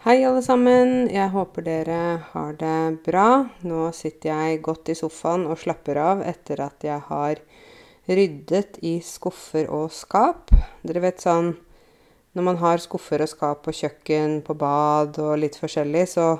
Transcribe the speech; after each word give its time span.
Hei, 0.00 0.22
alle 0.24 0.40
sammen. 0.40 1.10
Jeg 1.12 1.28
håper 1.28 1.60
dere 1.66 1.96
har 2.30 2.54
det 2.56 3.02
bra. 3.04 3.42
Nå 3.68 3.90
sitter 3.92 4.30
jeg 4.30 4.62
godt 4.64 4.88
i 4.88 4.94
sofaen 4.96 5.44
og 5.44 5.58
slapper 5.60 6.00
av 6.00 6.22
etter 6.24 6.62
at 6.64 6.86
jeg 6.88 7.04
har 7.10 7.42
ryddet 8.08 8.78
i 8.80 8.94
skuffer 9.04 9.68
og 9.68 9.92
skap. 9.92 10.54
Dere 10.80 11.04
vet 11.04 11.20
sånn 11.20 11.52
Når 12.32 12.48
man 12.48 12.62
har 12.64 12.80
skuffer 12.80 13.20
og 13.20 13.28
skap 13.28 13.60
på 13.66 13.76
kjøkken, 13.76 14.40
på 14.40 14.56
bad 14.56 15.20
og 15.20 15.36
litt 15.42 15.60
forskjellig, 15.60 16.08
så 16.16 16.30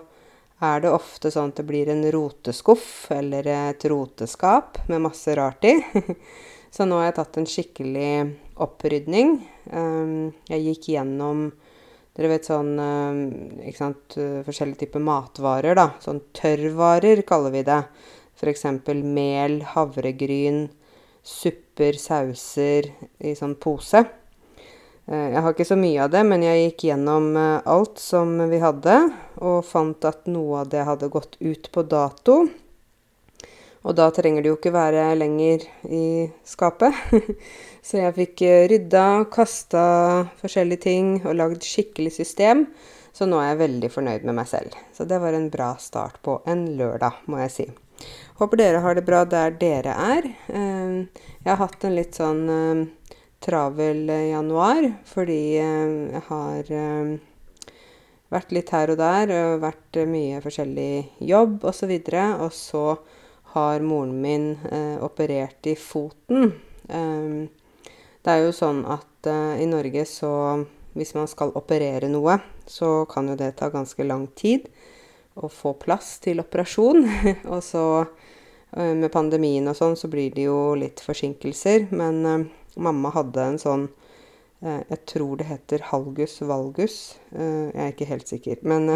er 0.65 0.81
det 0.81 0.97
ofte 0.97 1.29
sånn 1.29 1.53
at 1.53 1.61
det 1.61 1.69
blir 1.69 1.93
en 1.93 2.07
roteskuff 2.17 3.11
eller 3.13 3.45
et 3.45 3.85
roteskap 3.93 4.87
med 4.89 5.05
masse 5.05 5.37
rart 5.37 5.69
i. 5.69 5.77
Så 6.73 6.89
nå 6.89 6.97
har 6.97 7.11
jeg 7.11 7.19
tatt 7.19 7.37
en 7.37 7.51
skikkelig 7.51 8.13
opprydning. 8.63 9.41
Ehm, 9.75 10.31
jeg 10.49 10.71
gikk 10.71 10.95
gjennom 10.95 11.51
dere 12.17 12.33
vet 12.33 12.49
sånn 12.49 12.73
ikke 13.63 13.79
sant, 13.79 14.17
Forskjellige 14.47 14.85
typer 14.85 15.03
matvarer, 15.05 15.79
da. 15.79 15.91
Sånn 16.03 16.23
tørrvarer 16.37 17.23
kaller 17.29 17.55
vi 17.55 17.65
det. 17.67 17.83
F.eks. 18.41 18.65
mel, 19.05 19.61
havregryn, 19.75 20.65
supper, 21.23 21.99
sauser 22.01 22.89
i 23.19 23.35
sånn 23.39 23.55
pose. 23.61 24.03
Jeg 25.11 25.43
har 25.43 25.53
ikke 25.53 25.67
så 25.67 25.75
mye 25.79 26.05
av 26.05 26.13
det, 26.15 26.23
men 26.23 26.45
jeg 26.47 26.65
gikk 26.69 26.85
gjennom 26.91 27.33
alt 27.37 27.99
som 27.99 28.37
vi 28.51 28.61
hadde, 28.63 28.97
og 29.43 29.65
fant 29.67 30.07
at 30.07 30.29
noe 30.31 30.61
av 30.63 30.71
det 30.71 30.85
hadde 30.87 31.11
gått 31.11 31.35
ut 31.43 31.71
på 31.75 31.83
dato. 31.83 32.45
Og 33.81 33.97
da 33.97 34.11
trenger 34.13 34.45
det 34.45 34.53
jo 34.53 34.59
ikke 34.59 34.75
være 34.75 35.09
lenger 35.17 35.65
i 35.89 36.29
skapet. 36.47 36.95
Så 37.83 38.01
jeg 38.03 38.17
fikk 38.17 38.43
rydda, 38.71 39.07
kasta 39.33 39.85
forskjellige 40.43 40.85
ting 40.85 41.13
og 41.25 41.37
lagd 41.39 41.65
skikkelig 41.65 42.13
system. 42.19 42.67
Så 43.17 43.27
nå 43.27 43.41
er 43.41 43.53
jeg 43.53 43.63
veldig 43.65 43.91
fornøyd 43.91 44.27
med 44.29 44.37
meg 44.39 44.51
selv. 44.51 44.77
Så 44.95 45.07
det 45.09 45.19
var 45.23 45.35
en 45.35 45.49
bra 45.53 45.73
start 45.81 46.21
på 46.25 46.39
en 46.51 46.67
lørdag, 46.79 47.25
må 47.27 47.41
jeg 47.43 47.55
si. 47.55 47.67
Håper 48.41 48.61
dere 48.61 48.85
har 48.85 48.97
det 48.97 49.05
bra 49.09 49.25
der 49.29 49.57
dere 49.61 49.97
er. 50.15 50.29
Jeg 50.49 51.49
har 51.51 51.61
hatt 51.61 51.85
en 51.85 51.97
litt 51.97 52.17
sånn 52.17 52.45
travel 53.41 54.05
januar 54.09 54.87
fordi 55.09 55.41
jeg 55.57 56.23
har 56.29 56.73
vært 58.31 58.55
litt 58.55 58.71
her 58.75 58.93
og 58.93 59.01
der 59.01 59.33
og 59.35 59.63
vært 59.65 60.01
mye 60.09 60.41
forskjellig 60.45 60.93
jobb 61.29 61.67
osv. 61.69 61.93
Og, 61.97 62.45
og 62.47 62.53
så 62.55 62.85
har 63.57 63.83
moren 63.83 64.15
min 64.23 64.53
eh, 64.71 64.97
operert 65.03 65.67
i 65.67 65.75
foten. 65.79 66.53
Eh, 66.87 67.60
det 68.25 68.33
er 68.33 68.43
jo 68.45 68.53
sånn 68.53 68.83
at 68.89 69.29
uh, 69.31 69.57
i 69.61 69.67
Norge 69.69 70.05
så 70.09 70.33
Hvis 70.91 71.15
man 71.15 71.29
skal 71.31 71.53
operere 71.55 72.09
noe, 72.11 72.41
så 72.67 73.05
kan 73.07 73.29
jo 73.31 73.37
det 73.39 73.53
ta 73.61 73.69
ganske 73.71 74.03
lang 74.03 74.25
tid 74.35 74.65
å 75.39 75.47
få 75.47 75.77
plass 75.79 76.17
til 76.19 76.43
operasjon. 76.43 77.07
og 77.53 77.61
så 77.63 77.85
uh, 78.03 78.95
med 78.99 79.07
pandemien 79.15 79.71
og 79.71 79.79
sånn, 79.79 79.95
så 79.95 80.11
blir 80.11 80.35
det 80.35 80.49
jo 80.49 80.75
litt 80.75 80.99
forsinkelser. 80.99 81.87
Men 81.95 82.19
uh, 82.27 82.43
mamma 82.83 83.15
hadde 83.15 83.47
en 83.53 83.61
sånn 83.63 83.89
jeg 84.61 84.99
tror 85.09 85.39
det 85.41 85.47
heter 85.49 85.87
halgus 85.89 86.35
valgus. 86.45 86.97
Jeg 87.33 87.71
er 87.81 87.95
ikke 87.95 88.09
helt 88.11 88.29
sikker. 88.29 88.59
Men 88.61 88.91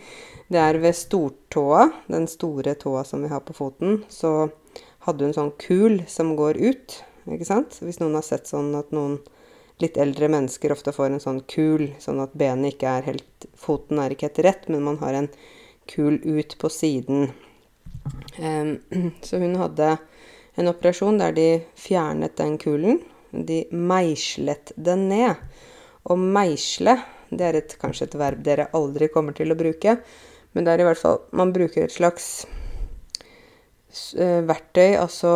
det 0.54 0.62
er 0.62 0.78
ved 0.80 0.96
stortåa, 0.96 1.90
den 2.08 2.24
store 2.24 2.72
tåa 2.80 3.02
som 3.04 3.26
vi 3.26 3.28
har 3.28 3.42
på 3.44 3.52
foten, 3.58 3.98
så 4.08 4.48
hadde 5.04 5.28
hun 5.28 5.36
sånn 5.36 5.52
kul 5.60 6.00
som 6.08 6.32
går 6.40 6.56
ut. 6.56 6.96
Ikke 7.30 7.48
sant? 7.48 7.78
Hvis 7.84 8.00
noen 8.02 8.16
har 8.18 8.26
sett 8.26 8.50
sånn 8.50 8.72
at 8.78 8.90
noen 8.96 9.18
litt 9.80 9.96
eldre 10.00 10.28
mennesker 10.32 10.74
ofte 10.74 10.92
får 10.92 11.14
en 11.14 11.22
sånn 11.22 11.40
kul, 11.48 11.86
sånn 12.02 12.20
at 12.24 12.34
benet 12.36 12.74
ikke 12.74 12.96
er 12.98 13.06
helt 13.12 13.46
Foten 13.56 14.00
er 14.02 14.12
ikke 14.12 14.28
helt 14.28 14.42
rett, 14.44 14.66
men 14.68 14.84
man 14.84 14.98
har 15.00 15.16
en 15.16 15.28
kul 15.88 16.18
ut 16.24 16.56
på 16.60 16.68
siden. 16.72 17.30
Så 19.26 19.40
hun 19.40 19.56
hadde 19.60 19.94
en 20.60 20.68
operasjon 20.68 21.20
der 21.20 21.32
de 21.36 21.48
fjernet 21.78 22.36
den 22.40 22.58
kulen 22.60 23.00
de 23.30 23.64
meislet 23.70 24.72
den 24.76 25.08
ned. 25.10 25.40
Å 26.02 26.16
meisle, 26.16 26.96
det 27.30 27.46
er 27.46 27.58
et, 27.60 27.76
kanskje 27.80 28.08
et 28.08 28.16
verb 28.18 28.42
dere 28.44 28.70
aldri 28.76 29.10
kommer 29.12 29.36
til 29.36 29.52
å 29.52 29.58
bruke, 29.58 29.98
men 30.52 30.66
det 30.66 30.72
er 30.72 30.82
i 30.82 30.88
hvert 30.88 30.98
fall 30.98 31.20
Man 31.36 31.52
bruker 31.54 31.84
et 31.84 31.94
slags 31.94 32.40
verktøy, 34.46 34.94
altså 34.98 35.32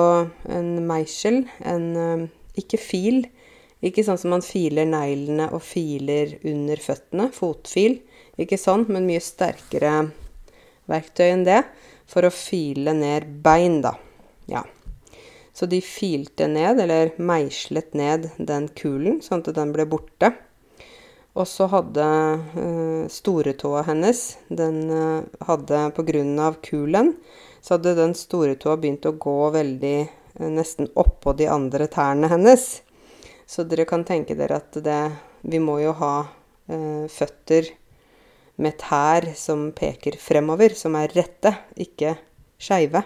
en 0.53 0.77
meisel, 0.87 1.45
en 1.67 1.87
uh, 1.99 2.27
Ikke 2.59 2.79
fil. 2.79 3.25
Ikke 3.85 4.05
sånn 4.07 4.21
som 4.21 4.31
man 4.33 4.45
filer 4.47 4.87
neglene 4.87 5.49
og 5.53 5.61
filer 5.67 6.37
under 6.47 6.81
føttene. 6.81 7.29
Fotfil. 7.35 7.99
Ikke 8.41 8.59
sånn, 8.61 8.87
men 8.89 9.09
mye 9.09 9.23
sterkere 9.23 9.97
verktøy 10.91 11.27
enn 11.33 11.45
det. 11.49 11.61
For 12.09 12.25
å 12.25 12.33
file 12.33 12.95
ned 12.97 13.27
bein, 13.43 13.81
da. 13.85 13.97
Ja. 14.47 14.63
Så 15.55 15.67
de 15.71 15.81
filte 15.85 16.49
ned, 16.51 16.81
eller 16.83 17.13
meislet 17.19 17.95
ned, 17.95 18.31
den 18.39 18.71
kulen, 18.79 19.21
sånn 19.23 19.45
at 19.45 19.55
den 19.59 19.75
ble 19.75 19.87
borte. 19.91 20.33
Og 21.35 21.47
så 21.51 21.67
hadde 21.71 22.05
uh, 22.55 23.07
storetåa 23.11 23.81
hennes 23.89 24.21
Den 24.47 24.85
uh, 24.87 25.25
hadde 25.49 25.81
av 25.91 26.61
kulen, 26.63 27.15
så 27.65 27.79
hadde 27.79 27.95
den 27.97 28.13
store 28.13 28.59
tåa 28.61 28.77
begynt 28.77 29.07
å 29.09 29.15
gå 29.17 29.39
veldig 29.55 29.99
uh, 30.05 30.51
nesten 30.53 30.91
oppå 31.01 31.33
de 31.33 31.49
andre 31.49 31.89
tærne 31.89 32.29
hennes. 32.29 32.67
Så 33.49 33.65
dere 33.69 33.87
kan 33.89 34.05
tenke 34.05 34.37
dere 34.37 34.61
at 34.61 34.77
det 34.85 35.01
Vi 35.45 35.59
må 35.61 35.75
jo 35.83 35.91
ha 35.99 36.13
eh, 36.73 37.05
føtter 37.13 37.67
med 38.57 38.79
tær 38.81 39.27
som 39.37 39.67
peker 39.77 40.17
fremover, 40.17 40.73
som 40.73 40.97
er 40.97 41.13
rette, 41.13 41.53
ikke 41.77 42.15
skeive. 42.57 43.03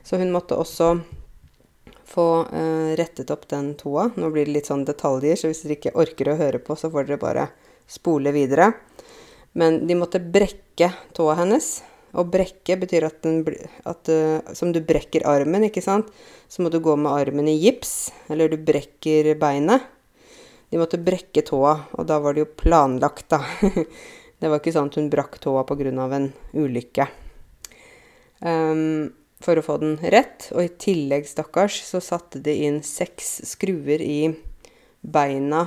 Så 0.00 0.16
hun 0.16 0.32
måtte 0.32 0.56
også 0.56 0.94
få 2.08 2.26
eh, 2.48 2.96
rettet 2.96 3.28
opp 3.34 3.44
den 3.52 3.74
toa. 3.76 4.08
Nå 4.16 4.30
blir 4.32 4.48
det 4.48 4.56
litt 4.56 4.70
sånn 4.72 4.86
detaljer, 4.88 5.36
så 5.36 5.50
hvis 5.50 5.60
dere 5.66 5.76
ikke 5.76 5.94
orker 6.00 6.32
å 6.32 6.38
høre 6.40 6.62
på, 6.64 6.78
så 6.80 6.88
får 6.88 7.10
dere 7.10 7.20
bare 7.20 7.46
spole 7.84 8.32
videre. 8.32 8.72
Men 9.60 9.82
de 9.84 10.00
måtte 10.00 10.22
brekke 10.22 10.92
tåa 11.12 11.36
hennes. 11.42 11.74
Og 12.18 12.30
brekke 12.32 12.76
betyr 12.80 13.06
at, 13.06 13.20
den, 13.22 13.44
at 13.86 14.10
uh, 14.10 14.54
Som 14.56 14.72
du 14.74 14.80
brekker 14.82 15.26
armen, 15.28 15.68
ikke 15.68 15.84
sant? 15.84 16.10
Så 16.50 16.64
må 16.64 16.72
du 16.72 16.80
gå 16.82 16.96
med 16.98 17.12
armen 17.12 17.50
i 17.50 17.58
gips. 17.60 18.10
Eller 18.32 18.50
du 18.50 18.58
brekker 18.58 19.32
beinet. 19.40 19.86
De 20.70 20.78
måtte 20.78 21.00
brekke 21.02 21.42
tåa, 21.42 21.72
og 21.98 22.06
da 22.06 22.20
var 22.22 22.36
det 22.36 22.44
jo 22.44 22.52
planlagt, 22.62 23.32
da. 23.32 23.40
det 24.40 24.50
var 24.50 24.60
ikke 24.60 24.74
sånn 24.76 24.90
at 24.92 24.98
hun 25.00 25.08
brakk 25.10 25.40
tåa 25.42 25.64
pga. 25.66 25.90
en 25.90 26.28
ulykke. 26.54 27.08
Um, 28.38 29.10
for 29.42 29.58
å 29.58 29.64
få 29.66 29.78
den 29.82 29.98
rett. 30.14 30.46
Og 30.54 30.62
i 30.62 30.70
tillegg, 30.70 31.26
stakkars, 31.26 31.80
så 31.82 31.98
satte 31.98 32.38
de 32.38 32.54
inn 32.68 32.82
seks 32.86 33.40
skruer 33.50 34.02
i 34.04 34.30
beina 35.00 35.66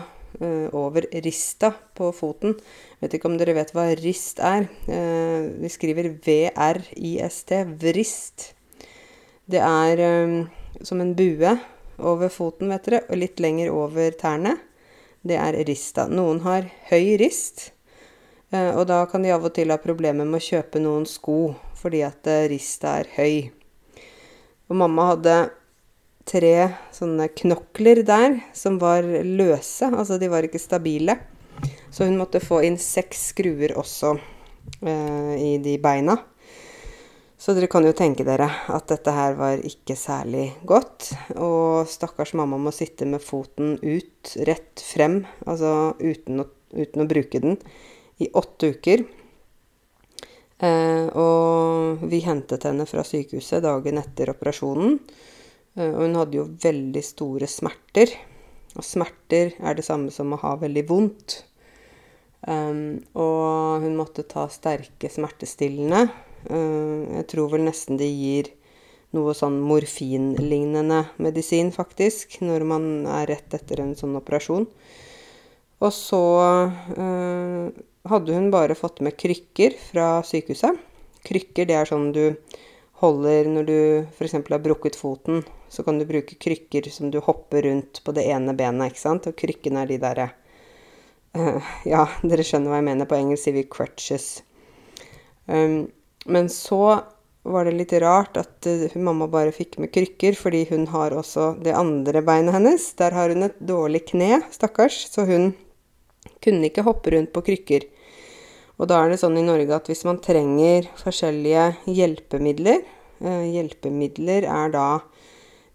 over 0.73 1.05
rista 1.23 1.71
på 1.95 2.11
foten. 2.15 2.57
Vet 3.01 3.15
ikke 3.17 3.29
om 3.29 3.37
dere 3.39 3.55
vet 3.57 3.71
hva 3.75 3.87
rist 3.99 4.41
er. 4.43 4.67
Vi 4.85 5.71
skriver 5.71 6.11
V-R-I-S-T. 6.25 7.61
Vrist. 7.81 8.49
Det 9.45 9.59
er 9.59 10.03
um, 10.23 10.35
som 10.81 11.01
en 11.03 11.13
bue 11.15 11.55
over 11.99 12.31
foten, 12.31 12.71
vet 12.71 12.87
dere, 12.87 13.03
og 13.09 13.19
litt 13.19 13.43
lenger 13.43 13.71
over 13.73 14.15
tærne. 14.19 14.57
Det 15.23 15.37
er 15.39 15.59
rista. 15.67 16.07
Noen 16.11 16.41
har 16.43 16.67
høy 16.89 17.15
rist. 17.21 17.71
Og 18.53 18.85
da 18.85 19.03
kan 19.09 19.23
de 19.25 19.31
av 19.33 19.45
og 19.47 19.55
til 19.55 19.71
ha 19.73 19.79
problemer 19.81 20.27
med 20.27 20.37
å 20.37 20.45
kjøpe 20.45 20.81
noen 20.83 21.07
sko 21.09 21.55
fordi 21.79 22.03
at 22.05 22.27
rista 22.51 22.99
er 23.01 23.09
høy. 23.15 23.49
Og 24.69 24.77
mamma 24.79 25.09
hadde 25.13 25.37
tre 26.27 26.55
sånne 26.95 27.29
knokler 27.35 28.03
der 28.07 28.39
som 28.55 28.79
var 28.81 29.05
løse, 29.05 29.89
altså 29.89 30.19
de 30.21 30.29
var 30.31 30.47
ikke 30.47 30.61
stabile. 30.61 31.17
Så 31.93 32.07
hun 32.07 32.17
måtte 32.17 32.41
få 32.43 32.63
inn 32.65 32.79
seks 32.81 33.29
skruer 33.33 33.75
også 33.77 34.15
eh, 34.15 35.33
i 35.37 35.51
de 35.63 35.77
beina. 35.81 36.17
Så 37.43 37.51
dere 37.51 37.67
kan 37.67 37.83
jo 37.83 37.91
tenke 37.91 38.23
dere 38.23 38.47
at 38.71 38.87
dette 38.87 39.11
her 39.11 39.35
var 39.35 39.59
ikke 39.67 39.97
særlig 39.99 40.45
godt. 40.69 41.09
Og 41.35 41.89
stakkars 41.91 42.31
mamma 42.39 42.55
må 42.55 42.71
sitte 42.71 43.05
med 43.09 43.21
foten 43.21 43.75
ut, 43.83 44.31
rett 44.47 44.79
frem, 44.79 45.25
altså 45.43 45.91
uten 45.99 46.45
å, 46.45 46.47
uten 46.71 47.03
å 47.03 47.09
bruke 47.09 47.43
den, 47.43 47.59
i 48.23 48.29
åtte 48.31 48.71
uker. 48.77 49.03
Eh, 50.63 51.05
og 51.19 52.07
vi 52.07 52.23
hentet 52.23 52.63
henne 52.69 52.87
fra 52.87 53.03
sykehuset 53.03 53.65
dagen 53.65 53.99
etter 53.99 54.31
operasjonen. 54.31 55.01
Eh, 55.77 55.89
og 55.89 56.03
hun 56.05 56.19
hadde 56.19 56.39
jo 56.39 56.49
veldig 56.63 57.03
store 57.05 57.49
smerter. 57.49 58.13
Og 58.77 58.85
smerter 58.85 59.53
er 59.61 59.77
det 59.77 59.85
samme 59.85 60.13
som 60.13 60.33
å 60.33 60.41
ha 60.41 60.55
veldig 60.61 60.85
vondt. 60.89 61.43
Um, 62.43 62.99
og 63.15 63.85
hun 63.85 63.95
måtte 63.95 64.25
ta 64.27 64.49
sterke 64.51 65.07
smertestillende. 65.11 66.09
Uh, 66.49 67.21
jeg 67.21 67.29
tror 67.31 67.53
vel 67.53 67.63
nesten 67.69 67.99
de 68.01 68.09
gir 68.09 68.49
noe 69.15 69.35
sånn 69.37 69.59
morfinlignende 69.63 71.03
medisin, 71.21 71.69
faktisk, 71.71 72.39
når 72.43 72.65
man 72.67 72.85
er 73.05 73.29
rett 73.29 73.55
etter 73.55 73.83
en 73.83 73.93
sånn 73.95 74.17
operasjon. 74.19 74.67
Og 75.83 75.93
så 75.93 76.23
uh, 76.97 77.69
hadde 78.09 78.35
hun 78.35 78.51
bare 78.51 78.75
fått 78.75 79.03
med 79.05 79.15
krykker 79.19 79.77
fra 79.91 80.17
sykehuset. 80.27 80.81
Krykker, 81.23 81.69
det 81.69 81.77
er 81.79 81.87
sånn 81.87 82.09
du 82.15 82.25
holder 83.03 83.47
når 83.51 83.69
du 83.69 83.77
f.eks. 84.17 84.35
har 84.35 84.63
brukket 84.63 84.97
foten. 84.99 85.43
Så 85.73 85.81
kan 85.85 85.97
du 85.97 86.05
bruke 86.05 86.37
krykker 86.37 86.85
som 86.93 87.09
du 87.11 87.17
hopper 87.25 87.65
rundt 87.65 88.03
på 88.05 88.13
det 88.13 88.27
ene 88.29 88.53
benet, 88.53 88.91
ikke 88.91 89.01
sant. 89.01 89.25
Og 89.29 89.37
krykkene 89.39 89.81
er 89.81 89.89
de 89.89 89.97
derre 90.03 90.27
uh, 91.33 91.71
Ja, 91.93 92.05
dere 92.21 92.45
skjønner 92.45 92.69
hva 92.69 92.81
jeg 92.81 92.89
mener. 92.91 93.09
På 93.09 93.17
engelsk 93.17 93.47
sier 93.47 93.57
vi 93.57 93.65
'crutches'. 93.65 94.43
Um, 95.49 95.89
men 96.29 96.47
så 96.53 97.01
var 97.43 97.65
det 97.65 97.73
litt 97.75 97.95
rart 97.99 98.37
at 98.39 98.69
uh, 98.69 98.93
mamma 98.95 99.25
bare 99.27 99.55
fikk 99.55 99.79
med 99.81 99.91
krykker, 99.95 100.37
fordi 100.37 100.61
hun 100.69 100.85
har 100.93 101.15
også 101.17 101.55
det 101.65 101.73
andre 101.75 102.21
beinet 102.21 102.53
hennes. 102.53 102.85
Der 103.01 103.17
har 103.17 103.33
hun 103.33 103.49
et 103.49 103.57
dårlig 103.57 104.05
kne, 104.13 104.43
stakkars, 104.53 105.07
så 105.09 105.25
hun 105.25 105.55
kunne 106.45 106.69
ikke 106.69 106.85
hoppe 106.85 107.15
rundt 107.15 107.33
på 107.33 107.43
krykker. 107.49 107.89
Og 108.77 108.89
da 108.93 109.01
er 109.01 109.09
det 109.09 109.19
sånn 109.21 109.41
i 109.41 109.45
Norge 109.45 109.73
at 109.73 109.89
hvis 109.89 110.05
man 110.05 110.21
trenger 110.21 110.85
forskjellige 111.01 111.65
hjelpemidler 111.89 112.85
uh, 113.25 113.43
Hjelpemidler 113.49 114.45
er 114.49 114.71
da 114.73 114.87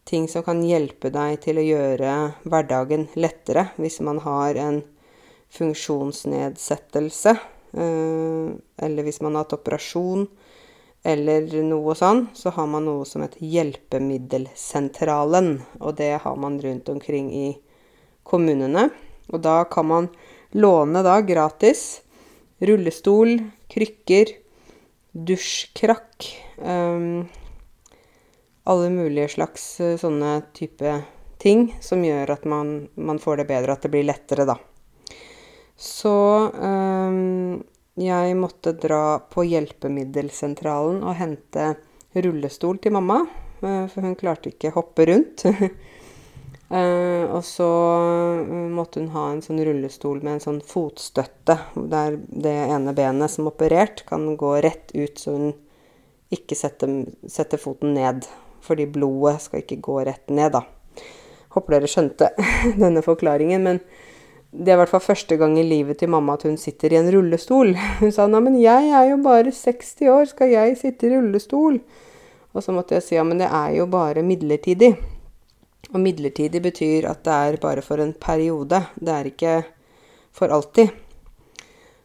ting 0.09 0.29
som 0.31 0.45
kan 0.47 0.63
hjelpe 0.65 1.11
deg 1.13 1.41
til 1.45 1.61
å 1.61 1.67
gjøre 1.67 2.13
hverdagen 2.49 3.09
lettere 3.21 3.69
hvis 3.77 4.01
man 4.05 4.23
har 4.25 4.57
en 4.61 4.81
funksjonsnedsettelse, 5.53 7.35
uh, 7.77 8.49
eller 8.85 9.07
hvis 9.07 9.21
man 9.25 9.37
har 9.37 9.45
hatt 9.45 9.59
operasjon 9.59 10.27
eller 11.07 11.47
noe 11.65 11.95
sånn, 11.97 12.27
så 12.35 12.51
har 12.57 12.67
man 12.69 12.85
noe 12.89 13.05
som 13.07 13.23
heter 13.23 13.47
Hjelpemiddelsentralen. 13.47 15.61
Og 15.81 15.97
det 16.01 16.19
har 16.25 16.37
man 16.37 16.61
rundt 16.61 16.89
omkring 16.91 17.31
i 17.33 17.59
kommunene. 18.27 18.91
Og 19.33 19.41
da 19.45 19.65
kan 19.71 19.87
man 19.89 20.09
låne 20.59 21.03
da 21.07 21.21
gratis 21.23 22.01
rullestol, 22.59 23.39
krykker, 23.71 24.27
dusjkrakk 25.15 26.27
um, 26.59 27.29
Alle 28.69 28.91
mulige 28.93 29.31
slags 29.33 29.63
uh, 29.81 29.95
sånne 29.97 30.43
type 30.53 30.91
ting 31.41 31.71
som 31.81 32.03
gjør 32.05 32.35
at 32.35 32.43
man, 32.45 32.73
man, 33.01 33.21
får 33.23 33.41
det 33.41 33.47
bedre, 33.49 33.73
at 33.73 33.85
det 33.87 33.91
blir 33.95 34.05
lettere, 34.05 34.45
da. 34.45 34.59
Så 35.79 36.13
um, 36.53 37.63
jeg 37.97 38.35
måtte 38.37 38.75
dra 38.77 39.21
på 39.33 39.47
hjelpemiddelsentralen 39.49 40.99
og 41.01 41.17
hente 41.17 41.71
rullestol 42.19 42.81
til 42.83 42.93
mamma, 42.99 43.23
uh, 43.63 43.87
for 43.89 44.05
hun 44.05 44.19
klarte 44.21 44.53
ikke 44.53 44.75
hoppe 44.77 45.07
rundt. 45.09 45.47
Og 46.69 47.41
så 47.49 47.67
måtte 48.69 49.01
hun 49.01 49.07
ha 49.15 49.23
en 49.33 49.41
sånn 49.41 49.63
rullestol 49.65 50.19
med 50.21 50.35
en 50.35 50.43
sånn 50.43 50.59
fotstøtte, 50.61 51.55
der 51.89 52.19
det 52.29 52.53
ene 52.67 52.93
benet 52.93 53.33
som 53.33 53.49
operert, 53.49 54.03
kan 54.05 54.27
gå 54.37 54.51
rett 54.61 54.93
ut, 54.93 55.17
så 55.17 55.33
hun 55.33 55.55
ikke 56.29 56.59
setter, 56.61 56.93
setter 57.25 57.63
foten 57.63 57.97
ned. 57.97 58.29
Fordi 58.69 58.89
blodet 58.93 59.39
skal 59.47 59.65
ikke 59.65 59.81
gå 59.85 60.03
rett 60.05 60.29
ned, 60.29 60.53
da. 60.53 60.65
Håper 61.57 61.79
dere 61.79 61.91
skjønte 61.91 62.31
denne 62.83 63.03
forklaringen. 63.05 63.65
Men 63.65 63.81
det 64.53 64.73
er 64.73 64.79
i 64.79 64.81
hvert 64.83 64.93
fall 64.93 65.05
første 65.05 65.37
gang 65.41 65.59
i 65.61 65.67
livet 65.67 66.01
til 66.01 66.13
mamma 66.13 66.37
at 66.39 66.47
hun 66.49 66.57
sitter 66.61 66.93
i 66.93 67.01
en 67.01 67.11
rullestol. 67.13 67.75
Hun 68.01 68.13
sa 68.13 68.27
'Nei, 68.27 68.41
men 68.45 68.61
jeg 68.61 68.93
er 68.97 69.11
jo 69.11 69.19
bare 69.25 69.53
60 69.53 70.09
år, 70.09 70.25
skal 70.31 70.53
jeg 70.55 70.79
sitte 70.81 71.09
i 71.09 71.17
rullestol?' 71.17 71.81
Og 72.57 72.65
så 72.65 72.73
måtte 72.73 72.97
jeg 72.97 73.03
si 73.05 73.15
'Ja, 73.15 73.25
men 73.25 73.39
det 73.39 73.49
er 73.53 73.77
jo 73.77 73.87
bare 73.87 74.25
midlertidig'. 74.25 74.97
Og 75.93 76.01
midlertidig 76.01 76.63
betyr 76.63 77.09
at 77.09 77.25
det 77.25 77.33
er 77.33 77.61
bare 77.61 77.83
for 77.83 78.01
en 78.01 78.13
periode. 78.13 78.87
Det 79.01 79.13
er 79.13 79.25
ikke 79.25 79.63
for 80.33 80.49
alltid. 80.49 80.89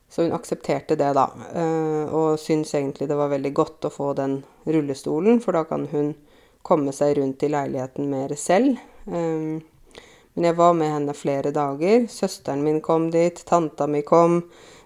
Så 0.10 0.24
hun 0.24 0.36
aksepterte 0.36 0.96
det, 0.96 1.14
da. 1.18 1.26
Eh, 1.56 2.14
og 2.14 2.40
syntes 2.40 2.76
egentlig 2.76 3.08
det 3.10 3.18
var 3.18 3.32
veldig 3.32 3.54
godt 3.54 3.88
å 3.88 3.90
få 3.90 4.14
den 4.14 4.44
rullestolen, 4.66 5.42
for 5.42 5.58
da 5.58 5.64
kan 5.66 5.88
hun 5.92 6.14
komme 6.64 6.94
seg 6.96 7.18
rundt 7.20 7.44
i 7.44 7.52
leiligheten 7.52 8.10
mer 8.10 8.34
selv. 8.40 8.80
Eh, 9.06 9.62
men 10.34 10.48
jeg 10.50 10.58
var 10.58 10.74
med 10.74 10.90
henne 10.90 11.14
flere 11.14 11.52
dager. 11.54 12.08
Søsteren 12.10 12.64
min 12.66 12.82
kom 12.82 13.12
dit, 13.14 13.44
tanta 13.46 13.88
mi 13.88 14.02
kom. 14.02 14.42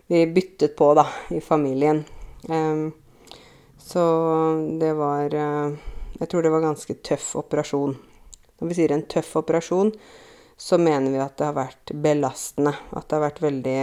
Vi 0.08 0.26
byttet 0.28 0.76
på, 0.76 0.92
da, 0.98 1.06
i 1.32 1.40
familien. 1.42 2.04
Eh, 2.50 2.88
så 3.88 4.04
det 4.80 4.92
var 5.00 5.32
Jeg 6.18 6.28
tror 6.30 6.44
det 6.44 6.50
var 6.50 6.66
ganske 6.66 6.94
tøff 7.06 7.36
operasjon. 7.40 7.94
Når 8.58 8.68
vi 8.68 8.76
sier 8.76 8.92
en 8.92 9.06
tøff 9.06 9.36
operasjon, 9.38 9.92
så 10.58 10.78
mener 10.82 11.14
vi 11.14 11.22
at 11.22 11.38
det 11.38 11.46
har 11.46 11.56
vært 11.56 11.94
belastende. 11.94 12.74
At 12.90 13.06
det 13.06 13.16
har 13.16 13.26
vært 13.28 13.44
veldig 13.44 13.82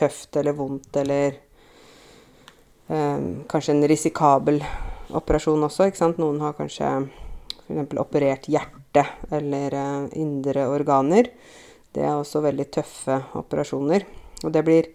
tøft 0.00 0.36
eller 0.40 0.56
vondt 0.56 0.96
eller 0.96 1.36
eh, 2.88 3.26
kanskje 3.50 3.74
en 3.76 3.88
risikabel 3.90 4.62
operasjon 5.16 5.66
også. 5.66 5.88
ikke 5.88 6.00
sant? 6.00 6.20
Noen 6.20 6.40
har 6.42 6.56
kanskje 6.58 6.88
f.eks. 7.66 7.96
operert 8.00 8.48
hjerte 8.50 9.04
eller 9.30 9.76
eh, 9.76 10.06
indre 10.20 10.66
organer. 10.70 11.30
Det 11.90 12.04
er 12.04 12.14
også 12.14 12.42
veldig 12.44 12.66
tøffe 12.74 13.18
operasjoner. 13.38 14.06
Og 14.44 14.52
det 14.52 14.64
blir 14.64 14.90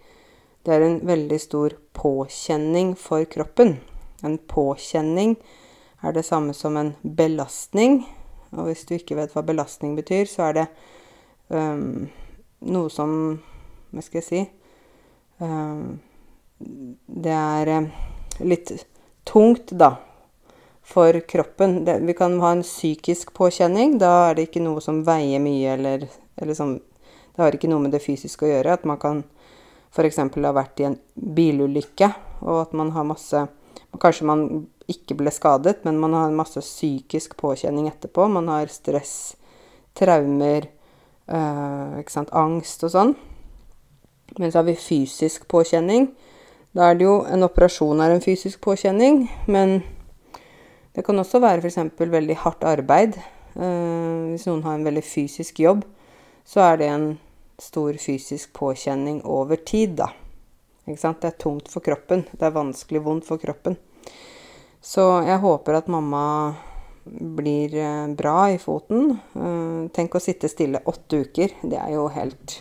Det 0.66 0.74
er 0.74 0.82
en 0.82 1.00
veldig 1.06 1.38
stor 1.38 1.76
påkjenning 1.94 2.96
for 2.98 3.22
kroppen. 3.30 3.76
En 4.24 4.40
påkjenning 4.40 5.36
er 6.02 6.12
det 6.12 6.26
samme 6.26 6.54
som 6.54 6.78
en 6.78 6.96
belastning. 7.04 8.08
Og 8.50 8.72
hvis 8.72 8.82
du 8.90 8.96
ikke 8.96 9.16
vet 9.20 9.36
hva 9.36 9.44
belastning 9.46 9.94
betyr, 9.96 10.26
så 10.26 10.48
er 10.48 10.54
det 10.58 10.66
um, 11.54 12.08
noe 12.66 12.90
som 12.90 13.14
Hva 13.94 14.02
skal 14.02 14.24
jeg 14.24 14.26
si 14.26 14.42
um, 15.38 16.00
Det 17.06 17.38
er 17.38 17.92
litt 18.42 18.74
tungt, 19.25 19.74
da, 19.74 19.95
for 20.86 21.19
kroppen. 21.19 21.83
Det, 21.86 22.00
vi 22.06 22.13
kan 22.13 22.39
ha 22.39 22.51
en 22.56 22.63
psykisk 22.63 23.33
påkjenning. 23.33 23.98
Da 24.01 24.30
er 24.30 24.38
det 24.38 24.50
ikke 24.50 24.63
noe 24.63 24.83
som 24.83 25.04
veier 25.07 25.42
mye, 25.44 25.74
eller, 25.77 26.07
eller 26.38 26.57
som 26.57 26.77
Det 27.36 27.44
har 27.44 27.56
ikke 27.57 27.68
noe 27.68 27.83
med 27.83 27.92
det 27.92 28.00
fysiske 28.00 28.45
å 28.48 28.50
gjøre. 28.50 28.77
At 28.77 28.86
man 28.88 29.00
kan 29.01 29.18
f.eks. 29.92 30.22
ha 30.22 30.54
vært 30.56 30.80
i 30.80 30.88
en 30.88 30.95
bilulykke, 31.16 32.07
og 32.45 32.62
at 32.62 32.77
man 32.77 32.94
har 32.95 33.07
masse 33.07 33.48
Kanskje 33.95 34.25
man 34.27 34.42
ikke 34.92 35.16
ble 35.16 35.31
skadet, 35.31 35.86
men 35.88 35.95
man 36.00 36.13
har 36.13 36.33
masse 36.36 36.60
psykisk 36.60 37.38
påkjenning 37.39 37.88
etterpå. 37.88 38.27
Man 38.27 38.50
har 38.51 38.68
stress, 38.68 39.36
traumer, 39.95 40.68
øh, 41.31 42.25
angst 42.31 42.83
og 42.83 42.92
sånn. 42.92 43.16
Men 44.38 44.51
så 44.51 44.60
har 44.60 44.68
vi 44.68 44.75
fysisk 44.75 45.48
påkjenning. 45.48 46.10
Da 46.75 46.89
er 46.92 46.98
det 47.00 47.06
jo 47.06 47.22
En 47.24 47.45
operasjon 47.48 48.01
er 48.04 48.12
en 48.12 48.24
fysisk 48.24 48.60
påkjenning, 48.65 49.29
men 49.48 49.77
det 50.96 51.05
kan 51.08 51.20
også 51.20 51.39
være 51.39 51.63
f.eks. 51.63 51.79
veldig 52.00 52.36
hardt 52.44 52.65
arbeid. 52.67 53.15
Eh, 53.55 54.32
hvis 54.34 54.44
noen 54.50 54.63
har 54.63 54.75
en 54.75 54.84
veldig 54.84 55.03
fysisk 55.03 55.60
jobb, 55.63 55.86
så 56.44 56.65
er 56.65 56.82
det 56.82 56.89
en 56.91 57.08
stor 57.60 57.96
fysisk 58.00 58.51
påkjenning 58.55 59.22
over 59.24 59.55
tid, 59.55 59.96
da. 60.01 60.10
Ikke 60.86 61.00
sant? 61.00 61.22
Det 61.24 61.32
er 61.32 61.39
tungt 61.39 61.72
for 61.72 61.84
kroppen. 61.84 62.25
Det 62.32 62.44
er 62.44 62.55
vanskelig 62.55 63.03
vondt 63.08 63.27
for 63.27 63.39
kroppen. 63.39 63.79
Så 64.84 65.05
jeg 65.25 65.39
håper 65.41 65.79
at 65.79 65.88
mamma 65.91 66.25
blir 67.05 67.72
eh, 67.79 68.12
bra 68.20 68.50
i 68.51 68.60
foten. 68.60 69.15
Eh, 69.15 69.79
tenk 69.96 70.20
å 70.20 70.24
sitte 70.24 70.51
stille 70.51 70.84
åtte 70.91 71.24
uker. 71.24 71.55
Det 71.63 71.79
er 71.79 71.96
jo 71.96 72.10
helt 72.12 72.60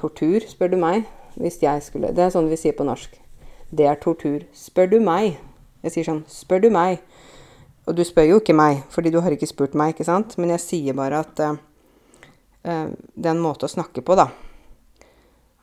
tortur, 0.00 0.40
spør 0.48 0.72
du 0.72 0.80
meg. 0.80 1.04
Hvis 1.36 1.60
jeg 1.60 1.84
skulle 1.84 2.16
Det 2.16 2.24
er 2.24 2.32
sånn 2.32 2.48
vi 2.48 2.56
sier 2.56 2.72
på 2.72 2.88
norsk. 2.88 3.25
Det 3.70 3.86
er 3.86 3.98
tortur. 4.02 4.44
Spør 4.54 4.90
du 4.90 5.00
meg. 5.02 5.38
Jeg 5.82 5.94
sier 5.94 6.08
sånn 6.08 6.24
Spør 6.30 6.66
du 6.66 6.70
meg. 6.74 7.00
Og 7.86 7.94
du 7.94 8.02
spør 8.06 8.26
jo 8.26 8.40
ikke 8.40 8.56
meg, 8.56 8.82
fordi 8.90 9.12
du 9.14 9.20
har 9.22 9.34
ikke 9.34 9.46
spurt 9.46 9.76
meg, 9.78 9.94
ikke 9.94 10.06
sant? 10.08 10.34
Men 10.42 10.50
jeg 10.56 10.62
sier 10.64 10.96
bare 10.98 11.20
at 11.22 11.42
uh, 11.42 11.54
det 12.66 13.28
er 13.28 13.34
en 13.34 13.42
måte 13.42 13.68
å 13.68 13.70
snakke 13.70 14.02
på, 14.02 14.16
da. 14.18 14.26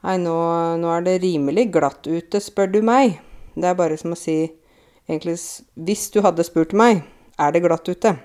Nei, 0.03 0.17
nå, 0.23 0.35
nå 0.79 0.91
er 0.91 1.03
det 1.03 1.17
rimelig 1.23 1.69
glatt 1.75 2.07
ute, 2.07 2.39
spør 2.43 2.71
du 2.71 2.79
meg. 2.83 3.17
Det 3.55 3.67
er 3.69 3.79
bare 3.79 3.99
som 3.99 4.15
å 4.15 4.19
si 4.19 4.37
egentlig 5.03 5.35
Hvis 5.75 6.07
du 6.13 6.21
hadde 6.23 6.45
spurt 6.47 6.71
meg 6.73 7.03
er 7.37 7.51
det 7.53 7.61
glatt 7.65 7.87
ute, 7.89 8.15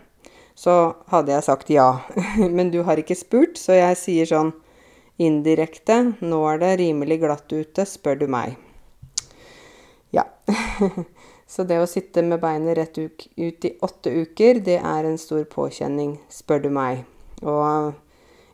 så 0.59 0.75
hadde 1.11 1.35
jeg 1.35 1.47
sagt 1.47 1.71
ja. 1.75 1.89
Men 2.57 2.71
du 2.75 2.81
har 2.87 3.01
ikke 3.03 3.19
spurt, 3.19 3.59
så 3.59 3.77
jeg 3.77 3.99
sier 3.99 4.31
sånn 4.31 4.55
indirekte 5.19 6.01
Nå 6.23 6.41
er 6.53 6.63
det 6.63 6.73
rimelig 6.83 7.21
glatt 7.25 7.51
ute, 7.51 7.87
spør 7.87 8.23
du 8.23 8.27
meg. 8.31 8.57
Ja. 10.15 10.25
Så 11.49 11.65
det 11.65 11.79
å 11.81 11.89
sitte 11.89 12.23
med 12.23 12.43
beinet 12.43 12.77
rett 12.77 12.99
ut 13.01 13.25
i 13.37 13.71
åtte 13.81 14.13
uker, 14.13 14.61
det 14.61 14.77
er 14.85 15.07
en 15.09 15.17
stor 15.21 15.47
påkjenning, 15.49 16.19
spør 16.29 16.67
du 16.67 16.69
meg. 16.73 17.07
Og 17.41 17.95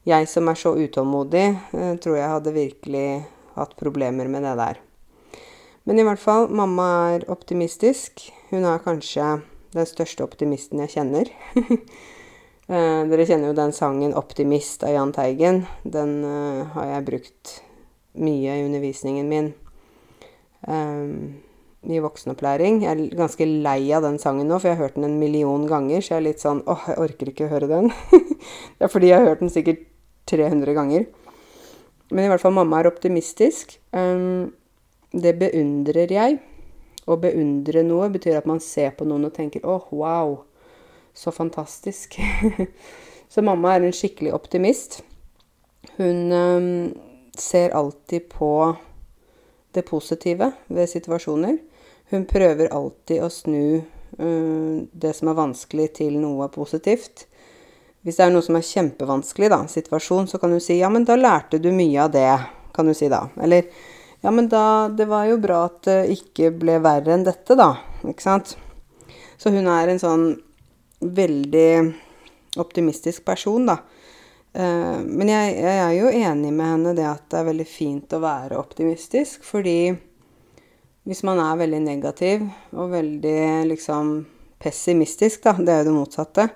jeg 0.07 0.29
som 0.31 0.49
er 0.49 0.59
så 0.61 0.77
utålmodig, 0.79 1.47
eh, 1.75 1.95
tror 1.99 2.19
jeg 2.21 2.31
hadde 2.31 2.55
virkelig 2.55 3.09
hatt 3.57 3.75
problemer 3.81 4.29
med 4.31 4.47
det 4.47 4.55
der. 4.61 4.79
Men 5.85 5.99
i 5.99 6.05
hvert 6.07 6.23
fall, 6.23 6.47
mamma 6.49 6.87
er 7.17 7.27
optimistisk. 7.33 8.29
Hun 8.51 8.65
er 8.65 8.79
kanskje 8.85 9.43
den 9.75 9.89
største 9.91 10.23
optimisten 10.25 10.81
jeg 10.85 10.95
kjenner. 10.95 11.33
eh, 12.69 13.03
dere 13.11 13.27
kjenner 13.27 13.51
jo 13.51 13.59
den 13.59 13.75
sangen 13.75 14.15
'Optimist' 14.15 14.87
av 14.87 14.95
Jahn 14.95 15.13
Teigen. 15.13 15.67
Den 15.83 16.25
eh, 16.25 16.65
har 16.77 16.87
jeg 16.93 17.09
brukt 17.11 17.59
mye 18.15 18.55
i 18.55 18.65
undervisningen 18.65 19.29
min. 19.29 19.55
Um, 20.67 21.35
i 21.85 22.01
voksenopplæring. 22.01 22.83
Jeg 22.85 22.93
er 22.93 23.17
ganske 23.19 23.47
lei 23.47 23.93
av 23.93 24.05
den 24.07 24.19
sangen 24.23 24.49
nå, 24.49 24.59
for 24.59 24.71
jeg 24.71 24.79
har 24.79 24.89
hørt 24.89 24.97
den 24.99 25.09
en 25.09 25.19
million 25.21 25.67
ganger, 25.69 26.01
så 26.01 26.15
jeg 26.15 26.21
er 26.21 26.27
litt 26.29 26.45
sånn 26.45 26.63
åh, 26.71 26.87
jeg 26.89 27.01
orker 27.05 27.31
ikke 27.31 27.49
å 27.49 27.53
høre 27.53 27.69
den. 27.71 27.91
det 28.79 28.87
er 28.87 28.93
fordi 28.93 29.13
jeg 29.13 29.21
har 29.21 29.33
hørt 29.33 29.45
den 29.45 29.53
sikkert 29.53 29.85
300 30.31 30.77
ganger. 30.77 31.07
Men 32.11 32.27
i 32.27 32.33
hvert 32.33 32.43
fall 32.43 32.57
mamma 32.57 32.81
er 32.81 32.89
optimistisk. 32.89 33.77
Um, 33.93 34.53
det 35.13 35.37
beundrer 35.41 36.13
jeg. 36.13 36.41
Å 37.05 37.17
beundre 37.21 37.85
noe 37.85 38.09
betyr 38.13 38.39
at 38.39 38.49
man 38.49 38.63
ser 38.65 38.95
på 38.97 39.07
noen 39.09 39.29
og 39.29 39.35
tenker 39.37 39.65
åh, 39.69 39.91
wow, 39.93 40.39
så 41.13 41.33
fantastisk. 41.35 42.17
så 43.33 43.45
mamma 43.45 43.75
er 43.75 43.85
en 43.85 43.97
skikkelig 43.97 44.33
optimist. 44.37 45.03
Hun 45.99 46.33
um, 46.33 46.71
ser 47.37 47.77
alltid 47.77 48.31
på 48.33 48.51
det 49.75 49.87
positive 49.89 50.51
ved 50.73 50.91
situasjoner. 50.91 51.59
Hun 52.13 52.27
prøver 52.31 52.73
alltid 52.75 53.23
å 53.25 53.31
snu 53.33 53.81
uh, 53.81 54.83
det 54.93 55.15
som 55.17 55.31
er 55.31 55.39
vanskelig, 55.39 55.91
til 56.01 56.19
noe 56.23 56.49
positivt. 56.53 57.27
Hvis 58.05 58.21
det 58.21 58.27
er 58.27 58.35
noe 58.35 58.45
som 58.45 58.59
er 58.59 58.67
kjempevanskelig, 58.69 59.49
da, 59.53 59.63
situasjon, 59.71 60.29
så 60.29 60.41
kan 60.41 60.53
hun 60.53 60.63
si 60.63 60.77
ja, 60.81 60.91
men 60.93 61.07
da 61.09 61.17
lærte 61.17 61.61
du 61.63 61.71
mye 61.73 62.03
av 62.05 62.13
det, 62.13 62.29
kan 62.77 62.89
du 62.89 62.95
si 62.97 63.09
da. 63.09 63.23
Eller 63.41 63.71
ja, 64.25 64.31
men 64.33 64.49
da 64.49 64.89
Det 64.89 65.05
var 65.05 65.27
jo 65.29 65.37
bra 65.37 65.67
at 65.67 65.83
det 65.85 65.99
ikke 66.15 66.51
ble 66.57 66.79
verre 66.85 67.13
enn 67.13 67.27
dette, 67.27 67.57
da. 67.57 67.75
Ikke 68.09 68.25
sant? 68.25 68.55
Så 69.37 69.53
hun 69.53 69.69
er 69.69 69.91
en 69.91 70.01
sånn 70.01 70.25
veldig 71.05 71.71
optimistisk 72.61 73.25
person, 73.25 73.67
da. 73.69 73.81
Uh, 74.55 75.03
men 75.03 75.33
jeg, 75.33 75.55
jeg, 75.59 75.79
er 75.83 75.95
jo 75.97 76.11
enig 76.15 76.53
med 76.55 76.69
henne 76.71 76.95
det 76.95 77.07
at 77.11 77.25
det 77.33 77.41
er 77.41 77.49
veldig 77.49 77.67
fint 77.67 78.15
å 78.15 78.23
være 78.23 78.59
optimistisk, 78.61 79.43
fordi 79.47 79.95
hvis 81.05 81.25
man 81.27 81.43
er 81.43 81.59
veldig 81.61 81.81
negativ 81.85 82.45
og 82.73 82.95
veldig 82.95 83.65
liksom 83.69 84.15
pessimistisk, 84.63 85.43
da, 85.45 85.57
det 85.59 85.73
er 85.73 85.83
jo 85.83 85.89
det 85.91 85.97
motsatte, 85.99 86.47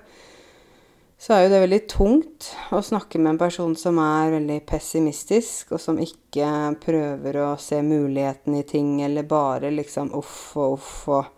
så 1.19 1.35
er 1.35 1.43
jo 1.43 1.49
det 1.51 1.59
veldig 1.65 1.81
tungt 1.91 2.45
å 2.71 2.79
snakke 2.79 3.19
med 3.19 3.33
en 3.33 3.41
person 3.41 3.73
som 3.75 3.97
er 3.99 4.31
veldig 4.37 4.61
pessimistisk, 4.69 5.73
og 5.75 5.81
som 5.83 5.99
ikke 5.99 6.47
prøver 6.79 7.41
å 7.43 7.49
se 7.59 7.81
muligheten 7.83 8.55
i 8.55 8.63
ting, 8.63 8.93
eller 9.03 9.27
bare 9.27 9.73
liksom 9.75 10.13
uff 10.15 10.55
og 10.55 10.77
uff 10.79 10.95
og 11.11 11.35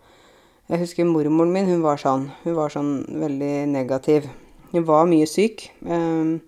Jeg 0.70 0.78
husker 0.78 1.04
mormoren 1.04 1.50
min, 1.52 1.66
hun 1.68 1.82
var 1.84 1.98
sånn. 2.00 2.28
Hun 2.46 2.54
var 2.56 2.70
sånn 2.72 2.92
veldig 3.20 3.66
negativ. 3.68 4.28
Hun 4.70 4.86
var 4.88 5.08
mye 5.10 5.26
syk, 5.28 5.66
um, 5.84 6.38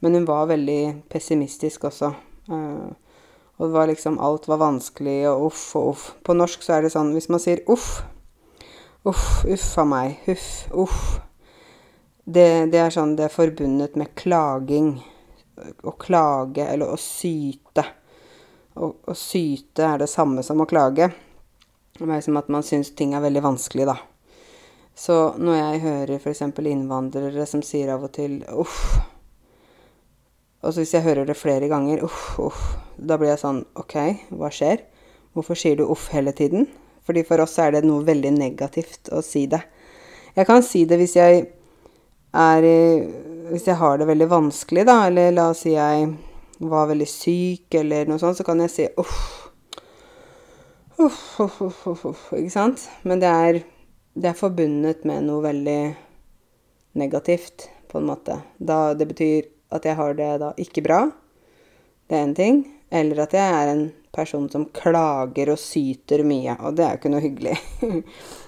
men 0.00 0.14
hun 0.14 0.28
var 0.28 0.48
veldig 0.50 1.08
pessimistisk 1.12 1.88
også. 1.88 2.12
Uh, 2.50 2.92
og 3.56 3.68
det 3.68 3.72
var 3.72 3.88
liksom 3.88 4.18
Alt 4.20 4.48
var 4.48 4.60
vanskelig, 4.60 5.22
og 5.30 5.48
uff 5.48 5.64
og 5.78 5.88
uff. 5.94 6.06
På 6.22 6.36
norsk 6.36 6.62
så 6.64 6.76
er 6.76 6.86
det 6.86 6.92
sånn 6.94 7.14
hvis 7.16 7.30
man 7.32 7.42
sier 7.42 7.64
uff 7.72 8.02
Uff, 9.06 9.44
uff 9.46 9.66
a 9.78 9.84
meg. 9.86 10.16
Huff, 10.26 10.66
uff. 10.74 11.02
Det, 12.24 12.66
det, 12.72 12.80
er 12.80 12.90
sånn 12.90 13.14
Det 13.14 13.28
er 13.28 13.30
forbundet 13.30 13.94
med 13.94 14.16
klaging. 14.18 14.96
Å 15.56 15.92
klage, 15.94 16.66
eller 16.66 16.90
å 16.90 16.98
syte. 16.98 17.84
Å, 18.74 18.90
å 18.90 19.14
syte 19.14 19.86
er 19.86 20.02
det 20.02 20.10
samme 20.10 20.42
som 20.42 20.60
å 20.60 20.66
klage. 20.66 21.12
Det 21.96 22.10
er 22.10 22.24
som 22.26 22.36
at 22.36 22.50
man 22.52 22.66
syns 22.66 22.90
ting 22.98 23.14
er 23.14 23.22
veldig 23.24 23.44
vanskelig, 23.46 23.86
da. 23.88 23.94
Så 24.96 25.36
når 25.38 25.60
jeg 25.60 25.84
hører 25.84 26.18
f.eks. 26.18 26.42
innvandrere 26.42 27.46
som 27.46 27.62
sier 27.64 27.94
av 27.94 28.08
og 28.08 28.12
til 28.18 28.40
uff 28.58 28.82
og 30.66 30.74
så 30.74 30.82
hvis 30.82 30.96
jeg 30.96 31.06
hører 31.06 31.28
det 31.28 31.38
flere 31.38 31.68
ganger, 31.70 32.02
uff, 32.02 32.38
uff, 32.42 32.62
da 32.98 33.18
blir 33.20 33.30
jeg 33.30 33.42
sånn 33.44 33.62
OK, 33.78 33.94
hva 34.34 34.50
skjer? 34.50 34.82
Hvorfor 35.36 35.58
sier 35.58 35.78
du 35.78 35.84
uff 35.86 36.08
hele 36.10 36.32
tiden? 36.34 36.66
Fordi 37.06 37.22
for 37.28 37.42
oss 37.44 37.54
er 37.62 37.76
det 37.76 37.84
noe 37.86 38.02
veldig 38.06 38.32
negativt 38.34 39.12
å 39.14 39.22
si 39.22 39.44
det. 39.50 39.60
Jeg 40.34 40.48
kan 40.48 40.64
si 40.66 40.82
det 40.88 40.98
hvis 41.00 41.14
jeg 41.16 41.46
er 42.36 42.64
Hvis 43.46 43.68
jeg 43.68 43.78
har 43.78 43.96
det 43.96 44.08
veldig 44.08 44.26
vanskelig, 44.28 44.82
da, 44.88 45.06
eller 45.06 45.30
la 45.32 45.44
oss 45.52 45.62
si 45.62 45.76
jeg 45.76 46.08
var 46.58 46.88
veldig 46.90 47.06
syk, 47.06 47.74
eller 47.78 48.08
noe 48.10 48.18
sånt, 48.18 48.36
så 48.36 48.44
kan 48.44 48.58
jeg 48.64 48.72
si 48.72 48.86
uff. 48.98 49.20
Uff, 50.98 51.20
uff, 51.44 51.60
uff, 51.62 52.04
uff, 52.10 52.24
Ikke 52.34 52.50
sant? 52.50 52.88
Men 53.06 53.22
det 53.22 53.30
er, 53.30 53.60
det 54.18 54.32
er 54.32 54.38
forbundet 54.40 55.06
med 55.06 55.28
noe 55.28 55.44
veldig 55.44 55.80
negativt, 56.98 57.68
på 57.86 58.00
en 58.00 58.08
måte. 58.10 58.40
Da, 58.58 58.96
det 58.98 59.06
betyr 59.12 59.46
at 59.74 59.86
jeg 59.86 59.98
har 59.98 60.16
det 60.18 60.32
da 60.42 60.52
ikke 60.60 60.84
bra. 60.86 61.04
Det 62.06 62.16
er 62.16 62.26
én 62.26 62.34
ting. 62.36 62.64
Eller 62.90 63.24
at 63.24 63.34
jeg 63.34 63.54
er 63.54 63.72
en 63.72 63.86
person 64.14 64.48
som 64.50 64.68
klager 64.74 65.50
og 65.52 65.60
syter 65.60 66.22
mye. 66.26 66.54
Og 66.62 66.76
det 66.76 66.84
er 66.84 66.94
jo 66.94 67.00
ikke 67.00 67.14
noe 67.14 67.24
hyggelig. 67.24 67.56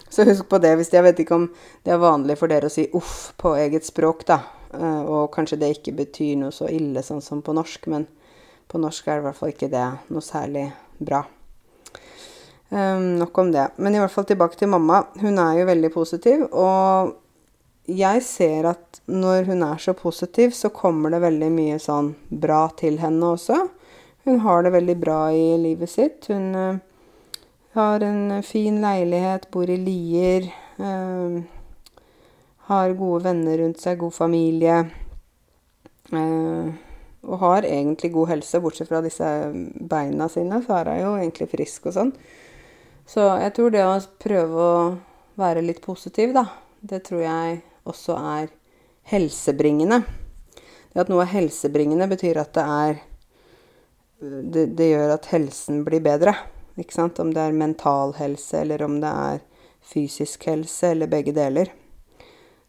Så 0.08 0.24
husk 0.24 0.46
på 0.48 0.60
det 0.62 0.70
hvis 0.78 0.92
Jeg 0.94 1.04
vet 1.04 1.18
ikke 1.20 1.36
om 1.36 1.48
det 1.84 1.92
er 1.92 2.00
vanlig 2.00 2.38
for 2.40 2.48
dere 2.48 2.70
å 2.70 2.72
si 2.72 2.86
uff 2.96 3.34
på 3.36 3.52
eget 3.60 3.84
språk, 3.84 4.24
da. 4.30 4.40
Eh, 4.72 5.02
og 5.04 5.32
kanskje 5.34 5.58
det 5.60 5.74
ikke 5.76 5.98
betyr 5.98 6.38
noe 6.40 6.54
så 6.54 6.70
ille 6.72 7.02
sånn 7.04 7.20
som 7.24 7.42
på 7.44 7.52
norsk, 7.56 7.90
men 7.92 8.06
på 8.68 8.80
norsk 8.80 9.08
er 9.08 9.18
det 9.18 9.24
i 9.24 9.26
hvert 9.26 9.40
fall 9.40 9.52
ikke 9.52 9.72
det 9.72 9.84
noe 10.08 10.24
særlig 10.24 10.64
bra. 10.98 11.22
Um, 12.68 13.16
nok 13.16 13.38
om 13.40 13.52
det. 13.52 13.70
Men 13.76 13.94
i 13.96 14.00
hvert 14.00 14.12
fall 14.12 14.26
tilbake 14.28 14.58
til 14.60 14.68
mamma. 14.68 15.02
Hun 15.22 15.40
er 15.40 15.60
jo 15.60 15.68
veldig 15.70 15.90
positiv, 15.92 16.44
og 16.52 17.14
jeg 17.88 18.22
ser 18.22 18.68
at 18.68 19.00
når 19.08 19.48
hun 19.48 19.62
er 19.64 19.80
så 19.80 19.94
positiv, 19.96 20.52
så 20.52 20.68
kommer 20.74 21.12
det 21.14 21.22
veldig 21.24 21.48
mye 21.52 21.78
sånn 21.80 22.12
bra 22.28 22.66
til 22.76 22.98
henne 23.00 23.32
også. 23.34 23.56
Hun 24.28 24.42
har 24.44 24.64
det 24.64 24.74
veldig 24.74 24.96
bra 25.00 25.20
i 25.32 25.56
livet 25.60 25.88
sitt. 25.90 26.28
Hun 26.28 26.52
uh, 26.52 26.80
har 27.78 28.04
en 28.04 28.42
fin 28.44 28.76
leilighet, 28.82 29.48
bor 29.54 29.70
i 29.70 29.78
Lier. 29.80 30.50
Uh, 30.76 31.40
har 32.68 32.92
gode 32.98 33.24
venner 33.24 33.62
rundt 33.62 33.80
seg, 33.80 33.96
god 34.02 34.12
familie. 34.12 34.82
Uh, 36.12 36.68
og 37.24 37.40
har 37.40 37.64
egentlig 37.68 38.12
god 38.12 38.34
helse, 38.34 38.60
bortsett 38.60 38.90
fra 38.90 39.00
disse 39.04 39.24
beina 39.90 40.28
sine, 40.32 40.60
så 40.64 40.76
er 40.82 40.92
hun 40.92 41.00
jo 41.00 41.14
egentlig 41.22 41.48
frisk 41.50 41.88
og 41.88 41.96
sånn. 41.96 42.12
Så 43.08 43.24
jeg 43.40 43.56
tror 43.56 43.72
det 43.72 43.86
å 43.88 43.96
prøve 44.20 44.68
å 44.68 44.78
være 45.40 45.64
litt 45.64 45.80
positiv, 45.84 46.36
da, 46.36 46.44
det 46.84 47.00
tror 47.08 47.24
jeg 47.24 47.58
også 47.88 48.16
er 48.18 48.50
helsebringende. 49.08 50.02
Det 50.92 51.04
at 51.04 51.10
noe 51.12 51.24
er 51.24 51.32
helsebringende, 51.32 52.08
betyr 52.10 52.40
at 52.42 52.54
det 52.56 52.64
er 52.64 53.00
det, 54.18 54.66
det, 54.74 54.88
gjør 54.90 55.14
at 55.14 55.28
helsen 55.30 55.84
blir 55.86 56.02
bedre. 56.02 56.34
Ikke 56.78 56.96
sant? 56.96 57.20
Om 57.22 57.30
det 57.34 57.42
er 57.42 57.56
mental 57.56 58.14
helse, 58.18 58.62
eller 58.62 58.82
om 58.86 58.98
det 59.02 59.10
er 59.10 59.44
fysisk 59.92 60.48
helse, 60.50 60.92
eller 60.92 61.10
begge 61.10 61.34
deler. 61.36 61.70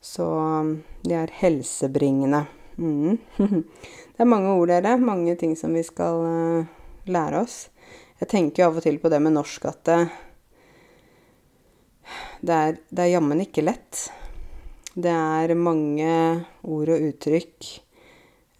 Så 0.02 0.28
det 1.04 1.18
er 1.18 1.34
helsebringende. 1.42 2.46
Mm. 2.78 3.18
det 4.14 4.22
er 4.24 4.30
mange 4.30 4.54
ord, 4.54 4.70
dere. 4.72 4.96
Mange 5.02 5.36
ting 5.40 5.56
som 5.60 5.74
vi 5.76 5.84
skal 5.84 6.24
uh, 6.24 6.70
lære 7.10 7.44
oss. 7.44 7.68
Jeg 8.20 8.32
tenker 8.32 8.64
jo 8.64 8.70
av 8.70 8.80
og 8.80 8.86
til 8.86 9.00
på 9.00 9.12
det 9.12 9.22
med 9.24 9.36
norsk 9.36 9.66
at 9.70 9.84
det, 9.88 10.00
det 12.44 12.56
er, 12.56 12.80
er 13.00 13.14
jammen 13.14 13.42
ikke 13.44 13.64
lett. 13.64 14.10
Det 15.00 15.12
er 15.16 15.54
mange 15.56 16.10
ord 16.68 16.90
og 16.92 17.04
uttrykk. 17.08 17.68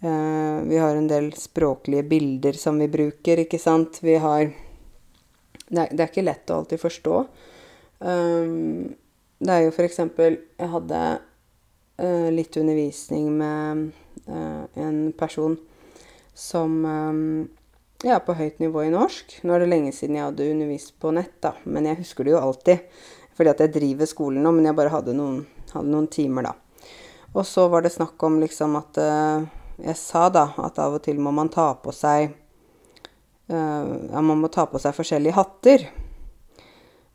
Uh, 0.00 0.64
vi 0.64 0.78
har 0.80 0.96
en 0.96 1.08
del 1.10 1.28
språklige 1.36 2.06
bilder 2.08 2.56
som 2.56 2.78
vi 2.80 2.88
bruker, 2.88 3.42
ikke 3.42 3.60
sant. 3.60 4.00
Vi 4.00 4.16
har 4.16 4.48
Det 5.70 5.78
er, 5.78 5.90
det 5.92 6.00
er 6.00 6.08
ikke 6.08 6.24
lett 6.24 6.50
å 6.50 6.62
alltid 6.62 6.80
forstå. 6.80 7.18
Um, 8.00 8.94
det 9.38 9.52
er 9.52 9.60
jo 9.66 9.84
eksempel 9.84 10.38
Jeg 10.58 10.68
hadde 10.72 11.00
uh, 12.00 12.28
litt 12.32 12.56
undervisning 12.56 13.28
med 13.36 13.90
en 14.30 15.12
person 15.18 15.56
som 16.34 16.84
ja, 18.04 18.18
på 18.24 18.34
høyt 18.36 18.60
nivå 18.62 18.84
i 18.86 18.92
norsk. 18.92 19.40
Nå 19.42 19.54
er 19.54 19.64
det 19.64 19.70
lenge 19.72 19.92
siden 19.92 20.16
jeg 20.16 20.28
hadde 20.28 20.50
undervist 20.52 20.92
på 21.00 21.10
nett, 21.12 21.34
da, 21.42 21.56
men 21.64 21.88
jeg 21.88 21.98
husker 22.04 22.24
det 22.24 22.36
jo 22.36 22.42
alltid. 22.42 22.84
Fordi 23.36 23.50
at 23.50 23.62
jeg 23.64 23.74
driver 23.74 24.08
skolen 24.08 24.44
nå, 24.44 24.52
men 24.54 24.68
jeg 24.68 24.78
bare 24.78 24.92
hadde 24.94 25.16
noen 25.16 25.40
hadde 25.74 25.92
noen 25.92 26.10
timer, 26.10 26.50
da. 26.50 26.54
Og 27.32 27.46
så 27.46 27.68
var 27.70 27.84
det 27.84 27.92
snakk 27.94 28.22
om 28.26 28.40
liksom 28.42 28.76
at 28.80 28.98
uh, 28.98 29.46
Jeg 29.80 29.96
sa 29.96 30.28
da 30.28 30.48
at 30.58 30.78
av 30.82 30.96
og 30.98 31.02
til 31.04 31.20
må 31.22 31.30
man 31.30 31.48
ta 31.48 31.68
på 31.78 31.92
seg 31.94 32.32
uh, 33.52 33.84
Ja, 34.10 34.20
man 34.20 34.40
må 34.42 34.50
ta 34.50 34.66
på 34.66 34.80
seg 34.82 34.96
forskjellige 34.96 35.36
hatter. 35.38 35.86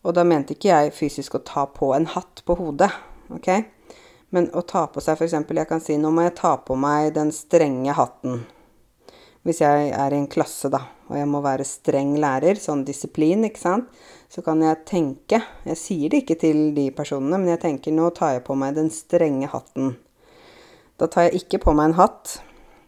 Og 0.05 0.15
da 0.15 0.23
mente 0.23 0.55
ikke 0.55 0.71
jeg 0.71 0.95
fysisk 0.95 1.35
å 1.35 1.43
ta 1.43 1.65
på 1.67 1.91
en 1.97 2.07
hatt 2.13 2.43
på 2.45 2.55
hodet, 2.59 2.91
OK? 3.33 3.49
Men 4.35 4.51
å 4.53 4.61
ta 4.67 4.85
på 4.91 5.01
seg 5.01 5.17
f.eks. 5.17 5.33
Jeg 5.33 5.69
kan 5.69 5.81
si 5.81 5.97
nå 5.97 6.11
må 6.13 6.25
jeg 6.27 6.37
ta 6.37 6.55
på 6.61 6.77
meg 6.79 7.13
den 7.17 7.31
strenge 7.33 7.95
hatten. 7.97 8.45
Hvis 9.45 9.61
jeg 9.61 9.91
er 9.93 10.13
i 10.13 10.17
en 10.17 10.29
klasse, 10.31 10.71
da, 10.73 10.79
og 11.05 11.19
jeg 11.19 11.27
må 11.29 11.37
være 11.45 11.67
streng 11.69 12.15
lærer, 12.17 12.57
sånn 12.57 12.81
disiplin, 12.87 13.45
ikke 13.45 13.61
sant, 13.61 13.99
så 14.25 14.41
kan 14.41 14.63
jeg 14.65 14.81
tenke 14.89 15.37
Jeg 15.67 15.77
sier 15.77 16.09
det 16.09 16.23
ikke 16.23 16.39
til 16.41 16.63
de 16.73 16.87
personene, 16.97 17.37
men 17.37 17.51
jeg 17.53 17.61
tenker 17.61 17.93
nå 17.93 18.09
tar 18.17 18.39
jeg 18.39 18.43
på 18.47 18.57
meg 18.57 18.73
den 18.79 18.89
strenge 18.89 19.51
hatten. 19.53 19.93
Da 20.97 21.05
tar 21.11 21.27
jeg 21.27 21.43
ikke 21.43 21.61
på 21.61 21.75
meg 21.77 21.91
en 21.91 21.97
hatt, 21.99 22.39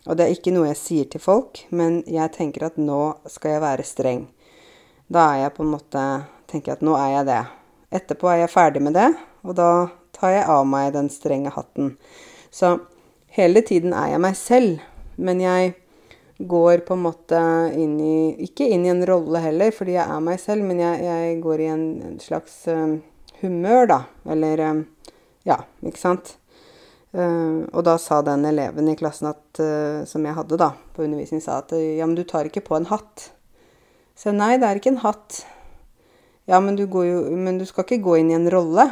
og 0.07 0.17
det 0.17 0.25
er 0.25 0.33
ikke 0.33 0.55
noe 0.55 0.71
jeg 0.71 0.81
sier 0.81 1.07
til 1.13 1.21
folk, 1.21 1.61
men 1.69 2.01
jeg 2.09 2.33
tenker 2.33 2.65
at 2.71 2.81
nå 2.81 3.01
skal 3.29 3.57
jeg 3.57 3.65
være 3.67 3.85
streng. 3.85 4.25
Da 5.13 5.29
er 5.35 5.45
jeg 5.45 5.55
på 5.59 5.65
en 5.65 5.73
måte 5.77 6.07
Tenker 6.47 6.71
jeg 6.71 6.77
at 6.77 6.83
nå 6.87 6.93
er 6.95 7.09
jeg 7.11 7.25
det. 7.27 7.41
Etterpå 7.97 8.29
er 8.31 8.37
jeg 8.39 8.51
ferdig 8.53 8.79
med 8.85 8.93
det, 8.95 9.09
og 9.43 9.57
da 9.59 9.71
tar 10.15 10.31
jeg 10.31 10.45
av 10.47 10.61
meg 10.63 10.93
den 10.95 11.09
strenge 11.11 11.51
hatten. 11.51 11.89
Så 12.55 12.77
hele 13.35 13.59
tiden 13.67 13.91
er 13.91 14.13
jeg 14.13 14.21
meg 14.23 14.37
selv, 14.39 14.85
men 15.19 15.41
jeg 15.43 15.73
går 16.37 16.83
på 16.85 16.93
en 16.93 17.05
måte 17.05 17.39
inn 17.73 17.99
i 18.01 18.17
Ikke 18.45 18.67
inn 18.69 18.85
i 18.85 18.91
en 18.93 19.05
rolle 19.07 19.41
heller, 19.41 19.71
fordi 19.73 19.95
jeg 19.95 20.05
er 20.05 20.23
meg 20.23 20.41
selv, 20.41 20.65
men 20.67 20.81
jeg, 20.83 21.05
jeg 21.07 21.37
går 21.43 21.63
i 21.63 21.69
en, 21.73 21.85
en 22.11 22.19
slags 22.21 22.59
uh, 22.69 22.97
humør, 23.41 23.87
da. 23.93 24.01
Eller 24.29 24.65
um, 24.69 24.83
Ja, 25.47 25.61
ikke 25.81 26.01
sant? 26.01 26.35
Uh, 27.15 27.65
og 27.71 27.81
da 27.87 27.95
sa 28.01 28.19
den 28.25 28.45
eleven 28.45 28.91
i 28.91 28.97
klassen 28.99 29.31
at, 29.31 29.45
uh, 29.63 30.05
som 30.09 30.25
jeg 30.27 30.37
hadde 30.37 30.59
da, 30.61 30.73
på 30.93 31.07
undervisning, 31.07 31.41
sa 31.41 31.61
at 31.63 31.73
ja, 31.73 32.05
men 32.05 32.17
du 32.17 32.25
tar 32.27 32.49
ikke 32.49 32.65
på 32.67 32.77
en 32.77 32.89
hatt. 32.91 33.31
Så 34.17 34.33
nei, 34.33 34.55
det 34.61 34.69
er 34.69 34.79
ikke 34.79 34.93
en 34.95 35.03
hatt. 35.05 35.43
Ja, 36.49 36.61
men 36.63 36.77
du, 36.77 36.85
jo, 36.85 37.19
men 37.35 37.57
du 37.59 37.65
skal 37.67 37.85
ikke 37.85 38.03
gå 38.05 38.21
inn 38.21 38.31
i 38.31 38.37
en 38.37 38.49
rolle. 38.49 38.87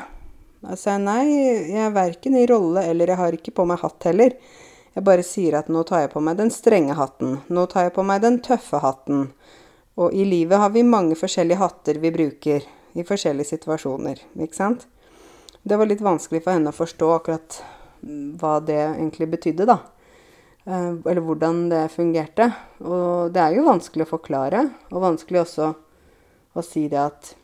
Da 0.66 0.75
sa 0.80 0.96
jeg 0.96 1.06
nei, 1.06 1.24
jeg 1.70 1.82
er 1.86 1.94
verken 1.94 2.38
i 2.40 2.46
rolle 2.50 2.84
eller 2.90 3.12
jeg 3.12 3.20
har 3.20 3.38
ikke 3.38 3.54
på 3.56 3.66
meg 3.70 3.82
hatt 3.84 4.08
heller. 4.10 4.34
Jeg 4.96 5.04
bare 5.04 5.24
sier 5.28 5.58
at 5.60 5.68
nå 5.68 5.84
tar 5.84 6.06
jeg 6.06 6.14
på 6.14 6.22
meg 6.24 6.38
den 6.40 6.52
strenge 6.56 6.96
hatten. 6.96 7.42
Nå 7.52 7.66
tar 7.72 7.90
jeg 7.90 7.96
på 7.98 8.04
meg 8.08 8.22
den 8.24 8.40
tøffe 8.44 8.80
hatten. 8.80 9.28
Og 10.00 10.16
i 10.16 10.24
livet 10.28 10.60
har 10.60 10.72
vi 10.72 10.86
mange 10.88 11.18
forskjellige 11.20 11.60
hatter 11.60 12.00
vi 12.00 12.12
bruker 12.16 12.64
i 12.96 13.04
forskjellige 13.04 13.52
situasjoner, 13.52 14.22
ikke 14.40 14.56
sant? 14.56 14.86
Det 15.68 15.75
var 15.80 15.90
litt 15.90 16.04
vanskelig 16.04 16.44
for 16.46 16.56
henne 16.56 16.72
å 16.72 16.78
forstå 16.78 17.12
akkurat 17.12 17.60
hva 18.40 18.60
det 18.64 18.80
egentlig 18.86 19.28
betydde, 19.34 19.68
da. 19.68 19.80
Eh, 20.66 20.92
eller 20.96 21.24
hvordan 21.25 21.66
det 21.72 21.84
fungerte. 21.92 22.52
Og 22.86 23.34
det 23.36 23.42
er 23.42 23.58
jo 23.58 23.68
vanskelig 23.68 24.06
å 24.06 24.14
forklare, 24.16 24.62
og 24.92 25.04
vanskelig 25.04 25.44
også 25.44 25.72
å 26.56 26.64
si 26.64 26.88
det 26.92 27.02
at 27.02 27.36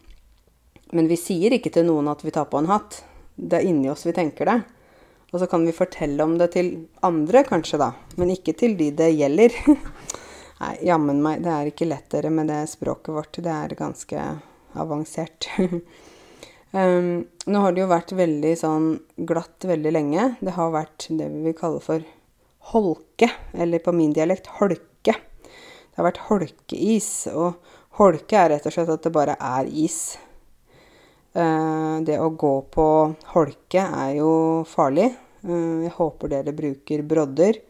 Men 0.92 1.08
vi 1.08 1.16
sier 1.16 1.54
ikke 1.56 1.70
til 1.72 1.86
noen 1.88 2.10
at 2.12 2.20
vi 2.20 2.34
tar 2.36 2.50
på 2.52 2.60
en 2.60 2.68
hatt. 2.68 2.98
Det 3.40 3.62
er 3.62 3.68
inni 3.70 3.88
oss 3.88 4.04
vi 4.04 4.12
tenker 4.12 4.50
det. 4.50 4.58
Og 5.32 5.40
så 5.40 5.48
kan 5.48 5.64
vi 5.66 5.74
fortelle 5.76 6.24
om 6.24 6.38
det 6.40 6.52
til 6.56 6.72
andre, 7.08 7.46
kanskje, 7.48 7.80
da. 7.80 7.92
Men 8.20 8.34
ikke 8.34 8.56
til 8.60 8.76
de 8.80 8.90
det 8.96 9.14
gjelder. 9.16 9.56
Nei, 10.62 10.76
jammen 10.86 11.22
meg, 11.24 11.42
det 11.46 11.52
er 11.56 11.72
ikke 11.72 11.88
lettere 11.88 12.30
med 12.34 12.52
det 12.52 12.66
språket 12.70 13.16
vårt. 13.16 13.40
Det 13.40 13.54
er 13.56 13.78
ganske 13.80 14.26
avansert. 14.80 15.50
Um, 16.72 17.26
nå 17.52 17.60
har 17.60 17.74
det 17.76 17.82
jo 17.82 17.88
vært 17.92 18.14
veldig 18.16 18.52
sånn 18.56 18.86
glatt 19.28 19.66
veldig 19.68 19.92
lenge. 19.92 20.28
Det 20.40 20.54
har 20.56 20.70
vært 20.72 21.10
det 21.20 21.28
vi 21.28 21.42
vil 21.50 21.56
kalle 21.58 21.82
for 21.84 22.06
holke, 22.72 23.28
eller 23.52 23.84
på 23.84 23.92
min 23.92 24.14
dialekt 24.16 24.48
holke. 24.62 25.18
Det 25.44 26.00
har 26.00 26.08
vært 26.08 26.22
holkeis, 26.30 27.10
og 27.36 27.60
holke 28.00 28.40
er 28.40 28.54
rett 28.54 28.70
og 28.70 28.76
slett 28.78 28.94
at 28.94 29.04
det 29.04 29.12
bare 29.12 29.36
er 29.36 29.68
is. 29.68 30.16
Uh, 31.32 32.04
det 32.04 32.18
å 32.20 32.30
gå 32.36 32.54
på 32.74 32.86
holke 33.34 33.84
er 33.88 34.16
jo 34.18 34.32
farlig. 34.68 35.10
Uh, 35.48 35.82
jeg 35.86 35.96
håper 35.96 36.34
dere 36.36 36.54
bruker 36.56 37.04
brodder, 37.08 37.62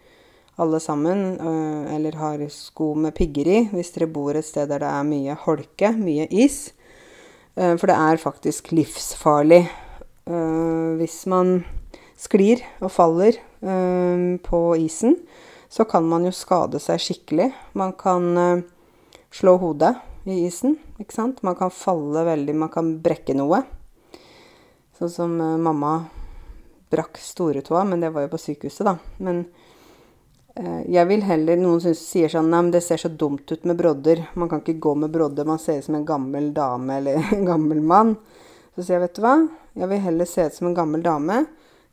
alle 0.62 0.82
sammen, 0.84 1.26
uh, 1.38 1.94
eller 1.94 2.18
har 2.18 2.46
sko 2.54 2.94
med 2.98 3.14
pigger 3.18 3.48
i, 3.48 3.64
hvis 3.72 3.94
dere 3.96 4.10
bor 4.12 4.38
et 4.38 4.48
sted 4.48 4.70
der 4.72 4.82
det 4.84 4.92
er 4.92 5.10
mye 5.10 5.38
holke, 5.46 5.94
mye 5.98 6.30
is. 6.30 6.72
Eh, 7.56 7.76
for 7.78 7.92
det 7.92 7.98
er 8.00 8.22
faktisk 8.22 8.72
livsfarlig 8.72 9.64
eh, 9.66 10.92
hvis 11.00 11.24
man 11.32 11.62
sklir 12.20 12.64
og 12.80 12.94
faller 12.94 13.36
eh, 13.36 14.38
på 14.44 14.62
isen. 14.80 15.18
Så 15.72 15.86
kan 15.88 16.04
man 16.08 16.28
jo 16.28 16.34
skade 16.36 16.80
seg 16.84 17.00
skikkelig. 17.00 17.52
Man 17.80 17.94
kan 17.96 18.66
slå 19.32 19.54
hodet 19.56 19.94
i 20.30 20.44
isen, 20.46 20.76
ikke 21.02 21.16
sant. 21.16 21.42
Man 21.46 21.58
kan 21.58 21.74
falle 21.74 22.26
veldig, 22.28 22.56
man 22.66 22.74
kan 22.74 22.94
brekke 23.02 23.34
noe. 23.38 23.64
Sånn 25.00 25.14
som 25.14 25.34
mamma 25.38 25.96
brakk 26.92 27.18
storetåa, 27.18 27.86
men 27.88 28.04
det 28.04 28.12
var 28.14 28.28
jo 28.28 28.34
på 28.34 28.42
sykehuset, 28.42 28.86
da. 28.86 28.98
Men 29.24 29.46
Eh, 30.56 30.82
jeg 30.92 31.08
vil 31.08 31.24
heller 31.24 31.60
Noen 31.60 31.80
synes, 31.80 32.02
sier 32.04 32.32
sånn 32.32 32.50
Nei, 32.52 32.60
men 32.66 32.74
det 32.74 32.84
ser 32.84 33.00
så 33.00 33.10
dumt 33.10 33.52
ut 33.52 33.64
med 33.68 33.80
brodder. 33.80 34.26
Man 34.36 34.50
kan 34.52 34.64
ikke 34.64 34.82
gå 34.84 34.96
med 35.04 35.14
brodder. 35.14 35.48
Man 35.48 35.62
ser 35.62 35.80
ut 35.80 35.88
som 35.88 35.96
en 35.96 36.08
gammel 36.08 36.52
dame 36.54 37.00
eller 37.00 37.22
en 37.36 37.48
gammel 37.48 37.82
mann. 37.82 38.16
Så 38.76 38.84
sier 38.84 38.98
jeg, 38.98 39.06
vet 39.06 39.18
du 39.18 39.24
hva, 39.24 39.36
jeg 39.80 39.92
vil 39.92 40.04
heller 40.06 40.28
se 40.28 40.48
ut 40.48 40.58
som 40.58 40.70
en 40.70 40.78
gammel 40.78 41.04
dame 41.04 41.44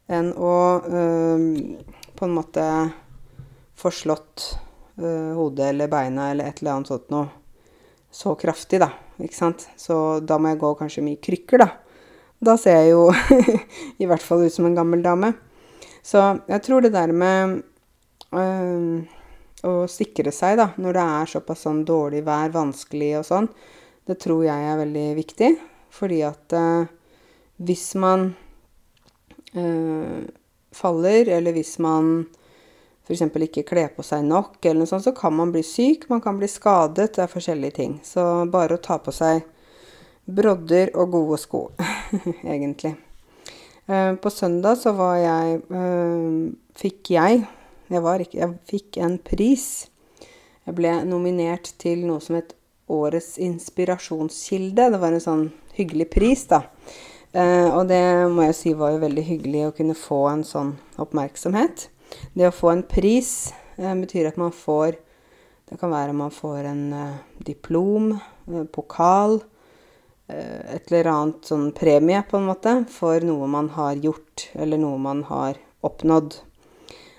enn 0.08 0.30
å 0.40 0.52
øh, 0.88 1.42
på 2.16 2.24
en 2.24 2.32
måte 2.32 2.62
få 3.78 3.90
slått 3.92 4.44
øh, 4.96 5.34
hodet 5.36 5.72
eller 5.74 5.90
beina 5.92 6.30
eller 6.32 6.48
et 6.48 6.62
eller 6.62 6.78
annet 6.78 6.90
sånt 6.90 7.10
noe 7.12 7.26
så 8.18 8.34
kraftig, 8.34 8.80
da. 8.82 8.90
Ikke 9.22 9.36
sant? 9.36 9.68
Så 9.78 10.18
da 10.26 10.38
må 10.42 10.50
jeg 10.50 10.58
gå 10.62 10.72
kanskje 10.80 11.04
mye 11.06 11.20
krykker, 11.22 11.62
da. 11.62 11.68
Da 12.42 12.56
ser 12.58 12.80
jeg 12.80 12.92
jo 12.92 13.04
i 14.02 14.08
hvert 14.10 14.22
fall 14.22 14.42
ut 14.46 14.54
som 14.54 14.66
en 14.66 14.74
gammel 14.74 15.04
dame. 15.04 15.32
Så 16.02 16.22
jeg 16.48 16.64
tror 16.66 16.82
det 16.82 16.94
der 16.94 17.12
med 17.14 17.60
øh, 18.34 19.06
å 19.68 19.72
sikre 19.90 20.32
seg, 20.34 20.58
da, 20.58 20.70
når 20.82 20.98
det 20.98 21.06
er 21.14 21.32
såpass 21.34 21.62
sånn 21.66 21.84
dårlig 21.86 22.24
vær, 22.26 22.50
vanskelig 22.54 23.12
og 23.20 23.26
sånn, 23.28 23.48
det 24.08 24.18
tror 24.22 24.42
jeg 24.46 24.66
er 24.66 24.82
veldig 24.82 25.06
viktig. 25.18 25.52
Fordi 25.94 26.20
at 26.26 26.58
øh, 26.58 26.90
hvis 27.70 27.86
man 28.02 28.32
øh, 29.54 30.26
faller, 30.74 31.34
eller 31.38 31.54
hvis 31.54 31.76
man 31.82 32.26
f.eks. 33.08 33.24
ikke 33.48 33.64
kle 33.70 33.88
på 33.96 34.04
seg 34.04 34.26
nok, 34.28 34.58
eller 34.62 34.82
noe 34.82 34.90
sånt, 34.90 35.06
så 35.08 35.14
kan 35.16 35.32
man 35.34 35.52
bli 35.54 35.64
syk, 35.64 36.08
man 36.12 36.20
kan 36.20 36.36
bli 36.38 36.48
skadet. 36.50 37.14
Det 37.16 37.24
er 37.24 37.32
forskjellige 37.32 37.78
ting. 37.80 37.98
Så 38.04 38.22
bare 38.52 38.76
å 38.76 38.82
ta 38.84 39.00
på 39.00 39.14
seg 39.16 39.46
brodder 40.28 40.92
og 40.92 41.14
gode 41.16 41.40
sko, 41.40 41.62
egentlig. 42.54 42.94
På 43.88 44.28
søndag 44.28 44.76
så 44.76 44.92
var 44.92 45.14
jeg 45.16 45.62
Fikk 46.76 47.08
jeg 47.14 47.46
jeg, 47.88 48.04
var 48.04 48.20
ikke, 48.20 48.38
jeg 48.42 48.56
fikk 48.68 48.98
en 49.00 49.16
pris. 49.24 49.66
Jeg 50.68 50.76
ble 50.76 50.92
nominert 51.08 51.72
til 51.80 52.04
noe 52.08 52.20
som 52.24 52.36
het 52.38 52.54
Årets 52.88 53.36
inspirasjonskilde. 53.44 54.90
Det 54.92 55.00
var 55.00 55.12
en 55.12 55.24
sånn 55.24 55.44
hyggelig 55.76 56.08
pris, 56.12 56.44
da. 56.48 56.62
Eh, 57.36 57.68
og 57.68 57.88
det 57.90 58.00
må 58.32 58.46
jeg 58.46 58.56
si 58.56 58.72
var 58.76 58.94
jo 58.94 59.02
veldig 59.02 59.24
hyggelig 59.24 59.66
å 59.66 59.74
kunne 59.76 59.96
få 59.96 60.22
en 60.30 60.44
sånn 60.48 60.74
oppmerksomhet. 61.00 61.88
Det 62.34 62.48
å 62.48 62.54
få 62.54 62.72
en 62.72 62.84
pris 62.88 63.52
eh, 63.76 63.94
betyr 63.94 64.30
at 64.30 64.40
man 64.40 64.54
får 64.54 64.98
Det 65.68 65.76
kan 65.76 65.92
være 65.92 66.16
man 66.16 66.32
får 66.32 66.64
en 66.64 66.84
eh, 66.96 67.16
diplom, 67.44 68.14
eh, 68.48 68.66
pokal, 68.72 69.42
et 70.28 70.90
eller 70.90 71.08
annet 71.08 71.46
sånn 71.48 71.70
premie, 71.72 72.18
på 72.28 72.36
en 72.36 72.48
måte, 72.50 72.72
for 72.92 73.24
noe 73.24 73.46
man 73.48 73.70
har 73.72 73.96
gjort, 73.96 74.50
eller 74.52 74.76
noe 74.80 74.98
man 75.00 75.22
har 75.24 75.56
oppnådd. 75.84 76.34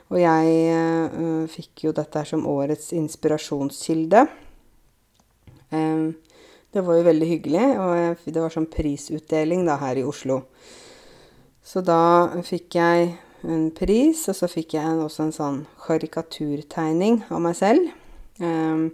Og 0.10 0.18
jeg 0.18 0.54
uh, 0.74 1.46
fikk 1.50 1.86
jo 1.86 1.94
dette 1.94 2.24
som 2.26 2.48
årets 2.50 2.92
inspirasjonskilde. 2.98 4.24
Um, 5.70 6.16
det 6.74 6.84
var 6.86 6.98
jo 6.98 7.06
veldig 7.06 7.28
hyggelig, 7.30 7.66
og 7.82 7.92
jeg, 7.98 8.18
det 8.34 8.44
var 8.44 8.54
sånn 8.54 8.70
prisutdeling 8.70 9.66
da 9.66 9.78
her 9.82 10.02
i 10.02 10.06
Oslo. 10.06 10.44
Så 11.66 11.82
da 11.86 12.42
fikk 12.46 12.78
jeg 12.78 13.12
en 13.48 13.70
pris, 13.76 14.22
og 14.28 14.36
så 14.36 14.50
fikk 14.52 14.76
jeg 14.76 14.98
også 15.00 15.28
en 15.28 15.36
sånn 15.36 15.60
karikaturtegning 15.86 17.22
av 17.32 17.44
meg 17.44 17.56
selv. 17.60 17.92
Um, 18.40 18.90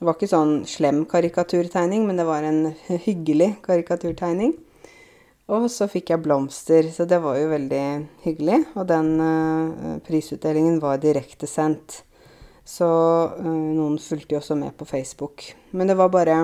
det 0.00 0.06
var 0.06 0.16
ikke 0.16 0.30
sånn 0.30 0.52
slem 0.70 1.02
karikaturtegning, 1.08 2.06
men 2.08 2.20
det 2.20 2.26
var 2.28 2.46
en 2.46 2.70
hyggelig 3.06 3.56
karikaturtegning. 3.66 4.54
Og 5.50 5.66
så 5.72 5.88
fikk 5.90 6.12
jeg 6.12 6.22
blomster, 6.22 6.86
så 6.94 7.04
det 7.10 7.18
var 7.24 7.40
jo 7.40 7.50
veldig 7.50 7.84
hyggelig. 8.22 8.60
Og 8.78 8.86
den 8.88 9.10
uh, 9.18 9.98
prisutdelingen 10.06 10.78
var 10.82 11.02
direktesendt. 11.02 12.04
Så 12.62 12.86
uh, 12.86 13.44
noen 13.50 13.98
fulgte 13.98 14.36
jo 14.36 14.40
også 14.44 14.56
med 14.60 14.76
på 14.78 14.86
Facebook. 14.86 15.48
Men 15.74 15.90
det 15.90 15.98
var 15.98 16.14
bare 16.14 16.38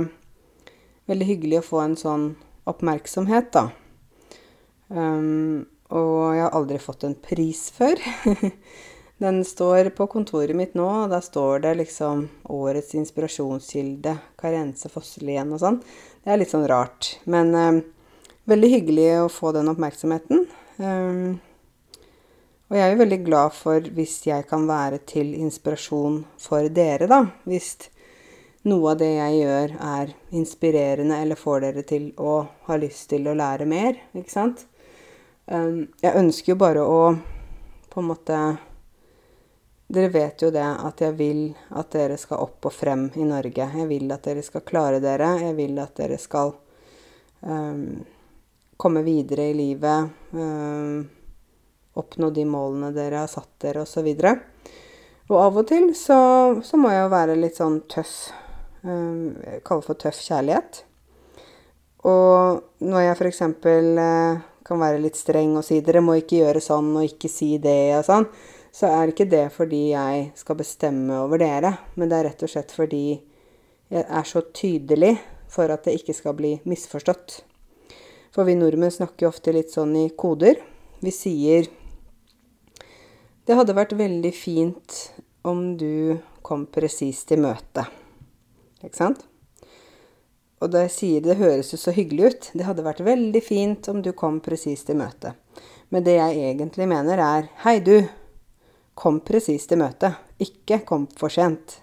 veldig 1.06 1.30
hyggelig 1.30 1.62
å 1.62 1.68
få 1.68 1.84
en 1.84 1.96
sånn 2.00 2.28
oppmerksomhet, 2.66 3.52
da. 3.54 3.68
Um, 4.90 5.66
og 5.94 6.34
jeg 6.34 6.44
har 6.44 6.54
aldri 6.56 6.78
fått 6.82 7.06
en 7.06 7.14
pris 7.14 7.66
før. 7.74 8.00
Den 9.22 9.40
står 9.48 9.88
på 9.96 10.06
kontoret 10.12 10.56
mitt 10.56 10.74
nå, 10.76 10.86
og 11.06 11.10
da 11.12 11.22
står 11.24 11.62
det 11.64 11.74
liksom 11.78 12.26
'Årets 12.52 12.92
inspirasjonskilde', 13.00 14.18
Karense 14.36 14.90
Fosselien 14.92 15.54
og 15.56 15.62
sånn. 15.62 15.78
Det 16.20 16.32
er 16.32 16.40
litt 16.42 16.52
sånn 16.52 16.66
rart. 16.68 17.14
Men 17.24 17.54
eh, 17.54 17.80
veldig 18.44 18.70
hyggelig 18.74 19.08
å 19.22 19.32
få 19.32 19.54
den 19.56 19.72
oppmerksomheten. 19.72 20.44
Um, 20.76 21.40
og 22.68 22.76
jeg 22.76 22.84
er 22.84 22.92
jo 22.92 23.02
veldig 23.02 23.20
glad 23.24 23.54
for 23.54 23.90
hvis 23.96 24.18
jeg 24.26 24.46
kan 24.50 24.66
være 24.68 24.98
til 25.06 25.32
inspirasjon 25.38 26.24
for 26.42 26.68
dere, 26.68 27.06
da. 27.08 27.22
Hvis 27.46 27.88
noe 28.66 28.92
av 28.92 29.00
det 29.00 29.12
jeg 29.14 29.42
gjør 29.44 29.76
er 29.78 30.14
inspirerende 30.34 31.20
eller 31.22 31.38
får 31.38 31.62
dere 31.62 31.84
til 31.86 32.08
å 32.18 32.40
ha 32.66 32.78
lyst 32.82 33.08
til 33.12 33.28
å 33.30 33.36
lære 33.38 33.68
mer, 33.70 34.00
ikke 34.18 34.34
sant. 34.34 34.66
Um, 35.46 35.86
jeg 36.02 36.18
ønsker 36.18 36.52
jo 36.52 36.58
bare 36.58 36.82
å 36.82 37.00
på 37.92 38.02
en 38.02 38.08
måte 38.10 38.38
dere 39.86 40.08
vet 40.10 40.42
jo 40.42 40.50
det 40.50 40.64
at 40.66 41.00
jeg 41.00 41.14
vil 41.14 41.42
at 41.78 41.92
dere 41.94 42.16
skal 42.18 42.42
opp 42.42 42.66
og 42.66 42.74
frem 42.74 43.06
i 43.14 43.26
Norge. 43.26 43.68
Jeg 43.70 43.86
vil 43.86 44.10
at 44.10 44.24
dere 44.26 44.42
skal 44.42 44.64
klare 44.66 44.98
dere. 45.02 45.36
Jeg 45.44 45.54
vil 45.54 45.78
at 45.78 45.94
dere 45.94 46.18
skal 46.18 46.50
um, 47.46 48.00
komme 48.76 49.04
videre 49.06 49.46
i 49.52 49.54
livet. 49.54 50.10
Um, 50.34 51.06
oppnå 51.96 52.32
de 52.34 52.44
målene 52.50 52.90
dere 52.96 53.22
har 53.22 53.30
satt 53.30 53.52
dere, 53.62 53.86
osv. 53.86 54.10
Og, 54.10 54.42
og 55.30 55.38
av 55.44 55.62
og 55.62 55.70
til 55.70 55.92
så, 55.94 56.18
så, 56.66 56.82
må 56.82 56.90
jeg 56.90 57.04
jo 57.04 57.14
være 57.14 57.38
litt 57.38 57.62
sånn 57.62 57.78
tøff. 57.86 58.16
Um, 58.82 59.38
jeg 59.46 59.62
for 59.70 59.94
tøff 59.94 60.18
kjærlighet. 60.18 60.82
Og 62.10 62.82
når 62.82 63.06
jeg 63.06 63.18
f.eks. 63.20 63.42
Kan 64.66 64.82
være 64.82 64.98
litt 64.98 65.16
streng 65.18 65.54
og 65.56 65.64
si 65.64 65.78
'dere 65.80 66.02
må 66.02 66.18
ikke 66.18 66.42
gjøre 66.42 66.60
sånn 66.60 66.90
og 66.98 67.06
ikke 67.06 67.30
si 67.30 67.56
det' 67.62 67.98
og 68.00 68.04
sånn, 68.08 68.26
så 68.74 68.90
er 68.90 69.12
ikke 69.12 69.28
det 69.30 69.46
fordi 69.54 69.92
jeg 69.94 70.32
skal 70.34 70.58
bestemme 70.58 71.14
over 71.22 71.38
dere, 71.38 71.78
men 71.94 72.10
det 72.10 72.18
er 72.18 72.24
rett 72.28 72.42
og 72.42 72.50
slett 72.50 72.74
fordi 72.74 73.20
jeg 73.88 74.02
er 74.02 74.26
så 74.26 74.42
tydelig 74.52 75.14
for 75.48 75.70
at 75.70 75.86
det 75.86 75.94
ikke 76.00 76.16
skal 76.16 76.34
bli 76.34 76.56
misforstått. 76.66 77.44
For 78.34 78.44
vi 78.44 78.56
nordmenn 78.58 78.92
snakker 78.92 79.24
jo 79.24 79.30
ofte 79.32 79.54
litt 79.54 79.70
sånn 79.72 79.94
i 79.96 80.08
koder. 80.10 80.58
Vi 81.00 81.12
sier 81.14 81.70
Det 83.46 83.54
hadde 83.54 83.76
vært 83.78 83.94
veldig 83.94 84.32
fint 84.34 84.94
om 85.46 85.76
du 85.78 86.18
kom 86.42 86.66
presist 86.66 87.28
til 87.30 87.44
møtet. 87.44 87.86
Ikke 88.82 88.98
sant? 88.98 89.22
Og 90.62 90.72
da 90.72 90.86
jeg 90.86 90.94
sier 90.94 91.24
det, 91.24 91.36
høres 91.36 91.74
jo 91.74 91.78
så 91.80 91.92
hyggelig 91.92 92.30
ut. 92.30 92.50
Det 92.56 92.64
hadde 92.64 92.84
vært 92.86 93.04
veldig 93.04 93.42
fint 93.44 93.88
om 93.92 94.00
du 94.02 94.12
kom 94.16 94.38
presist 94.44 94.88
til 94.88 94.96
møtet. 95.00 95.36
Men 95.92 96.04
det 96.06 96.16
jeg 96.16 96.38
egentlig 96.50 96.86
mener, 96.88 97.20
er 97.20 97.50
Hei, 97.64 97.78
du. 97.84 98.00
Kom 98.96 99.20
presist 99.20 99.68
til 99.68 99.82
møtet. 99.82 100.16
Ikke 100.40 100.80
kom 100.88 101.04
for 101.18 101.32
sent. 101.32 101.80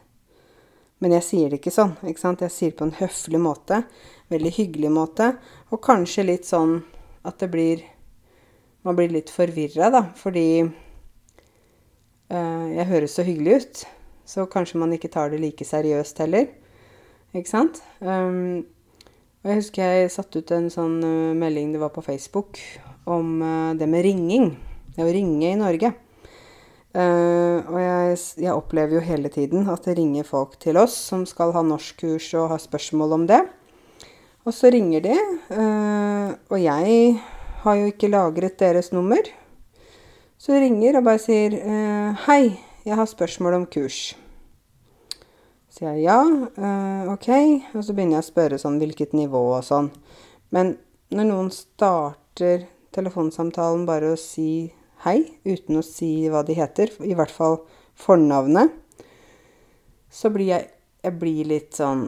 Men 1.04 1.14
jeg 1.20 1.28
sier 1.28 1.52
det 1.52 1.60
ikke 1.60 1.76
sånn. 1.76 1.94
ikke 2.02 2.22
sant? 2.22 2.42
Jeg 2.42 2.54
sier 2.54 2.74
det 2.74 2.80
på 2.80 2.88
en 2.88 2.98
høflig 2.98 3.42
måte. 3.44 3.84
Veldig 4.34 4.54
hyggelig 4.58 4.92
måte. 4.94 5.30
Og 5.70 5.82
kanskje 5.84 6.26
litt 6.26 6.50
sånn 6.50 6.80
at 7.28 7.44
det 7.44 7.52
blir 7.54 7.90
Man 8.84 8.98
blir 8.98 9.08
litt 9.08 9.30
forvirra, 9.32 9.88
da. 9.94 10.02
Fordi 10.20 10.60
øh, 10.60 12.66
jeg 12.76 12.86
høres 12.90 13.14
så 13.16 13.24
hyggelig 13.24 13.62
ut. 13.62 13.84
Så 14.28 14.44
kanskje 14.52 14.82
man 14.82 14.92
ikke 14.92 15.08
tar 15.14 15.32
det 15.32 15.40
like 15.40 15.64
seriøst 15.64 16.20
heller. 16.20 16.50
Ikke 17.34 17.50
sant? 17.50 17.80
Um, 17.98 18.62
og 19.42 19.50
jeg 19.50 19.60
husker 19.64 19.96
jeg 19.98 20.12
satte 20.14 20.44
ut 20.44 20.52
en 20.54 20.70
sånn 20.70 21.00
uh, 21.02 21.34
melding 21.34 21.72
det 21.74 21.82
var 21.82 21.90
på 21.96 22.04
Facebook 22.06 22.60
om 23.10 23.42
uh, 23.42 23.74
det 23.78 23.88
med 23.90 24.06
ringing. 24.06 24.52
Det 24.94 25.02
å 25.02 25.10
ringe 25.10 25.50
i 25.50 25.58
Norge. 25.58 25.90
Uh, 26.94 27.66
og 27.66 27.80
jeg, 27.82 28.20
jeg, 28.44 28.54
opplever 28.54 29.00
jo 29.00 29.04
hele 29.08 29.34
tiden 29.34 29.66
at 29.74 29.90
det 29.90 29.98
ringer 29.98 30.30
folk 30.30 30.60
til 30.62 30.78
oss 30.78 30.94
som 31.10 31.26
skal 31.26 31.56
ha 31.58 31.66
norskkurs 31.66 32.30
og 32.38 32.52
ha 32.54 32.62
spørsmål 32.62 33.18
om 33.18 33.28
det. 33.34 33.42
Og 34.46 34.54
så 34.54 34.70
ringer 34.76 35.00
de, 35.00 35.14
og 36.52 36.58
jeg 36.60 36.96
har 37.64 37.78
jo 37.80 37.86
ikke 37.88 38.10
lagret 38.12 38.58
deres 38.60 38.90
nummer. 38.92 39.24
Så 40.36 40.60
ringer 40.60 41.00
og 41.00 41.06
bare 41.08 41.22
sier 41.24 41.56
'Hei, 42.26 42.60
jeg 42.84 43.00
har 43.00 43.08
spørsmål 43.08 43.62
om 43.62 43.66
kurs' 43.72 44.12
sier 45.74 45.96
jeg 45.96 46.06
ja, 46.06 46.20
uh, 46.22 47.14
ok. 47.14 47.30
Og 47.74 47.82
så 47.82 47.96
begynner 47.96 48.20
jeg 48.20 48.26
å 48.26 48.30
spørre 48.30 48.62
sånn 48.62 48.78
hvilket 48.82 49.16
nivå 49.18 49.42
og 49.56 49.66
sånn. 49.66 49.90
Men 50.54 50.76
når 51.14 51.30
noen 51.30 51.50
starter 51.54 52.68
telefonsamtalen 52.94 53.88
bare 53.90 54.14
å 54.14 54.20
si 54.20 54.70
hei, 55.08 55.18
uten 55.50 55.82
å 55.82 55.86
si 55.86 56.30
hva 56.30 56.44
de 56.46 56.58
heter, 56.58 56.94
i 57.02 57.18
hvert 57.18 57.34
fall 57.34 57.64
fornavnet, 57.98 58.72
så 60.14 60.30
blir 60.30 60.52
jeg, 60.52 60.70
jeg 61.02 61.18
blir 61.18 61.50
litt 61.50 61.82
sånn 61.82 62.06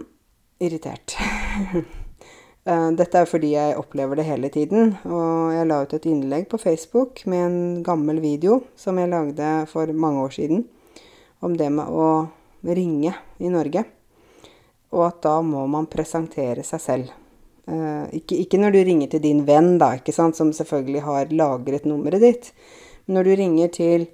irritert. 0.61 1.17
uh, 2.69 2.89
dette 3.01 3.17
er 3.17 3.29
fordi 3.29 3.55
jeg 3.55 3.81
opplever 3.81 4.21
det 4.21 4.29
hele 4.29 4.53
tiden. 4.53 4.93
Og 5.09 5.57
jeg 5.57 5.71
la 5.71 5.81
ut 5.81 5.97
et 5.97 6.09
innlegg 6.13 6.45
på 6.53 6.61
Facebook 6.61 7.25
med 7.25 7.47
en 7.49 7.59
gammel 7.85 8.21
video 8.21 8.61
som 8.77 9.01
jeg 9.01 9.09
lagde 9.09 9.53
for 9.73 9.89
mange 9.89 10.29
år 10.29 10.37
siden, 10.37 10.67
om 11.41 11.57
det 11.57 11.73
med 11.73 11.89
å 11.89 12.09
ringe 12.73 13.13
i 13.37 13.51
Norge. 13.51 13.83
Og 14.95 15.05
at 15.09 15.21
da 15.25 15.37
må 15.43 15.65
man 15.69 15.89
presentere 15.91 16.63
seg 16.65 16.81
selv. 16.81 17.13
Eh, 17.65 18.05
ikke, 18.19 18.37
ikke, 18.43 18.59
når 18.61 18.75
du 18.75 18.81
ringer 18.85 19.11
til 19.11 19.23
din 19.23 19.43
venn, 19.47 19.77
da, 19.81 19.95
som 20.13 20.53
selvfølgelig 20.53 21.01
har 21.05 21.33
lagret 21.33 21.87
nummeret 21.89 22.21
ditt. 22.21 22.51
Men 23.05 23.19
når 23.19 23.27
du 23.27 23.35
ringer 23.41 23.71
til 23.73 24.05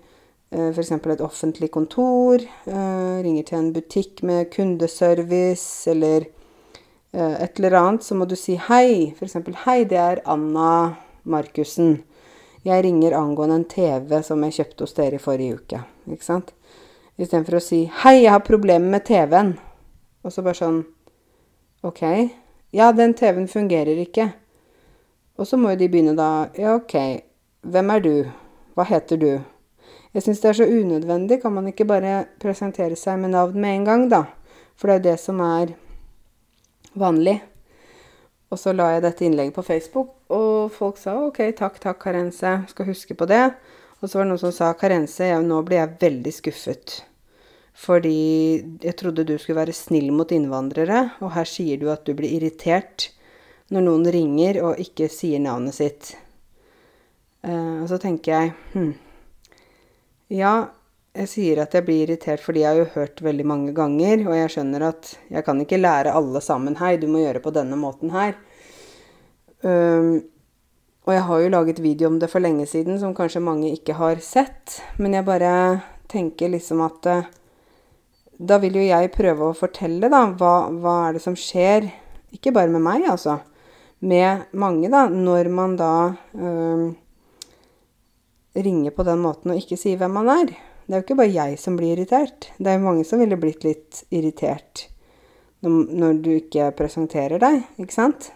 eh, 0.51 0.69
f.eks. 0.71 0.91
et 0.91 1.23
offentlig 1.23 1.71
kontor, 1.71 2.43
eh, 2.43 3.17
ringer 3.23 3.47
til 3.47 3.59
en 3.59 3.73
butikk 3.75 4.23
med 4.23 4.51
kundeservice 4.55 5.91
eller 5.91 6.27
eh, 7.13 7.35
et 7.43 7.59
eller 7.59 7.77
annet, 7.79 8.07
så 8.07 8.15
må 8.15 8.25
du 8.25 8.37
si 8.39 8.57
hei. 8.69 9.11
F.eks.: 9.15 9.37
Hei, 9.65 9.83
det 9.83 9.99
er 9.99 10.23
Anna 10.25 10.95
Markussen. 11.23 12.01
Jeg 12.63 12.83
ringer 12.85 13.17
angående 13.17 13.55
en 13.57 13.65
TV 13.65 14.19
som 14.23 14.43
jeg 14.45 14.59
kjøpte 14.59 14.85
hos 14.85 14.97
dere 14.97 15.17
i 15.17 15.23
forrige 15.23 15.59
uke. 15.59 15.79
Ikke 16.13 16.27
sant? 16.27 16.51
Istedenfor 17.21 17.59
å 17.59 17.61
si 17.61 17.85
'Hei, 17.85 18.23
jeg 18.23 18.31
har 18.31 18.39
problemer 18.39 18.89
med 18.89 19.05
TV-en'. 19.05 19.57
Og 20.23 20.31
så 20.33 20.41
bare 20.41 20.57
sånn 20.57 20.85
OK. 21.83 22.01
Ja, 22.73 22.91
den 22.91 23.13
TV-en 23.13 23.47
fungerer 23.47 23.99
ikke. 24.01 24.33
Og 25.37 25.47
så 25.47 25.57
må 25.57 25.69
jo 25.69 25.75
de 25.75 25.89
begynne 25.89 26.15
da 26.17 26.49
Ja, 26.57 26.75
OK. 26.75 27.21
Hvem 27.61 27.89
er 27.89 27.99
du? 27.99 28.31
Hva 28.75 28.85
heter 28.85 29.17
du? 29.17 29.43
Jeg 30.13 30.23
syns 30.23 30.41
det 30.41 30.49
er 30.49 30.53
så 30.53 30.65
unødvendig. 30.65 31.41
Kan 31.41 31.53
man 31.53 31.67
ikke 31.67 31.85
bare 31.85 32.25
presentere 32.39 32.95
seg 32.95 33.19
med 33.19 33.29
navn 33.29 33.61
med 33.61 33.75
en 33.75 33.85
gang, 33.85 34.09
da? 34.09 34.23
For 34.75 34.87
det 34.87 34.93
er 34.93 34.99
jo 34.99 35.09
det 35.11 35.19
som 35.19 35.39
er 35.39 35.75
vanlig. 36.95 37.41
Og 38.51 38.59
så 38.59 38.73
la 38.73 38.89
jeg 38.95 39.03
dette 39.03 39.25
innlegget 39.25 39.53
på 39.53 39.61
Facebook, 39.61 40.09
og 40.29 40.71
folk 40.71 40.97
sa 40.97 41.15
OK, 41.27 41.37
takk, 41.55 41.79
takk, 41.79 42.01
Karense. 42.01 42.65
Skal 42.67 42.85
huske 42.85 43.13
på 43.13 43.25
det. 43.25 43.53
Og 44.01 44.09
så 44.09 44.17
var 44.17 44.25
det 44.25 44.29
noen 44.33 44.41
som 44.41 44.51
sa 44.51 44.73
Karense, 44.73 45.29
nå 45.45 45.61
blir 45.63 45.77
jeg 45.77 45.97
veldig 46.01 46.33
skuffet. 46.33 47.10
Fordi 47.77 48.79
jeg 48.83 48.95
trodde 48.99 49.25
du 49.25 49.37
skulle 49.39 49.61
være 49.61 49.75
snill 49.75 50.11
mot 50.13 50.31
innvandrere, 50.31 51.05
og 51.23 51.33
her 51.37 51.47
sier 51.47 51.79
du 51.79 51.87
at 51.91 52.03
du 52.05 52.13
blir 52.17 52.33
irritert 52.35 53.09
når 53.71 53.85
noen 53.87 54.09
ringer 54.11 54.59
og 54.65 54.81
ikke 54.83 55.07
sier 55.11 55.39
navnet 55.39 55.77
sitt. 55.77 56.11
Uh, 57.41 57.81
og 57.81 57.87
så 57.89 57.97
tenker 57.97 58.35
jeg 58.35 58.51
hm, 58.75 58.91
Ja, 60.29 60.51
jeg 61.17 61.29
sier 61.31 61.63
at 61.63 61.73
jeg 61.73 61.87
blir 61.87 62.03
irritert 62.03 62.43
fordi 62.45 62.61
jeg 62.61 62.69
har 62.69 62.77
jo 62.77 62.91
hørt 62.93 63.23
veldig 63.25 63.45
mange 63.47 63.73
ganger, 63.75 64.21
og 64.27 64.35
jeg 64.37 64.51
skjønner 64.53 64.85
at 64.91 65.15
jeg 65.31 65.47
kan 65.47 65.63
ikke 65.63 65.79
lære 65.81 66.13
alle 66.13 66.43
sammen 66.43 66.77
Hei, 66.77 66.93
du 67.01 67.07
må 67.09 67.23
gjøre 67.23 67.41
på 67.43 67.55
denne 67.55 67.79
måten 67.79 68.13
her. 68.13 68.37
Um, 69.61 70.21
og 71.01 71.15
jeg 71.15 71.25
har 71.25 71.41
jo 71.41 71.51
laget 71.55 71.81
video 71.81 72.11
om 72.11 72.19
det 72.21 72.29
for 72.29 72.43
lenge 72.43 72.67
siden, 72.69 72.99
som 73.01 73.15
kanskje 73.17 73.41
mange 73.41 73.71
ikke 73.73 73.97
har 73.97 74.21
sett. 74.21 74.77
Men 75.01 75.17
jeg 75.17 75.25
bare 75.25 75.53
tenker 76.11 76.53
liksom 76.53 76.83
at 76.85 77.09
uh, 77.09 77.29
Da 78.41 78.57
vil 78.61 78.79
jo 78.79 78.83
jeg 78.87 79.11
prøve 79.13 79.51
å 79.51 79.57
fortelle, 79.57 80.09
da, 80.09 80.23
hva, 80.37 80.55
hva, 80.73 80.95
er 81.07 81.17
det 81.17 81.21
som 81.21 81.35
skjer 81.37 81.91
Ikke 82.33 82.53
bare 82.55 82.71
med 82.73 82.81
meg, 82.81 83.05
altså. 83.11 83.37
Med 84.01 84.47
mange, 84.57 84.89
da, 84.89 85.05
når 85.11 85.49
man 85.53 85.75
da 85.77 85.93
øh, 86.33 86.87
ringer 88.57 88.95
på 88.95 89.05
den 89.05 89.21
måten 89.21 89.53
og 89.53 89.59
ikke 89.61 89.77
sier 89.77 89.99
hvem 89.99 90.15
man 90.17 90.31
er. 90.33 90.55
Det 90.87 90.95
er 90.95 91.03
jo 91.03 91.05
ikke 91.05 91.19
bare 91.19 91.35
jeg 91.35 91.59
som 91.61 91.77
blir 91.77 91.93
irritert. 91.93 92.49
Det 92.57 92.71
er 92.71 92.79
jo 92.79 92.87
mange 92.87 93.05
som 93.05 93.21
ville 93.21 93.37
blitt 93.39 93.67
litt 93.67 94.01
irritert 94.09 94.87
når, 95.61 95.91
når 96.01 96.21
du 96.25 96.31
ikke 96.33 96.71
presenterer 96.77 97.41
deg, 97.41 97.61
ikke 97.81 97.95
sant? 97.95 98.31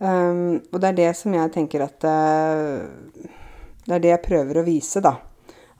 Um, 0.00 0.62
og 0.72 0.80
det 0.80 0.90
er 0.90 0.98
det 0.98 1.12
som 1.16 1.32
jeg 1.32 1.52
tenker 1.54 1.80
at 1.86 2.04
uh, 2.04 2.84
Det 3.86 3.94
er 3.96 4.02
det 4.04 4.10
jeg 4.10 4.24
prøver 4.26 4.60
å 4.60 4.66
vise, 4.66 5.00
da. 5.04 5.14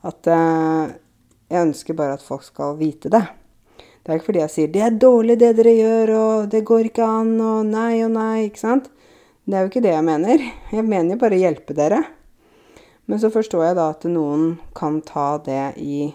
At 0.07 0.29
uh, 0.31 0.93
jeg 1.47 1.63
ønsker 1.69 1.95
bare 1.97 2.17
at 2.17 2.23
folk 2.23 2.43
skal 2.43 2.77
vite 2.79 3.11
det. 3.13 3.23
Det 4.03 4.11
er 4.13 4.19
ikke 4.19 4.29
fordi 4.29 4.39
jeg 4.39 4.51
sier 4.53 4.67
'det 4.71 4.81
er 4.81 4.99
dårlig 4.99 5.39
det 5.39 5.55
dere 5.57 5.73
gjør', 5.75 6.11
og 6.15 6.49
'det 6.51 6.65
går 6.65 6.85
ikke 6.87 7.03
an', 7.03 7.41
og 7.41 7.65
'nei 7.65 8.03
og 8.03 8.11
nei', 8.11 8.45
ikke 8.47 8.59
sant? 8.59 8.89
Det 9.45 9.53
er 9.53 9.59
jo 9.61 9.69
ikke 9.71 9.83
det 9.83 9.93
jeg 9.93 10.03
mener. 10.03 10.37
Jeg 10.71 10.83
mener 10.83 11.15
jo 11.15 11.19
bare 11.19 11.35
å 11.35 11.43
hjelpe 11.43 11.73
dere. 11.73 12.03
Men 13.05 13.19
så 13.19 13.29
forstår 13.31 13.63
jeg 13.63 13.75
da 13.75 13.89
at 13.89 14.03
noen 14.03 14.59
kan 14.75 15.01
ta 15.01 15.37
det 15.37 15.77
i 15.79 16.13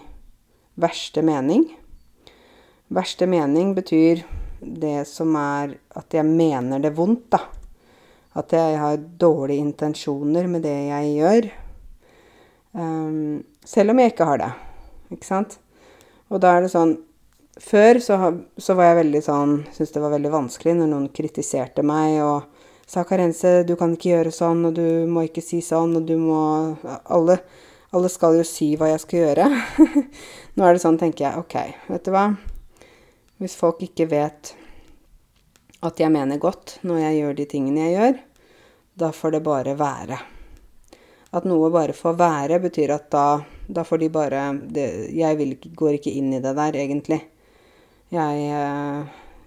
verste 0.77 1.21
mening. 1.21 1.65
Verste 2.93 3.25
mening 3.25 3.73
betyr 3.73 4.23
det 4.61 5.07
som 5.09 5.35
er 5.35 5.73
at 5.97 6.13
jeg 6.13 6.25
mener 6.25 6.79
det 6.79 6.93
vondt, 6.95 7.31
da. 7.33 7.39
At 8.35 8.53
jeg 8.53 8.77
har 8.77 8.97
dårlige 8.97 9.65
intensjoner 9.65 10.47
med 10.47 10.61
det 10.61 10.77
jeg 10.89 11.15
gjør. 11.17 11.49
Um, 12.73 13.43
selv 13.65 13.93
om 13.93 13.99
jeg 13.99 14.13
ikke 14.13 14.25
har 14.25 14.37
det. 14.37 14.53
Ikke 15.13 15.29
sant? 15.29 15.57
Og 16.33 16.41
da 16.43 16.55
er 16.57 16.65
det 16.65 16.73
sånn 16.73 16.97
Før 17.61 17.99
så, 18.01 18.17
så 18.57 18.73
var 18.73 18.89
jeg 18.89 19.01
veldig 19.03 19.19
sånn 19.21 19.51
Syntes 19.69 19.93
det 19.93 20.01
var 20.01 20.15
veldig 20.15 20.31
vanskelig 20.33 20.73
når 20.79 20.89
noen 20.89 21.09
kritiserte 21.13 21.85
meg 21.85 22.17
og 22.25 22.47
sa 22.87 23.03
'Karense, 23.03 23.63
du 23.65 23.75
kan 23.79 23.93
ikke 23.95 24.11
gjøre 24.11 24.31
sånn, 24.33 24.65
og 24.67 24.73
du 24.75 25.07
må 25.09 25.23
ikke 25.25 25.41
si 25.41 25.61
sånn, 25.63 25.95
og 25.97 26.03
du 26.05 26.17
må 26.19 26.41
Alle, 27.05 27.39
Alle 27.93 28.09
skal 28.09 28.35
jo 28.37 28.43
si 28.43 28.73
hva 28.75 28.89
jeg 28.89 29.01
skal 29.03 29.19
gjøre. 29.19 29.45
Nå 30.57 30.65
er 30.65 30.73
det 30.73 30.81
sånn, 30.81 30.97
tenker 30.97 31.27
jeg, 31.27 31.39
OK, 31.39 31.55
vet 31.93 32.05
du 32.05 32.11
hva. 32.13 32.25
Hvis 33.37 33.55
folk 33.57 33.81
ikke 33.85 34.07
vet 34.09 34.53
at 35.83 35.99
jeg 35.99 36.11
mener 36.13 36.39
godt 36.41 36.79
når 36.87 37.01
jeg 37.03 37.17
gjør 37.19 37.37
de 37.37 37.45
tingene 37.51 37.85
jeg 37.85 37.95
gjør, 37.97 38.19
da 39.03 39.11
får 39.13 39.35
det 39.35 39.43
bare 39.45 39.75
være. 39.77 40.17
At 41.33 41.45
noe 41.49 41.69
bare 41.73 41.95
får 41.97 42.17
være, 42.17 42.61
betyr 42.63 42.93
at 42.95 43.09
da, 43.13 43.27
da 43.67 43.83
får 43.87 44.01
de 44.03 44.09
bare 44.13 44.43
det, 44.63 44.87
Jeg 45.15 45.37
vil, 45.39 45.55
går 45.75 45.97
ikke 45.97 46.13
inn 46.13 46.33
i 46.33 46.41
det 46.43 46.55
der, 46.57 46.75
egentlig. 46.75 47.21
Jeg, 48.13 48.47
eh, 48.51 49.03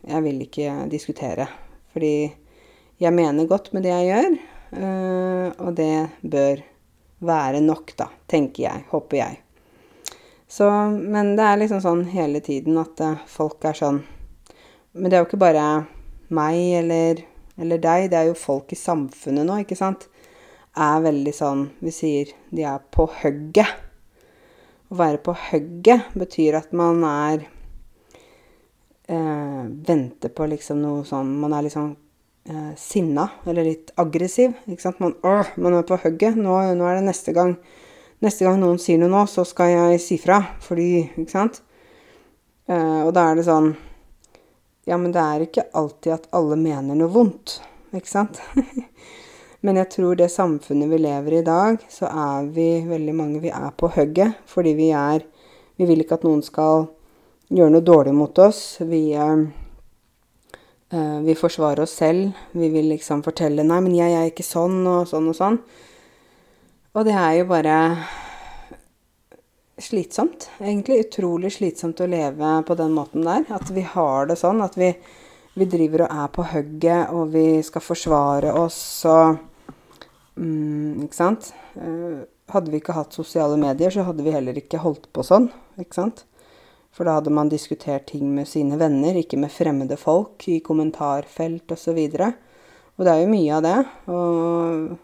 jeg 0.08 0.22
vil 0.24 0.42
ikke 0.46 0.76
diskutere. 0.90 1.48
Fordi 1.92 2.32
jeg 3.00 3.12
mener 3.12 3.48
godt 3.48 3.72
med 3.72 3.84
det 3.84 3.92
jeg 3.92 4.08
gjør, 4.10 4.38
eh, 4.80 5.48
og 5.60 5.74
det 5.76 6.08
bør 6.22 6.62
være 7.18 7.60
nok, 7.60 7.92
da, 7.96 8.08
tenker 8.28 8.62
jeg, 8.66 8.84
håper 8.90 9.16
jeg. 9.16 9.42
Så, 10.48 10.68
men 10.90 11.34
det 11.36 11.44
er 11.44 11.58
liksom 11.58 11.80
sånn 11.82 12.04
hele 12.12 12.40
tiden 12.44 12.78
at 12.78 13.00
uh, 13.02 13.22
folk 13.26 13.64
er 13.66 13.74
sånn 13.74 14.04
Men 14.94 15.10
det 15.10 15.16
er 15.16 15.24
jo 15.24 15.26
ikke 15.26 15.40
bare 15.42 15.64
meg 16.30 16.60
eller, 16.78 17.24
eller 17.58 17.80
deg, 17.82 18.06
det 18.12 18.20
er 18.20 18.28
jo 18.30 18.36
folk 18.38 18.70
i 18.72 18.78
samfunnet 18.78 19.44
nå, 19.48 19.58
ikke 19.64 19.78
sant? 19.78 20.06
Er 20.78 21.02
veldig 21.02 21.34
sånn 21.34 21.66
Vi 21.82 21.92
sier 21.94 22.30
de 22.54 22.62
er 22.68 22.78
på 22.94 23.08
hugget. 23.18 23.85
Å 24.86 24.96
være 25.00 25.18
på 25.24 25.34
hugget 25.48 26.12
betyr 26.14 26.60
at 26.60 26.74
man 26.76 27.02
er 27.08 27.46
eh, 29.10 29.62
Venter 29.88 30.30
på 30.30 30.46
liksom 30.46 30.78
noe 30.82 31.02
sånn 31.08 31.32
Man 31.42 31.56
er 31.56 31.66
liksom 31.66 31.88
eh, 32.46 32.72
sinna, 32.78 33.26
eller 33.46 33.66
litt 33.66 33.90
aggressiv. 33.98 34.54
Ikke 34.70 34.86
sant? 34.86 35.02
Man, 35.02 35.16
åh, 35.26 35.50
man 35.58 35.74
er 35.74 35.86
på 35.88 35.98
hugget. 36.04 36.38
Nå, 36.38 36.54
nå 36.78 36.86
er 36.86 37.00
det 37.00 37.08
neste 37.10 37.34
gang 37.36 37.56
Neste 38.24 38.46
gang 38.46 38.56
noen 38.56 38.78
sier 38.80 38.96
noe 38.96 39.12
nå, 39.12 39.26
så 39.28 39.42
skal 39.44 39.74
jeg 39.74 40.00
si 40.00 40.16
fra. 40.22 40.38
Fordi 40.64 40.88
Ikke 41.04 41.32
sant? 41.34 41.60
Eh, 42.70 43.02
og 43.02 43.12
da 43.16 43.28
er 43.30 43.38
det 43.38 43.46
sånn 43.46 43.74
Ja, 44.86 44.96
men 44.96 45.12
det 45.12 45.22
er 45.22 45.44
ikke 45.44 45.66
alltid 45.76 46.14
at 46.14 46.30
alle 46.36 46.56
mener 46.60 46.96
noe 46.98 47.12
vondt. 47.12 47.58
Ikke 47.94 48.12
sant? 48.12 48.40
men 49.66 49.80
jeg 49.80 49.90
tror 49.96 50.14
det 50.18 50.28
samfunnet 50.30 50.90
vi 50.92 50.98
lever 51.02 51.34
i 51.34 51.40
i 51.40 51.46
dag, 51.46 51.80
så 51.90 52.06
er 52.06 52.46
vi 52.54 52.68
veldig 52.86 53.14
mange 53.18 53.40
Vi 53.42 53.50
er 53.50 53.72
på 53.74 53.90
hugget 53.96 54.38
fordi 54.46 54.76
vi 54.78 54.92
er 54.94 55.24
Vi 55.76 55.88
vil 55.88 56.00
ikke 56.04 56.20
at 56.20 56.24
noen 56.24 56.42
skal 56.46 56.86
gjøre 57.52 57.74
noe 57.74 57.84
dårlig 57.84 58.14
mot 58.16 58.38
oss. 58.38 58.78
Vi 58.80 59.02
uh, 59.14 59.42
vi 61.26 61.34
forsvarer 61.36 61.82
oss 61.82 61.98
selv. 61.98 62.32
Vi 62.52 62.70
vil 62.72 62.88
liksom 62.88 63.22
fortelle 63.22 63.62
'Nei, 63.62 63.80
men 63.80 63.94
jeg 63.94 64.14
er 64.14 64.30
ikke 64.30 64.46
sånn 64.46 64.86
og 64.86 65.08
sånn 65.10 65.28
og 65.28 65.36
sånn'. 65.36 65.58
Og 66.96 67.04
det 67.04 67.12
er 67.12 67.32
jo 67.36 67.44
bare 67.50 67.76
slitsomt, 69.78 70.48
egentlig. 70.60 71.02
Utrolig 71.04 71.52
slitsomt 71.52 72.00
å 72.00 72.08
leve 72.08 72.62
på 72.64 72.74
den 72.78 72.94
måten 72.96 73.26
der. 73.26 73.44
At 73.52 73.68
vi 73.70 73.82
har 73.82 74.30
det 74.30 74.38
sånn. 74.40 74.62
At 74.64 74.78
vi, 74.80 74.94
vi 75.54 75.68
driver 75.68 76.06
og 76.06 76.22
er 76.24 76.32
på 76.32 76.46
hugget, 76.54 77.12
og 77.12 77.34
vi 77.34 77.60
skal 77.66 77.84
forsvare 77.84 78.54
oss 78.56 78.80
og 79.04 79.36
mm, 80.36 81.04
Ikke 81.06 81.18
sant? 81.18 81.50
Uh, 81.76 82.24
hadde 82.52 82.70
vi 82.70 82.80
ikke 82.80 82.94
hatt 82.96 83.16
sosiale 83.16 83.58
medier, 83.58 83.90
så 83.90 84.06
hadde 84.06 84.24
vi 84.24 84.34
heller 84.34 84.56
ikke 84.58 84.82
holdt 84.84 85.08
på 85.14 85.24
sånn. 85.26 85.50
Ikke 85.80 85.98
sant? 85.98 86.24
For 86.94 87.04
da 87.04 87.18
hadde 87.18 87.32
man 87.34 87.50
diskutert 87.52 88.06
ting 88.08 88.30
med 88.32 88.48
sine 88.48 88.78
venner, 88.80 89.18
ikke 89.18 89.36
med 89.40 89.52
fremmede 89.52 89.98
folk 90.00 90.46
i 90.48 90.62
kommentarfelt 90.64 91.72
osv. 91.74 91.98
Og, 91.98 92.14
så 92.14 92.30
og 92.96 93.04
det 93.04 93.12
er 93.12 93.20
jo 93.20 93.32
mye 93.34 93.56
av 93.58 93.64
det. 93.66 93.78
Og, 94.14 94.94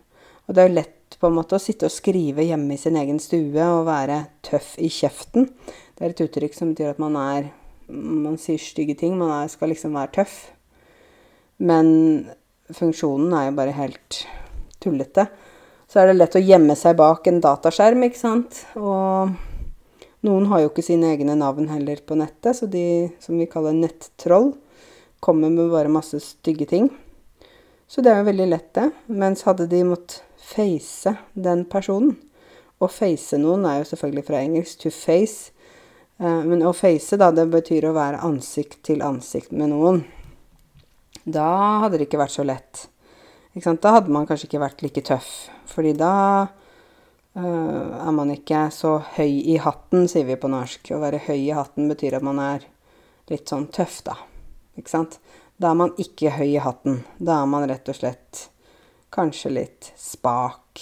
og 0.47 0.55
det 0.55 0.63
er 0.63 0.71
jo 0.71 0.77
lett 0.79 1.19
på 1.21 1.29
en 1.29 1.37
måte 1.37 1.59
å 1.59 1.63
sitte 1.63 1.91
og 1.91 1.93
skrive 1.93 2.47
hjemme 2.47 2.75
i 2.75 2.81
sin 2.81 2.97
egen 2.97 3.21
stue 3.21 3.67
og 3.67 3.85
være 3.91 4.23
tøff 4.47 4.73
i 4.81 4.89
kjeften. 4.89 5.51
Det 5.99 6.07
er 6.07 6.15
et 6.15 6.25
uttrykk 6.25 6.57
som 6.57 6.73
betyr 6.73 6.95
at 6.95 7.03
man 7.03 7.19
er 7.21 7.53
Man 7.93 8.39
sier 8.41 8.63
stygge 8.63 8.95
ting. 8.97 9.19
Man 9.19 9.29
er, 9.29 9.49
skal 9.53 9.69
liksom 9.69 9.93
være 9.99 10.15
tøff. 10.15 10.37
Men 11.61 12.31
funksjonen 12.73 13.35
er 13.37 13.51
jo 13.51 13.57
bare 13.59 13.75
helt 13.77 14.23
tullete. 14.83 15.27
Så 15.89 16.01
er 16.01 16.11
det 16.11 16.19
lett 16.19 16.37
å 16.39 16.43
gjemme 16.43 16.77
seg 16.79 16.97
bak 16.99 17.27
en 17.29 17.41
dataskjerm, 17.45 18.07
ikke 18.07 18.21
sant. 18.21 18.63
Og 18.81 19.33
noen 20.27 20.49
har 20.51 20.63
jo 20.63 20.71
ikke 20.71 20.85
sine 20.87 21.13
egne 21.13 21.37
navn 21.39 21.69
heller 21.73 22.03
på 22.07 22.17
nettet, 22.19 22.57
så 22.59 22.69
de 22.71 23.11
som 23.23 23.39
vi 23.39 23.49
kaller 23.51 23.77
nettroll, 23.77 24.53
kommer 25.23 25.53
med 25.55 25.71
bare 25.71 25.93
masse 25.93 26.19
stygge 26.23 26.67
ting. 26.71 26.91
Så 27.87 28.03
det 28.03 28.11
er 28.11 28.23
jo 28.23 28.31
veldig 28.31 28.49
lett, 28.49 28.71
det. 28.75 28.89
Mens 29.13 29.45
hadde 29.47 29.69
de 29.71 29.83
måttet 29.87 30.23
face 30.43 31.13
den 31.35 31.67
personen. 31.71 32.17
Å 32.83 32.89
face 32.91 33.39
noen 33.39 33.67
er 33.69 33.81
jo 33.81 33.91
selvfølgelig 33.93 34.25
fra 34.27 34.41
engelsk 34.43 34.81
'to 34.81 34.91
face'. 34.91 35.53
Eh, 36.19 36.43
men 36.49 36.63
å 36.63 36.73
face, 36.75 37.17
da, 37.17 37.31
det 37.31 37.47
betyr 37.51 37.89
å 37.89 37.95
være 37.97 38.23
ansikt 38.27 38.83
til 38.83 39.03
ansikt 39.03 39.53
med 39.53 39.71
noen. 39.71 40.05
Da 41.25 41.83
hadde 41.83 41.99
det 41.99 42.09
ikke 42.09 42.23
vært 42.23 42.37
så 42.37 42.47
lett. 42.47 42.89
Da 43.53 43.93
hadde 43.99 44.13
man 44.13 44.25
kanskje 44.29 44.49
ikke 44.49 44.63
vært 44.63 44.83
like 44.85 45.03
tøff. 45.05 45.31
Fordi 45.69 45.93
da 45.99 46.13
uh, 47.37 47.89
er 48.01 48.15
man 48.17 48.33
ikke 48.33 48.65
så 48.73 48.97
høy 49.19 49.43
i 49.53 49.59
hatten, 49.61 50.07
sier 50.09 50.25
vi 50.29 50.39
på 50.41 50.49
norsk. 50.49 50.95
Å 50.95 51.03
være 51.03 51.21
høy 51.27 51.37
i 51.37 51.57
hatten 51.57 51.91
betyr 51.93 52.17
at 52.17 52.25
man 52.25 52.41
er 52.41 52.65
litt 53.29 53.53
sånn 53.53 53.69
tøff, 53.73 54.01
da. 54.09 54.17
Ikke 54.81 54.95
sant? 54.95 55.19
Da 55.61 55.71
er 55.71 55.79
man 55.79 55.93
ikke 56.01 56.33
høy 56.39 56.55
i 56.55 56.65
hatten. 56.65 57.03
Da 57.21 57.43
er 57.43 57.53
man 57.53 57.69
rett 57.69 57.93
og 57.93 57.99
slett 57.99 58.49
kanskje 59.13 59.53
litt 59.53 59.93
spak. 60.01 60.81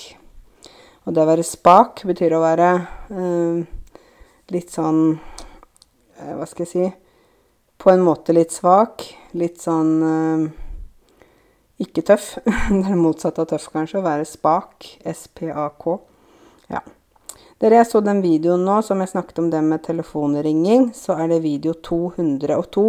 Og 1.04 1.14
det 1.16 1.24
å 1.24 1.28
være 1.28 1.44
spak 1.46 2.04
betyr 2.06 2.36
å 2.36 2.44
være 2.44 2.70
eh, 3.10 3.60
litt 4.54 4.70
sånn 4.70 5.00
eh, 5.16 6.34
Hva 6.36 6.46
skal 6.46 6.66
jeg 6.66 6.70
si 6.70 6.84
På 7.80 7.90
en 7.90 8.04
måte 8.06 8.36
litt 8.36 8.54
svak. 8.54 9.08
Litt 9.34 9.58
sånn 9.64 9.90
ikke 11.80 12.04
tøff. 12.06 12.32
det 12.44 12.80
er 12.80 12.88
det 12.92 13.00
motsatte 13.00 13.44
av 13.44 13.52
tøff, 13.52 13.68
kanskje. 13.74 14.00
Å 14.00 14.06
være 14.06 14.28
spak. 14.28 14.88
S-p-a-k. 15.12 15.86
Ja. 16.70 16.82
Dere, 17.60 17.80
jeg 17.82 17.90
så 17.90 18.00
den 18.00 18.22
videoen 18.24 18.62
nå 18.64 18.80
som 18.84 19.02
jeg 19.02 19.12
snakket 19.12 19.42
om 19.42 19.48
det 19.52 19.62
med 19.64 19.84
telefonringing. 19.84 20.90
Så 20.96 21.16
er 21.18 21.32
det 21.32 21.42
video 21.44 21.74
202 21.76 22.86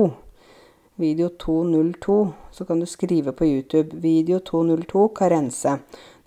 video 1.02 1.30
202, 1.30 2.34
så 2.52 2.66
kan 2.66 2.80
du 2.80 2.86
skrive 2.86 3.32
på 3.32 3.46
YouTube 3.46 3.98
'video 3.98 4.40
202 4.40 5.08
karense'. 5.16 5.78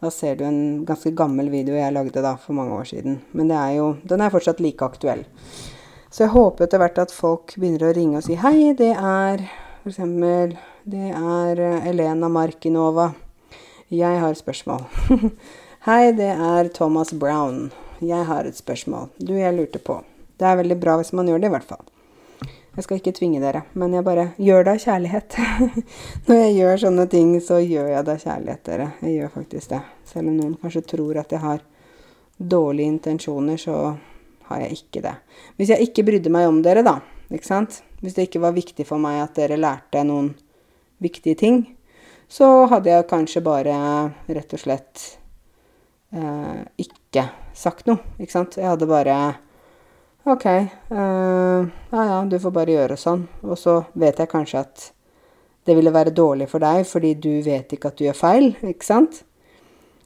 Da 0.01 0.11
ser 0.11 0.37
du 0.37 0.45
en 0.45 0.85
ganske 0.85 1.11
gammel 1.11 1.49
video 1.51 1.75
jeg 1.75 1.93
lagde 1.93 2.23
da 2.23 2.35
for 2.37 2.53
mange 2.53 2.75
år 2.75 2.85
siden. 2.85 3.21
Men 3.33 3.51
er 3.51 3.71
jo, 3.77 3.97
den 4.05 4.21
er 4.21 4.31
fortsatt 4.31 4.61
like 4.61 4.85
aktuell. 4.85 5.25
Så 6.11 6.25
jeg 6.25 6.35
håper 6.35 6.65
etter 6.65 6.79
hvert 6.79 6.99
at 6.99 7.13
folk 7.13 7.55
begynner 7.55 7.89
å 7.89 7.95
ringe 7.95 8.17
og 8.19 8.25
si 8.27 8.35
'hei, 8.35 8.75
det 8.75 8.93
er 8.97 9.49
f.eks. 9.85 9.99
det 10.85 11.09
er 11.13 11.61
eh, 11.61 11.89
Elena 11.91 12.29
Markinova'. 12.29 13.13
Jeg 13.93 14.21
har 14.21 14.31
et 14.31 14.39
spørsmål. 14.39 14.87
'Hei, 15.85 16.13
det 16.17 16.31
er 16.33 16.71
Thomas 16.73 17.13
Brown. 17.13 17.71
Jeg 18.01 18.25
har 18.25 18.45
et 18.45 18.57
spørsmål. 18.57 19.11
Du, 19.21 19.35
jeg 19.37 19.53
lurte 19.53 19.79
på.' 19.79 20.01
Det 20.41 20.47
er 20.49 20.57
veldig 20.57 20.81
bra 20.81 20.97
hvis 20.97 21.13
man 21.13 21.29
gjør 21.29 21.39
det, 21.39 21.53
i 21.53 21.55
hvert 21.57 21.69
fall. 21.69 21.85
Jeg 22.77 22.85
skal 22.85 22.97
ikke 22.97 23.13
tvinge 23.13 23.43
dere, 23.45 23.63
men 23.75 23.93
jeg 23.93 24.05
bare 24.05 24.31
gjør 24.41 24.65
det 24.65 24.73
av 24.73 24.83
kjærlighet. 24.87 25.37
Når 26.27 26.41
jeg 26.41 26.57
gjør 26.57 26.85
sånne 26.87 27.07
ting, 27.13 27.37
så 27.45 27.61
gjør 27.61 27.93
jeg 27.93 28.09
det 28.09 28.17
av 28.17 28.25
kjærlighet, 28.25 28.65
dere. 28.65 28.91
Jeg 29.05 29.19
gjør 29.19 29.37
faktisk 29.37 29.77
det. 29.77 29.83
Selv 30.09 30.33
om 30.33 30.39
noen 30.41 30.59
kanskje 30.65 30.87
tror 30.97 31.21
at 31.21 31.37
jeg 31.37 31.45
har 31.45 31.61
dårlige 32.39 32.97
intensjoner, 32.97 33.61
så 33.61 33.99
har 34.49 34.65
jeg 34.65 34.81
ikke 34.81 35.05
det. 35.05 35.19
Hvis 35.61 35.77
jeg 35.77 35.91
ikke 35.91 36.09
brydde 36.09 36.33
meg 36.33 36.49
om 36.49 36.65
dere, 36.65 36.83
da, 36.83 37.03
ikke 37.29 37.53
sant 37.53 37.83
Hvis 38.05 38.19
det 38.19 38.29
ikke 38.29 38.43
var 38.45 38.53
viktig 38.53 38.85
for 38.85 39.01
meg 39.01 39.23
at 39.23 39.39
dere 39.39 39.57
lærte 39.57 40.03
noen 40.05 40.35
viktige 41.01 41.39
ting, 41.41 41.63
så 42.29 42.67
hadde 42.69 42.93
jeg 42.93 43.09
kanskje 43.09 43.41
bare 43.45 43.75
rett 44.29 44.53
og 44.53 44.61
slett 44.61 45.05
eh, 46.13 46.61
ikke 46.85 47.25
sagt 47.57 47.89
noe, 47.89 48.03
ikke 48.21 48.35
sant. 48.35 48.59
Jeg 48.61 48.69
hadde 48.69 48.89
bare 48.91 49.17
OK. 50.29 50.45
eh, 50.47 51.71
ja 51.97 52.05
ja, 52.11 52.19
du 52.29 52.37
får 52.41 52.53
bare 52.53 52.77
gjøre 52.77 53.01
sånn. 53.01 53.27
Og 53.45 53.57
så 53.61 53.81
vet 53.97 54.21
jeg 54.21 54.33
kanskje 54.33 54.63
at 54.65 54.91
det 55.65 55.77
ville 55.77 55.93
være 55.95 56.13
dårlig 56.13 56.49
for 56.53 56.65
deg, 56.65 56.85
fordi 56.89 57.15
du 57.17 57.33
vet 57.45 57.73
ikke 57.73 57.93
at 57.93 57.97
du 57.97 58.05
gjør 58.07 58.19
feil, 58.19 58.51
ikke 58.65 58.85
sant? 58.85 59.23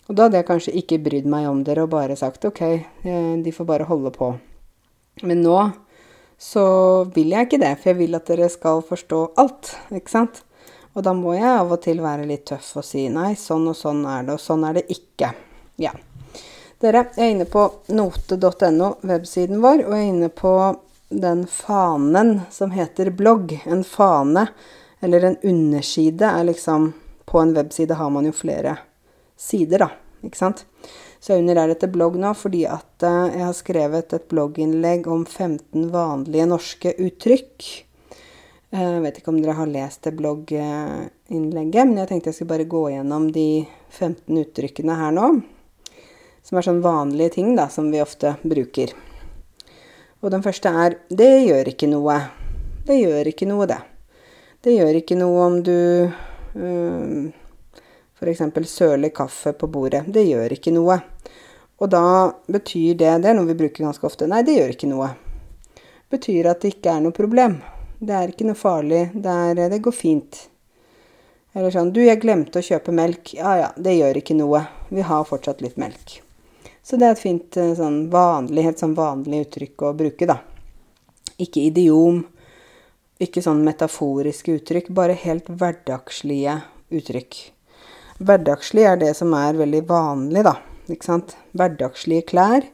Og 0.09 0.17
da 0.17 0.29
hadde 0.29 0.39
jeg 0.41 0.49
kanskje 0.49 0.77
ikke 0.81 1.01
brydd 1.05 1.27
meg 1.29 1.49
om 1.51 1.65
dere 1.67 1.85
og 1.85 1.93
bare 1.93 2.17
sagt 2.17 2.47
OK, 2.49 2.63
uh, 3.05 3.35
de 3.43 3.53
får 3.53 3.67
bare 3.69 3.89
holde 3.89 4.15
på. 4.15 4.31
Men 5.27 5.43
nå 5.43 5.59
så 6.39 6.65
vil 7.15 7.33
jeg 7.35 7.49
ikke 7.49 7.61
det, 7.61 7.73
for 7.81 7.91
jeg 7.91 7.99
vil 7.99 8.15
at 8.19 8.29
dere 8.31 8.49
skal 8.53 8.85
forstå 8.87 9.23
alt, 9.43 9.73
ikke 9.91 10.13
sant? 10.13 10.43
Og 10.95 11.05
da 11.07 11.13
må 11.15 11.35
jeg 11.37 11.51
av 11.51 11.73
og 11.75 11.81
til 11.83 12.01
være 12.03 12.27
litt 12.27 12.47
tøff 12.49 12.77
og 12.79 12.87
si 12.87 13.05
nei, 13.13 13.33
sånn 13.39 13.67
og 13.71 13.77
sånn 13.79 14.05
er 14.07 14.27
det, 14.27 14.39
og 14.39 14.43
sånn 14.43 14.65
er 14.67 14.79
det 14.79 14.87
ikke. 14.95 15.33
Ja. 15.83 15.93
Dere, 16.79 17.09
jeg 17.17 17.25
er 17.25 17.35
inne 17.35 17.47
på 17.51 17.65
note.no, 17.91 18.93
websiden 19.07 19.63
vår, 19.63 19.83
og 19.87 19.95
jeg 19.95 20.05
er 20.05 20.13
inne 20.13 20.31
på 20.31 20.55
den 21.09 21.45
fanen 21.51 22.41
som 22.55 22.71
heter 22.75 23.11
blogg. 23.15 23.57
En 23.67 23.83
fane, 23.87 24.47
eller 25.03 25.27
en 25.27 25.39
underside, 25.43 26.23
er 26.23 26.49
liksom 26.49 26.93
På 27.29 27.43
en 27.43 27.51
webside 27.53 27.93
har 27.95 28.09
man 28.11 28.25
jo 28.25 28.33
flere 28.33 28.79
sider, 29.37 29.83
da. 29.83 29.89
Ikke 30.25 30.39
sant? 30.39 30.63
Så 31.21 31.39
under 31.39 31.59
er 31.59 31.73
dette 31.73 31.91
blogg 31.91 32.17
nå 32.21 32.31
fordi 32.39 32.63
at 32.71 33.05
uh, 33.05 33.27
jeg 33.33 33.43
har 33.43 33.57
skrevet 33.57 34.15
et 34.15 34.29
blogginnlegg 34.31 35.09
om 35.11 35.25
15 35.27 35.91
vanlige 35.93 36.47
norske 36.47 36.95
uttrykk. 36.95 37.67
Eh, 38.71 38.85
jeg 38.85 39.03
vet 39.03 39.19
ikke 39.21 39.33
om 39.33 39.41
dere 39.41 39.57
har 39.57 39.71
lest 39.71 40.05
det 40.05 40.13
blogginnlegget, 40.19 41.89
men 41.89 42.03
jeg 42.03 42.11
tenkte 42.11 42.31
jeg 42.31 42.39
skulle 42.39 42.53
bare 42.53 42.69
gå 42.69 42.83
gjennom 42.93 43.31
de 43.33 43.49
15 43.89 44.43
uttrykkene 44.43 44.97
her 44.99 45.15
nå. 45.17 45.29
Som 46.45 46.61
er 46.61 46.67
sånn 46.67 46.83
vanlige 46.85 47.39
ting 47.39 47.55
da, 47.57 47.69
som 47.73 47.89
vi 47.93 48.03
ofte 48.05 48.37
bruker. 48.45 48.93
Og 50.21 50.33
den 50.35 50.43
første 50.43 50.69
er 50.69 50.99
'det 51.09 51.49
gjør 51.49 51.73
ikke 51.73 51.89
noe'. 51.89 52.21
Det 52.87 52.97
gjør 53.01 53.27
ikke 53.33 53.47
noe, 53.47 53.67
det. 53.67 53.81
Det 54.63 54.73
gjør 54.75 54.95
ikke 55.01 55.17
noe 55.17 55.47
om 55.47 55.63
du 55.63 56.11
øh, 56.57 57.33
f.eks. 58.19 58.69
søler 58.69 59.15
kaffe 59.15 59.53
på 59.53 59.67
bordet. 59.71 60.05
Det 60.07 60.27
gjør 60.27 60.53
ikke 60.59 60.75
noe. 60.75 60.99
Og 61.79 61.91
da 61.91 62.05
betyr 62.51 62.95
det 62.99 63.17
Det 63.23 63.31
er 63.31 63.35
noe 63.39 63.47
vi 63.47 63.59
bruker 63.59 63.85
ganske 63.85 64.07
ofte. 64.07 64.27
Nei, 64.27 64.43
det 64.43 64.59
gjør 64.59 64.75
ikke 64.75 64.91
noe. 64.91 65.09
Betyr 66.11 66.51
at 66.51 66.63
det 66.63 66.75
ikke 66.75 66.95
er 66.97 67.03
noe 67.05 67.15
problem. 67.15 67.61
Det 67.99 68.15
er 68.15 68.33
ikke 68.33 68.47
noe 68.49 68.59
farlig. 68.59 69.09
Det, 69.15 69.35
er, 69.51 69.69
det 69.71 69.83
går 69.85 69.95
fint. 69.95 70.49
Eller 71.55 71.75
sånn 71.75 71.93
Du, 71.95 72.01
jeg 72.05 72.21
glemte 72.23 72.61
å 72.61 72.65
kjøpe 72.65 72.95
melk. 72.95 73.35
Ja 73.39 73.55
ja, 73.63 73.69
det 73.77 73.99
gjør 73.99 74.21
ikke 74.21 74.37
noe. 74.39 74.65
Vi 74.91 75.05
har 75.07 75.29
fortsatt 75.29 75.63
litt 75.65 75.79
melk. 75.81 76.19
Så 76.83 76.97
det 76.97 77.07
er 77.07 77.15
et 77.17 77.21
fint 77.21 77.57
eh, 77.61 77.75
sånn 77.77 78.07
vanlig, 78.13 78.65
helt 78.65 78.81
sånn 78.81 78.97
vanlig 78.97 79.43
uttrykk 79.45 79.85
å 79.85 79.93
bruke, 79.99 80.29
da. 80.31 80.39
Ikke 81.37 81.67
idiom. 81.69 82.23
Ikke 83.21 83.43
sånn 83.45 83.65
metaforiske 83.67 84.55
uttrykk, 84.61 84.93
bare 84.95 85.19
helt 85.19 85.51
hverdagslige 85.51 86.61
uttrykk. 86.95 87.41
Hverdagslig 88.19 88.83
er 88.83 88.97
det 88.99 89.13
som 89.15 89.31
er 89.39 89.55
veldig 89.55 89.85
vanlig, 89.87 90.43
da. 90.43 90.57
Ikke 90.91 91.07
sant? 91.07 91.37
Hverdagslige 91.55 92.27
klær. 92.33 92.67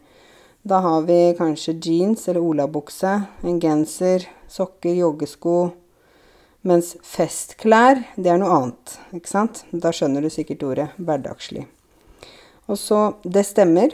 Da 0.64 0.78
har 0.80 1.02
vi 1.04 1.34
kanskje 1.36 1.74
jeans 1.84 2.24
eller 2.30 2.40
olabukse, 2.40 3.12
en 3.44 3.58
genser, 3.60 4.24
sokker, 4.48 4.94
joggesko. 4.96 5.74
Mens 6.64 6.94
festklær, 7.04 8.00
det 8.16 8.32
er 8.32 8.40
noe 8.40 8.56
annet, 8.56 8.96
ikke 9.12 9.28
sant? 9.28 9.66
Da 9.68 9.92
skjønner 9.92 10.24
du 10.24 10.30
sikkert 10.32 10.64
ordet 10.64 10.88
hverdagslig. 10.96 11.66
Og 12.64 12.80
så 12.80 13.04
det 13.20 13.44
stemmer. 13.44 13.92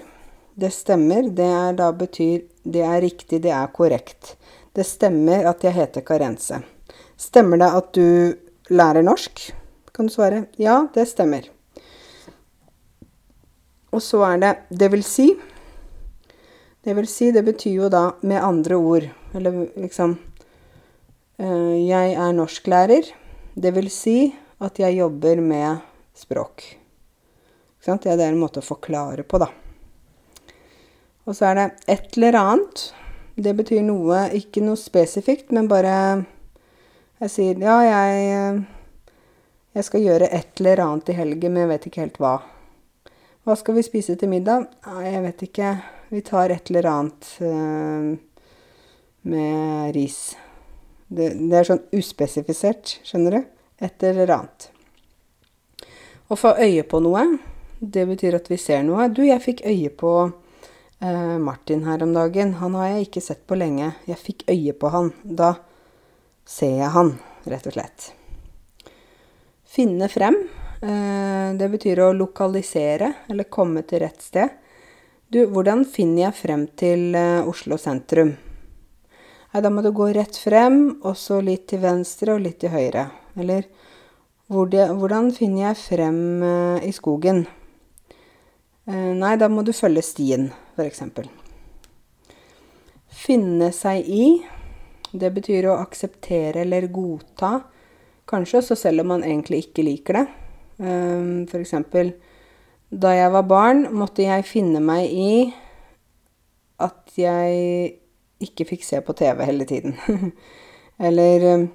Det 0.55 0.71
stemmer, 0.71 1.27
det 1.35 1.51
er 1.51 1.75
da 1.75 1.91
betyr 1.91 2.45
det 2.63 2.87
er 2.87 3.01
riktig, 3.03 3.43
det 3.43 3.51
er 3.51 3.75
korrekt. 3.75 4.37
Det 4.77 4.87
stemmer 4.87 5.51
at 5.51 5.67
jeg 5.67 5.75
heter 5.75 6.07
Karense. 6.07 6.63
Stemmer 7.19 7.59
det 7.59 7.75
at 7.75 7.91
du 7.97 8.07
lærer 8.71 9.03
norsk? 9.03 9.51
Kan 9.93 10.07
du 10.09 10.13
svare. 10.13 10.45
Ja, 10.61 10.89
det 10.95 11.09
stemmer. 11.11 11.49
Og 13.91 14.03
så 14.03 14.23
er 14.23 14.39
det 14.39 14.57
'det 14.71 14.91
vil 14.93 15.03
si'. 15.03 15.39
Det 16.85 16.95
vil 16.97 17.07
si, 17.07 17.31
det 17.31 17.45
betyr 17.45 17.75
jo 17.75 17.89
da 17.89 18.15
med 18.23 18.41
andre 18.43 18.75
ord 18.75 19.05
Eller 19.35 19.67
liksom 19.77 20.19
uh, 21.41 21.77
Jeg 21.89 22.13
er 22.13 22.33
norsklærer. 22.33 23.05
Det 23.55 23.75
vil 23.75 23.91
si 23.91 24.35
at 24.61 24.79
jeg 24.79 24.97
jobber 24.97 25.41
med 25.41 25.79
språk. 26.15 26.63
Ikke 27.77 27.85
sant? 27.85 28.03
Det 28.03 28.13
er 28.13 28.33
en 28.33 28.41
måte 28.41 28.61
å 28.61 28.65
forklare 28.65 29.23
på, 29.23 29.39
da. 29.39 29.49
Og 31.25 31.37
så 31.37 31.51
er 31.51 31.55
det 31.55 31.69
et 31.89 32.17
eller 32.17 32.37
annet. 32.37 32.95
Det 33.37 33.55
betyr 33.57 33.83
noe, 33.83 34.27
ikke 34.37 34.61
noe 34.65 34.77
spesifikt, 34.77 35.53
men 35.53 35.69
bare 35.69 36.25
Jeg 37.21 37.31
sier 37.31 37.59
ja, 37.61 37.81
jeg 37.85 38.65
jeg 39.77 39.87
skal 39.87 40.03
gjøre 40.03 40.31
et 40.35 40.59
eller 40.59 40.83
annet 40.83 41.13
i 41.13 41.15
helgen, 41.15 41.55
men 41.55 41.65
jeg 41.65 41.71
vet 41.71 41.87
ikke 41.87 42.03
helt 42.03 42.19
hva. 42.23 42.33
Hva 43.47 43.55
skal 43.57 43.77
vi 43.79 43.85
spise 43.87 44.17
til 44.19 44.33
middag? 44.33 44.67
Nei, 44.89 45.05
jeg 45.13 45.23
vet 45.29 45.45
ikke. 45.47 45.71
Vi 46.11 46.23
tar 46.27 46.51
et 46.51 46.73
eller 46.73 46.89
annet 46.91 47.29
uh, 47.47 48.11
med 49.31 49.95
ris. 49.95 50.19
Det, 51.07 51.31
er 51.55 51.71
sånn 51.71 51.85
uspesifisert, 51.95 52.99
skjønner 53.07 53.39
du? 53.39 53.41
Et 53.87 54.07
eller 54.11 54.35
annet. 54.35 54.69
Å 56.31 56.39
få 56.39 56.57
øye 56.59 56.83
på 56.87 57.01
noe, 57.03 57.25
det 57.79 58.05
betyr 58.11 58.37
at 58.43 58.51
vi 58.51 58.59
ser 58.61 58.85
noe. 58.87 59.09
Du, 59.15 59.23
jeg 59.27 59.43
fikk 59.43 59.65
øye 59.67 59.91
på 60.03 60.15
uh, 60.29 61.37
Martin 61.43 61.87
her 61.87 62.03
om 62.03 62.15
dagen. 62.15 62.59
Han 62.59 62.75
har 62.79 62.97
jeg 62.97 63.09
ikke 63.09 63.29
sett 63.31 63.47
på 63.47 63.59
lenge. 63.59 63.95
Jeg 64.11 64.19
fikk 64.19 64.49
øye 64.51 64.75
på 64.75 64.91
han. 64.95 65.15
Da 65.23 65.55
ser 66.43 66.81
jeg 66.83 66.97
han, 66.99 67.21
rett 67.47 67.71
og 67.71 67.79
slett. 67.79 68.17
Finne 69.71 70.09
frem. 70.09 70.35
Eh, 70.83 71.55
det 71.55 71.69
betyr 71.71 72.01
å 72.03 72.13
lokalisere, 72.17 73.13
eller 73.31 73.47
komme 73.47 73.85
til 73.87 74.03
rett 74.03 74.23
sted. 74.25 74.57
Du, 75.31 75.45
hvordan 75.47 75.85
finner 75.87 76.25
jeg 76.25 76.39
frem 76.41 76.65
til 76.75 77.15
eh, 77.15 77.47
Oslo 77.47 77.79
sentrum? 77.79 78.33
Nei, 79.53 79.63
da 79.63 79.71
må 79.71 79.85
du 79.87 79.93
gå 79.95 80.09
rett 80.17 80.35
frem, 80.43 80.99
og 81.07 81.15
så 81.15 81.39
litt 81.39 81.69
til 81.71 81.85
venstre 81.85 82.35
og 82.35 82.43
litt 82.43 82.59
til 82.65 82.75
høyre. 82.75 83.07
Eller 83.39 83.71
hvordan 84.51 85.31
finner 85.39 85.69
jeg 85.69 85.83
frem 85.85 86.21
eh, 86.43 86.91
i 86.91 86.95
skogen? 86.97 87.45
Nei, 88.91 89.35
da 89.39 89.47
må 89.47 89.63
du 89.63 89.71
følge 89.77 90.03
stien, 90.03 90.49
f.eks. 90.75 91.05
Finne 93.15 93.69
seg 93.77 94.09
i. 94.11 94.25
Det 95.13 95.31
betyr 95.37 95.69
å 95.71 95.77
akseptere 95.79 96.65
eller 96.65 96.89
godta 96.91 97.61
Kanskje 98.31 98.61
også 98.61 98.77
selv 98.79 99.03
om 99.03 99.11
man 99.17 99.25
egentlig 99.27 99.65
ikke 99.67 99.85
liker 99.87 100.21
det. 100.21 100.27
Um, 100.81 101.49
eksempel 101.59 102.15
da 102.91 103.13
jeg 103.15 103.31
var 103.31 103.47
barn, 103.47 103.85
måtte 103.95 104.25
jeg 104.25 104.47
finne 104.49 104.81
meg 104.83 105.11
i 105.15 105.33
at 106.83 107.13
jeg 107.19 107.93
ikke 108.43 108.67
fikk 108.73 108.87
se 108.87 108.99
på 109.05 109.15
TV 109.19 109.45
hele 109.47 109.67
tiden. 109.69 109.95
Eller 111.07 111.45
um, 111.55 111.69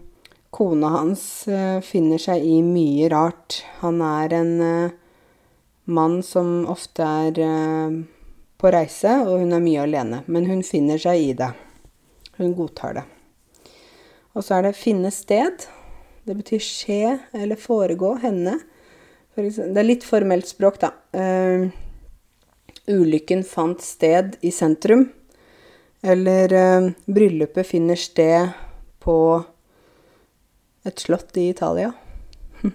kona 0.51 0.91
hans 0.97 1.23
uh, 1.47 1.79
finner 1.85 2.19
seg 2.21 2.43
i 2.43 2.59
mye 2.65 3.07
rart. 3.13 3.61
Han 3.83 4.01
er 4.03 4.35
en 4.41 4.53
uh, 4.59 4.95
mann 5.85 6.19
som 6.25 6.65
ofte 6.71 7.05
er 7.05 7.39
uh, 7.39 7.95
på 8.59 8.73
reise, 8.73 9.13
og 9.23 9.39
hun 9.43 9.55
er 9.55 9.63
mye 9.63 9.85
alene. 9.85 10.23
Men 10.27 10.49
hun 10.49 10.65
finner 10.67 10.99
seg 10.99 11.29
i 11.29 11.31
det. 11.37 11.51
Hun 12.41 12.57
godtar 12.57 12.99
det. 12.99 13.05
Og 14.35 14.43
så 14.43 14.57
er 14.57 14.67
det 14.67 14.75
'finne 14.75 15.11
sted'. 15.15 15.69
Det 16.25 16.33
betyr 16.33 16.61
skje 16.63 17.17
eller 17.37 17.59
foregå, 17.59 18.15
hende. 18.23 18.57
Det 19.35 19.77
er 19.77 19.85
litt 19.85 20.05
formelt 20.07 20.47
språk, 20.49 20.79
da. 20.81 20.89
Uh, 21.13 21.67
ulykken 22.89 23.43
fant 23.45 23.83
sted 23.83 24.37
i 24.41 24.49
sentrum. 24.53 25.09
Eller 26.05 26.55
uh, 26.55 26.87
bryllupet 27.05 27.67
finner 27.69 27.99
sted 27.99 28.55
på 29.05 29.17
et 30.85 31.05
slott 31.05 31.37
i 31.37 31.49
Italia. 31.49 31.91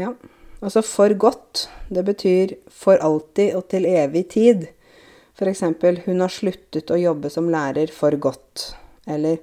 ja. 0.00 0.14
Altså 0.60 0.80
for 0.82 1.12
godt. 1.12 1.66
Det 1.92 2.06
betyr 2.06 2.56
for 2.72 2.96
alltid 3.04 3.52
og 3.58 3.68
til 3.68 3.84
evig 3.90 4.24
tid. 4.32 4.64
Eksempel, 5.36 6.00
hun 6.06 6.24
har 6.24 6.32
sluttet 6.32 6.88
å 6.88 6.96
jobbe 6.96 7.28
som 7.28 7.50
lærer 7.52 7.92
for 7.92 8.16
godt. 8.16 8.70
Eller 9.04 9.42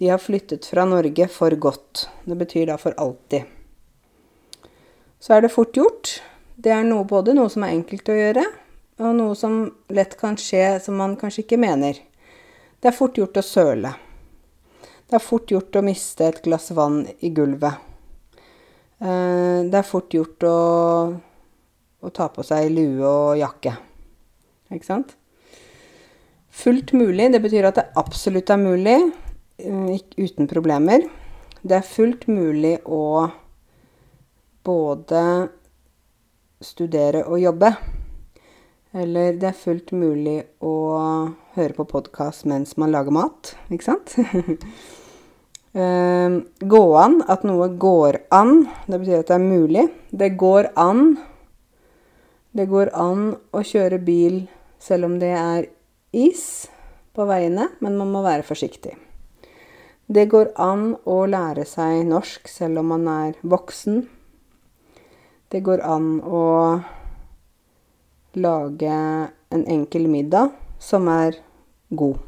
de 0.00 0.08
har 0.08 0.18
flyttet 0.18 0.64
fra 0.66 0.84
Norge 0.88 1.26
for 1.28 1.50
godt. 1.50 2.08
Det 2.24 2.34
betyr 2.40 2.70
da 2.70 2.78
for 2.80 2.94
alltid. 2.96 3.42
Så 5.20 5.34
er 5.36 5.44
det 5.44 5.52
fort 5.52 5.76
gjort. 5.76 6.22
Det 6.56 6.72
er 6.72 6.86
noe, 6.88 7.04
både 7.04 7.34
noe 7.36 7.52
som 7.52 7.66
er 7.66 7.74
enkelt 7.74 8.08
å 8.08 8.16
gjøre, 8.16 8.46
og 9.04 9.12
noe 9.18 9.36
som 9.36 9.60
lett 9.92 10.16
kan 10.16 10.40
skje 10.40 10.78
som 10.80 10.96
man 10.96 11.18
kanskje 11.20 11.44
ikke 11.44 11.60
mener. 11.60 12.00
Det 12.80 12.88
er 12.88 12.96
fort 12.96 13.20
gjort 13.20 13.36
å 13.36 13.44
søle. 13.44 13.92
Det 14.80 15.20
er 15.20 15.26
fort 15.26 15.52
gjort 15.52 15.76
å 15.76 15.84
miste 15.84 16.30
et 16.32 16.42
glass 16.48 16.72
vann 16.72 17.02
i 17.20 17.34
gulvet. 17.36 17.84
Eh, 19.04 19.68
det 19.68 19.82
er 19.84 19.88
fort 19.92 20.16
gjort 20.16 20.48
å, 20.48 20.58
å 22.00 22.16
ta 22.16 22.32
på 22.32 22.48
seg 22.48 22.72
lue 22.72 23.04
og 23.04 23.36
jakke. 23.36 23.76
Ikke 24.72 24.94
sant? 24.94 25.16
Fullt 26.48 26.96
mulig, 26.96 27.34
det 27.36 27.44
betyr 27.44 27.68
at 27.68 27.84
det 27.84 27.90
absolutt 28.00 28.48
er 28.48 28.64
mulig. 28.64 29.02
Eh, 29.64 30.00
uten 30.16 30.46
problemer. 30.48 31.02
Det 31.62 31.76
er 31.76 31.84
fullt 31.84 32.26
mulig 32.32 32.78
å 32.88 33.28
både 34.64 35.24
studere 36.64 37.24
og 37.26 37.40
jobbe. 37.42 37.72
Eller 38.96 39.36
det 39.38 39.50
er 39.50 39.58
fullt 39.58 39.92
mulig 39.92 40.38
å 40.64 40.76
høre 41.56 41.76
på 41.76 41.86
podkast 41.92 42.46
mens 42.48 42.76
man 42.80 42.94
lager 42.94 43.14
mat, 43.14 43.54
ikke 43.68 43.90
sant? 43.92 44.16
Eh, 45.70 46.32
gå 46.66 46.78
an, 46.98 47.20
at 47.30 47.44
noe 47.46 47.68
går 47.78 48.16
an. 48.34 48.64
Det 48.90 48.98
betyr 48.98 49.20
at 49.20 49.28
det 49.28 49.36
er 49.36 49.44
mulig. 49.44 49.84
Det 50.10 50.32
går 50.34 50.72
an. 50.74 51.12
Det 52.50 52.64
går 52.66 52.90
an 52.98 53.28
å 53.54 53.62
kjøre 53.62 54.00
bil 54.02 54.40
selv 54.82 55.06
om 55.06 55.14
det 55.22 55.30
er 55.30 55.68
is 56.10 56.66
på 57.14 57.28
veiene, 57.30 57.68
men 57.78 58.00
man 58.02 58.10
må 58.10 58.24
være 58.26 58.42
forsiktig. 58.50 58.96
Det 60.10 60.24
går 60.26 60.48
an 60.58 60.96
å 61.06 61.20
lære 61.30 61.62
seg 61.70 62.00
norsk 62.08 62.48
selv 62.50 62.80
om 62.80 62.88
man 62.90 63.04
er 63.06 63.36
voksen. 63.46 64.00
Det 65.46 65.60
går 65.62 65.82
an 65.86 66.08
å 66.26 66.40
lage 68.34 68.96
en 69.54 69.62
enkel 69.70 70.08
middag 70.10 70.50
som 70.82 71.06
er 71.12 71.36
god. 71.94 72.18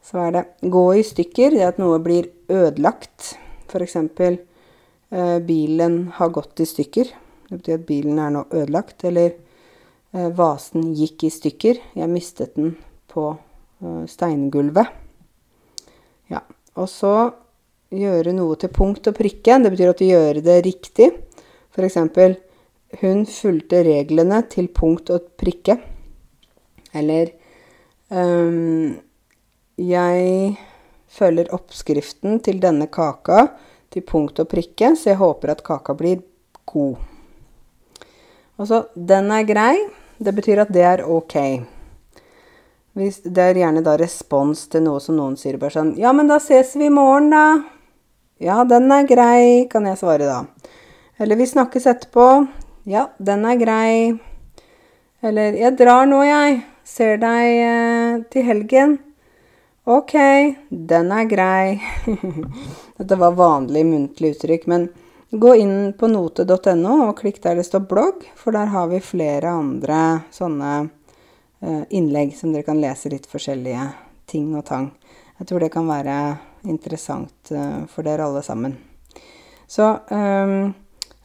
Så 0.00 0.22
er 0.22 0.32
det 0.32 0.70
gå 0.72 0.84
i 0.96 1.02
stykker, 1.04 1.52
det 1.52 1.66
at 1.66 1.80
noe 1.82 1.98
blir 2.00 2.30
ødelagt. 2.48 3.34
F.eks. 3.68 3.98
Eh, 4.00 5.38
bilen 5.44 5.98
har 6.16 6.32
gått 6.32 6.62
i 6.64 6.68
stykker. 6.70 7.10
Det 7.50 7.58
betyr 7.58 7.76
at 7.82 7.84
bilen 7.90 8.22
er 8.24 8.32
nå 8.32 8.46
ødelagt. 8.48 9.04
Eller 9.04 9.34
eh, 10.14 10.32
vasen 10.32 10.88
gikk 10.96 11.26
i 11.28 11.32
stykker. 11.36 11.82
Jeg 12.00 12.12
mistet 12.14 12.56
den 12.56 12.78
på 13.12 13.26
eh, 13.36 14.08
steingulvet. 14.08 15.04
Og 16.78 16.88
så 16.90 17.14
gjøre 17.94 18.34
noe 18.36 18.58
til 18.60 18.72
punkt 18.74 19.08
og 19.10 19.16
prikke. 19.16 19.58
Det 19.62 19.72
betyr 19.72 19.92
at 19.92 20.00
du 20.00 20.06
gjør 20.06 20.40
det 20.44 20.58
riktig. 20.66 21.10
F.eks. 21.74 21.98
hun 23.02 23.24
fulgte 23.26 23.82
reglene 23.86 24.42
til 24.50 24.70
punkt 24.74 25.10
og 25.14 25.32
prikke. 25.40 25.78
Eller 26.96 27.32
um, 28.10 28.96
jeg 29.78 30.56
følger 31.08 31.52
oppskriften 31.54 32.40
til 32.44 32.60
denne 32.62 32.88
kaka 32.92 33.48
til 33.92 34.04
punkt 34.04 34.40
og 34.42 34.50
prikke, 34.50 34.92
så 34.96 35.12
jeg 35.12 35.20
håper 35.22 35.54
at 35.54 35.64
kaka 35.64 35.94
blir 35.96 36.20
god. 36.68 36.98
Og 38.58 38.66
så 38.68 38.86
Den 38.94 39.30
er 39.30 39.46
grei. 39.46 39.76
Det 40.18 40.34
betyr 40.34 40.64
at 40.64 40.72
det 40.74 40.82
er 40.82 41.04
ok. 41.06 41.36
Hvis 42.96 43.20
det 43.24 43.42
er 43.42 43.60
gjerne 43.60 43.82
da 43.84 43.96
respons 44.00 44.66
til 44.72 44.86
noe 44.86 45.02
som 45.02 45.18
noen 45.18 45.36
sier 45.38 45.58
bare 45.60 45.76
sånn 45.76 45.92
Ja, 46.00 46.14
men 46.16 46.30
da 46.30 46.38
ses 46.42 46.74
vi 46.76 46.88
i 46.88 46.94
morgen, 46.94 47.30
da. 47.34 47.44
Ja, 48.38 48.62
den 48.64 48.90
er 48.94 49.06
grei, 49.06 49.66
kan 49.70 49.86
jeg 49.86 49.98
svare 49.98 50.26
da. 50.26 50.40
Eller 51.18 51.36
vi 51.36 51.46
snakkes 51.50 51.88
etterpå. 51.90 52.46
Ja, 52.86 53.08
den 53.18 53.44
er 53.44 53.58
grei. 53.58 54.14
Eller 55.20 55.56
jeg 55.58 55.74
drar 55.78 56.06
nå, 56.06 56.22
jeg. 56.22 56.60
Ser 56.88 57.18
deg 57.20 57.58
eh, 57.60 58.20
til 58.32 58.46
helgen. 58.46 58.94
Ok, 59.88 60.14
den 60.70 61.10
er 61.12 61.26
grei. 61.28 61.80
Dette 62.98 63.18
var 63.18 63.36
vanlig 63.36 63.82
muntlig 63.88 64.36
uttrykk. 64.36 64.68
Men 64.70 64.86
gå 65.30 65.54
inn 65.58 65.76
på 65.98 66.08
note.no 66.12 66.94
og 67.08 67.18
klikk 67.18 67.42
der 67.44 67.58
det 67.58 67.66
står 67.66 67.84
blogg, 67.90 68.24
for 68.38 68.56
der 68.56 68.70
har 68.72 68.88
vi 68.92 69.02
flere 69.04 69.52
andre 69.58 70.00
sånne 70.32 70.72
innlegg 71.60 72.36
som 72.38 72.52
dere 72.54 72.66
kan 72.66 72.78
lese 72.78 73.10
litt 73.10 73.26
forskjellige 73.26 73.88
ting 74.30 74.52
og 74.54 74.66
tang. 74.68 74.92
Jeg 75.40 75.48
tror 75.48 75.64
det 75.64 75.72
kan 75.74 75.88
være 75.88 76.16
interessant 76.70 77.50
uh, 77.50 77.86
for 77.90 78.06
dere 78.06 78.26
alle 78.26 78.44
sammen. 78.46 78.76
Så 79.68 79.88
um, 80.10 80.70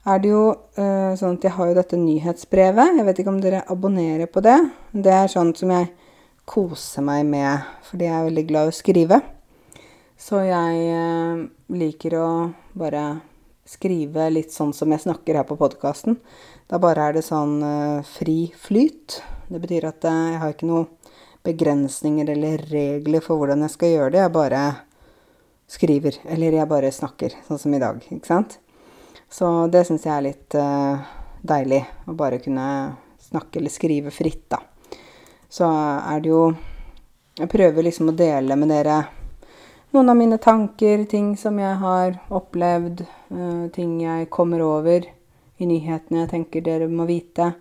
er 0.03 0.23
det 0.23 0.31
jo 0.33 0.45
sånn 0.83 1.37
at 1.37 1.45
jeg 1.47 1.55
har 1.55 1.69
jo 1.69 1.75
dette 1.77 1.95
nyhetsbrevet. 1.95 2.97
Jeg 2.97 3.05
vet 3.07 3.19
ikke 3.21 3.31
om 3.31 3.37
dere 3.39 3.61
abonnerer 3.71 4.27
på 4.27 4.41
det. 4.43 4.57
Det 4.91 5.13
er 5.15 5.31
sånt 5.31 5.61
som 5.61 5.71
jeg 5.71 5.93
koser 6.49 7.05
meg 7.05 7.23
med, 7.29 7.63
fordi 7.87 8.09
jeg 8.09 8.17
er 8.17 8.27
veldig 8.27 8.45
glad 8.49 8.67
i 8.67 8.73
å 8.73 8.75
skrive. 8.75 9.21
Så 10.19 10.43
jeg 10.45 10.83
eh, 10.93 11.45
liker 11.75 12.17
å 12.19 12.27
bare 12.79 13.03
skrive 13.67 14.29
litt 14.31 14.53
sånn 14.53 14.73
som 14.75 14.91
jeg 14.93 15.03
snakker 15.05 15.39
her 15.39 15.47
på 15.47 15.57
podkasten. 15.59 16.19
Da 16.69 16.79
bare 16.83 17.09
er 17.09 17.17
det 17.17 17.25
sånn 17.27 17.57
eh, 17.63 18.07
fri 18.07 18.37
flyt. 18.55 19.21
Det 19.49 19.61
betyr 19.63 19.89
at 19.89 20.07
eh, 20.09 20.23
jeg 20.33 20.41
har 20.41 20.55
ikke 20.55 20.69
noen 20.69 20.89
begrensninger 21.43 22.29
eller 22.33 22.65
regler 22.71 23.23
for 23.23 23.39
hvordan 23.41 23.65
jeg 23.65 23.75
skal 23.75 23.95
gjøre 23.95 24.11
det. 24.15 24.21
Jeg 24.23 24.35
bare 24.39 24.65
skriver. 25.73 26.19
Eller 26.35 26.59
jeg 26.59 26.71
bare 26.71 26.91
snakker, 26.95 27.39
sånn 27.47 27.61
som 27.61 27.73
i 27.75 27.81
dag. 27.83 28.03
Ikke 28.09 28.29
sant? 28.29 28.59
Så 29.33 29.49
det 29.73 29.85
syns 29.87 30.05
jeg 30.05 30.13
er 30.13 30.27
litt 30.27 30.55
uh, 30.55 31.01
deilig. 31.41 31.81
Å 32.07 32.15
bare 32.15 32.39
kunne 32.43 32.67
snakke 33.23 33.59
eller 33.59 33.73
skrive 33.73 34.13
fritt, 34.13 34.45
da 34.53 34.61
så 35.53 35.69
er 36.09 36.21
det 36.21 36.31
jo 36.31 36.45
Jeg 37.37 37.49
prøver 37.49 37.85
liksom 37.85 38.11
å 38.11 38.17
dele 38.17 38.55
med 38.57 38.69
dere 38.69 39.03
noen 39.93 40.09
av 40.09 40.17
mine 40.17 40.37
tanker, 40.41 41.03
ting 41.09 41.31
som 41.37 41.57
jeg 41.61 41.77
har 41.81 42.15
opplevd, 42.33 43.03
uh, 43.33 43.65
ting 43.73 43.99
jeg 44.01 44.29
kommer 44.33 44.61
over 44.65 45.05
i 45.61 45.67
nyhetene 45.69 46.23
jeg 46.23 46.31
tenker 46.31 46.63
dere 46.65 46.87
må 46.89 47.05
vite. 47.09 47.51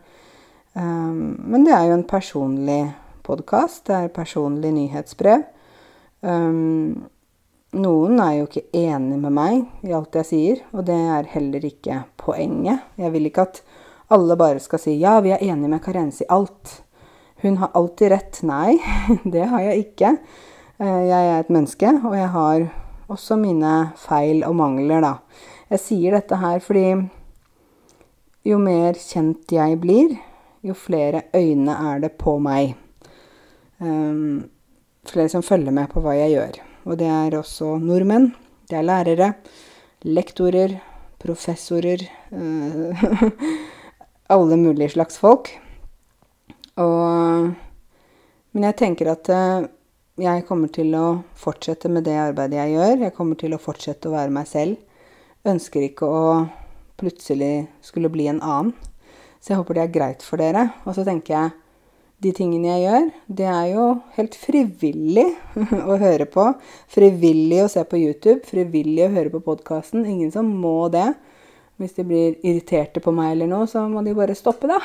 Um, 0.72 1.36
men 1.52 1.66
det 1.66 1.74
er 1.76 1.88
jo 1.90 1.96
en 1.98 2.06
personlig 2.08 2.82
podkast. 3.26 3.84
Det 3.88 3.96
er 3.96 4.14
personlig 4.14 4.72
nyhetsbrev. 4.76 5.44
Um, 6.22 7.08
noen 7.72 8.20
er 8.20 8.34
jo 8.36 8.48
ikke 8.48 8.66
enig 8.76 9.18
med 9.20 9.32
meg 9.32 9.86
i 9.88 9.94
alt 9.96 10.16
jeg 10.20 10.28
sier, 10.28 10.62
og 10.76 10.86
det 10.88 10.96
er 10.96 11.30
heller 11.32 11.64
ikke 11.64 12.02
poenget. 12.20 12.84
Jeg 13.00 13.12
vil 13.14 13.28
ikke 13.28 13.46
at 13.48 13.62
alle 14.12 14.36
bare 14.36 14.60
skal 14.60 14.78
si 14.78 14.98
'ja, 15.00 15.20
vi 15.20 15.32
er 15.32 15.40
enige 15.40 15.68
med 15.68 15.82
Karense 15.82 16.24
i 16.24 16.28
alt'. 16.28 16.82
Hun 17.42 17.56
har 17.56 17.70
alltid 17.74 18.10
rett. 18.10 18.42
Nei, 18.42 18.78
det 19.34 19.48
har 19.48 19.60
jeg 19.60 19.78
ikke. 19.78 20.18
Eh, 20.78 21.02
jeg 21.08 21.26
er 21.28 21.40
et 21.40 21.50
menneske, 21.50 21.88
og 22.04 22.14
jeg 22.16 22.28
har 22.28 22.68
også 23.08 23.36
mine 23.36 23.92
feil 23.96 24.44
og 24.44 24.54
mangler, 24.56 25.00
da. 25.00 25.14
Jeg 25.70 25.80
sier 25.80 26.12
dette 26.12 26.36
her 26.36 26.60
fordi 26.60 27.08
jo 28.44 28.58
mer 28.58 28.92
kjent 28.92 29.52
jeg 29.52 29.80
blir, 29.80 30.18
jo 30.62 30.74
flere 30.78 31.24
øyne 31.34 31.74
er 31.74 32.02
det 32.04 32.12
på 32.18 32.36
meg. 32.42 32.76
Um, 33.82 34.48
flere 35.08 35.28
som 35.28 35.42
følger 35.42 35.74
med 35.74 35.90
på 35.90 36.02
hva 36.02 36.14
jeg 36.14 36.36
gjør. 36.36 36.60
Og 36.86 36.98
det 36.98 37.08
er 37.10 37.36
også 37.38 37.76
nordmenn. 37.82 38.30
Det 38.70 38.78
er 38.78 38.86
lærere, 38.86 39.32
lektorer, 40.06 40.78
professorer 41.22 42.02
uh, 42.32 43.04
Alle 44.32 44.56
mulige 44.56 44.94
slags 44.94 45.18
folk. 45.18 45.50
Og 46.76 47.52
Men 48.52 48.64
jeg 48.64 48.76
tenker 48.76 49.10
at 49.12 49.28
uh, 49.32 49.68
jeg 50.20 50.44
kommer 50.44 50.68
til 50.68 50.94
å 50.94 51.22
fortsette 51.34 51.88
med 51.88 52.04
det 52.04 52.18
arbeidet 52.20 52.58
jeg 52.60 52.76
gjør. 52.76 52.96
Jeg 53.06 53.14
kommer 53.16 53.36
til 53.40 53.54
å 53.56 53.60
fortsette 53.60 54.08
å 54.08 54.14
være 54.14 54.30
meg 54.30 54.46
selv. 54.46 54.76
Ønsker 55.48 55.88
ikke 55.88 56.06
å 56.06 56.24
plutselig 57.00 57.66
skulle 57.82 58.12
bli 58.12 58.28
en 58.30 58.42
annen. 58.44 58.74
Så 59.42 59.52
jeg 59.52 59.58
håper 59.58 59.78
det 59.78 59.82
er 59.84 59.94
greit 59.96 60.22
for 60.22 60.38
dere. 60.38 60.68
Og 60.86 60.94
så 60.94 61.04
tenker 61.06 61.34
jeg 61.34 61.50
de 62.22 62.30
tingene 62.36 62.68
jeg 62.70 62.82
gjør, 62.84 63.06
det 63.40 63.46
er 63.50 63.64
jo 63.72 63.84
helt 64.14 64.36
frivillig 64.38 65.24
å 65.90 65.96
høre 65.98 66.28
på. 66.30 66.44
Frivillig 66.92 67.64
å 67.64 67.70
se 67.72 67.82
på 67.88 67.98
YouTube, 67.98 68.44
frivillig 68.46 69.08
å 69.08 69.14
høre 69.16 69.32
på 69.32 69.42
podkasten. 69.42 70.06
Ingen 70.06 70.30
som 70.34 70.46
må 70.62 70.86
det. 70.94 71.08
Hvis 71.82 71.96
de 71.96 72.06
blir 72.06 72.36
irriterte 72.44 73.02
på 73.02 73.10
meg 73.16 73.32
eller 73.34 73.50
noe, 73.50 73.66
så 73.66 73.82
må 73.90 74.04
de 74.06 74.14
bare 74.14 74.38
stoppe, 74.38 74.70
da. 74.70 74.78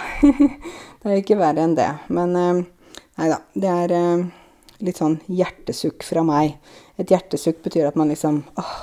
det 1.03 1.11
er 1.11 1.21
ikke 1.21 1.37
verre 1.37 1.67
enn 1.67 1.77
det. 1.77 1.91
Men 2.09 2.33
eh, 2.41 2.65
nei 3.21 3.29
da. 3.29 3.37
Det 3.53 3.69
er 3.69 3.93
eh, 3.99 4.25
litt 4.87 4.97
sånn 4.97 5.19
hjertesukk 5.29 6.07
fra 6.07 6.25
meg. 6.25 6.57
Et 6.97 7.13
hjertesukk 7.13 7.61
betyr 7.67 7.91
at 7.91 7.99
man 7.99 8.09
liksom 8.13 8.41
åh, 8.57 8.77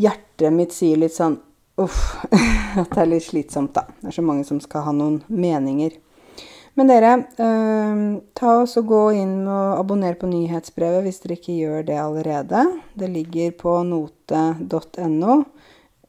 Hjertet 0.00 0.54
mitt 0.56 0.72
sier 0.72 0.96
litt 0.96 1.12
sånn 1.12 1.34
uff. 1.76 2.24
At 2.80 2.94
det 2.94 3.02
er 3.02 3.10
litt 3.10 3.26
slitsomt, 3.26 3.74
da. 3.74 3.86
Det 4.00 4.12
er 4.12 4.18
så 4.18 4.24
mange 4.26 4.44
som 4.48 4.60
skal 4.60 4.86
ha 4.86 4.94
noen 4.96 5.20
meninger. 5.28 5.98
Men 6.74 6.88
dere, 6.88 7.12
eh, 7.36 8.04
ta 8.32 8.52
oss 8.62 8.78
og 8.80 8.86
gå 8.88 9.02
inn 9.20 9.42
og 9.44 9.80
abonner 9.80 10.16
på 10.16 10.30
nyhetsbrevet 10.30 11.04
hvis 11.04 11.20
dere 11.20 11.36
ikke 11.36 11.58
gjør 11.58 11.84
det 11.90 11.98
allerede. 12.00 12.64
Det 12.96 13.10
ligger 13.12 13.52
på 13.60 13.76
note.no. 13.84 15.44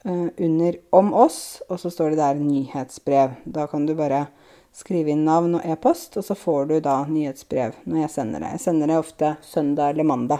Eh, 0.05 0.27
under 0.37 0.75
'Om 0.91 1.13
oss', 1.13 1.61
og 1.69 1.79
så 1.79 1.89
står 1.89 2.09
det 2.09 2.17
der 2.17 2.35
'nyhetsbrev'. 2.35 3.35
Da 3.45 3.67
kan 3.67 3.85
du 3.85 3.95
bare 3.95 4.27
skrive 4.73 5.11
inn 5.11 5.25
navn 5.25 5.55
og 5.55 5.65
e-post, 5.65 6.17
og 6.17 6.23
så 6.23 6.35
får 6.35 6.65
du 6.67 6.79
da 6.79 7.05
nyhetsbrev 7.05 7.73
når 7.85 8.01
jeg 8.01 8.09
sender 8.09 8.39
det. 8.39 8.51
Jeg 8.51 8.59
sender 8.59 8.87
det 8.87 8.97
ofte 8.97 9.37
søndag 9.41 9.89
eller 9.89 10.03
mandag. 10.03 10.39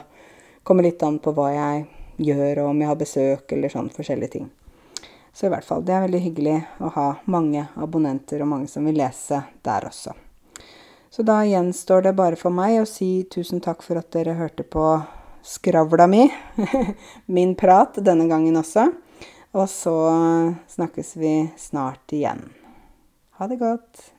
Kommer 0.64 0.84
litt 0.84 1.04
an 1.04 1.20
på 1.20 1.34
hva 1.34 1.52
jeg 1.54 1.88
gjør, 2.18 2.64
og 2.64 2.70
om 2.70 2.80
jeg 2.80 2.88
har 2.88 2.96
besøk 2.96 3.52
eller 3.52 3.70
sånn 3.70 3.90
forskjellige 3.90 4.32
ting. 4.32 4.50
Så 5.34 5.48
i 5.48 5.50
hvert 5.50 5.66
fall, 5.66 5.82
det 5.86 5.96
er 5.96 6.06
veldig 6.06 6.22
hyggelig 6.22 6.60
å 6.78 6.92
ha 6.94 7.08
mange 7.26 7.66
abonnenter 7.82 8.44
og 8.44 8.52
mange 8.52 8.70
som 8.70 8.86
vil 8.86 9.00
lese 9.02 9.42
der 9.66 9.88
også. 9.90 10.14
Så 11.10 11.26
da 11.26 11.40
gjenstår 11.46 12.06
det 12.06 12.16
bare 12.18 12.38
for 12.38 12.54
meg 12.54 12.80
å 12.82 12.90
si 12.90 13.26
tusen 13.34 13.62
takk 13.62 13.82
for 13.86 13.98
at 13.98 14.12
dere 14.14 14.38
hørte 14.38 14.66
på 14.66 14.86
skravla 15.46 16.08
mi, 16.10 16.28
min 17.38 17.56
prat, 17.58 17.98
denne 17.98 18.30
gangen 18.30 18.58
også. 18.62 18.88
Og 19.54 19.70
så 19.70 19.98
snakkes 20.74 21.16
vi 21.22 21.36
snart 21.58 22.14
igjen. 22.14 22.46
Ha 23.38 23.50
det 23.50 23.60
godt. 23.62 24.13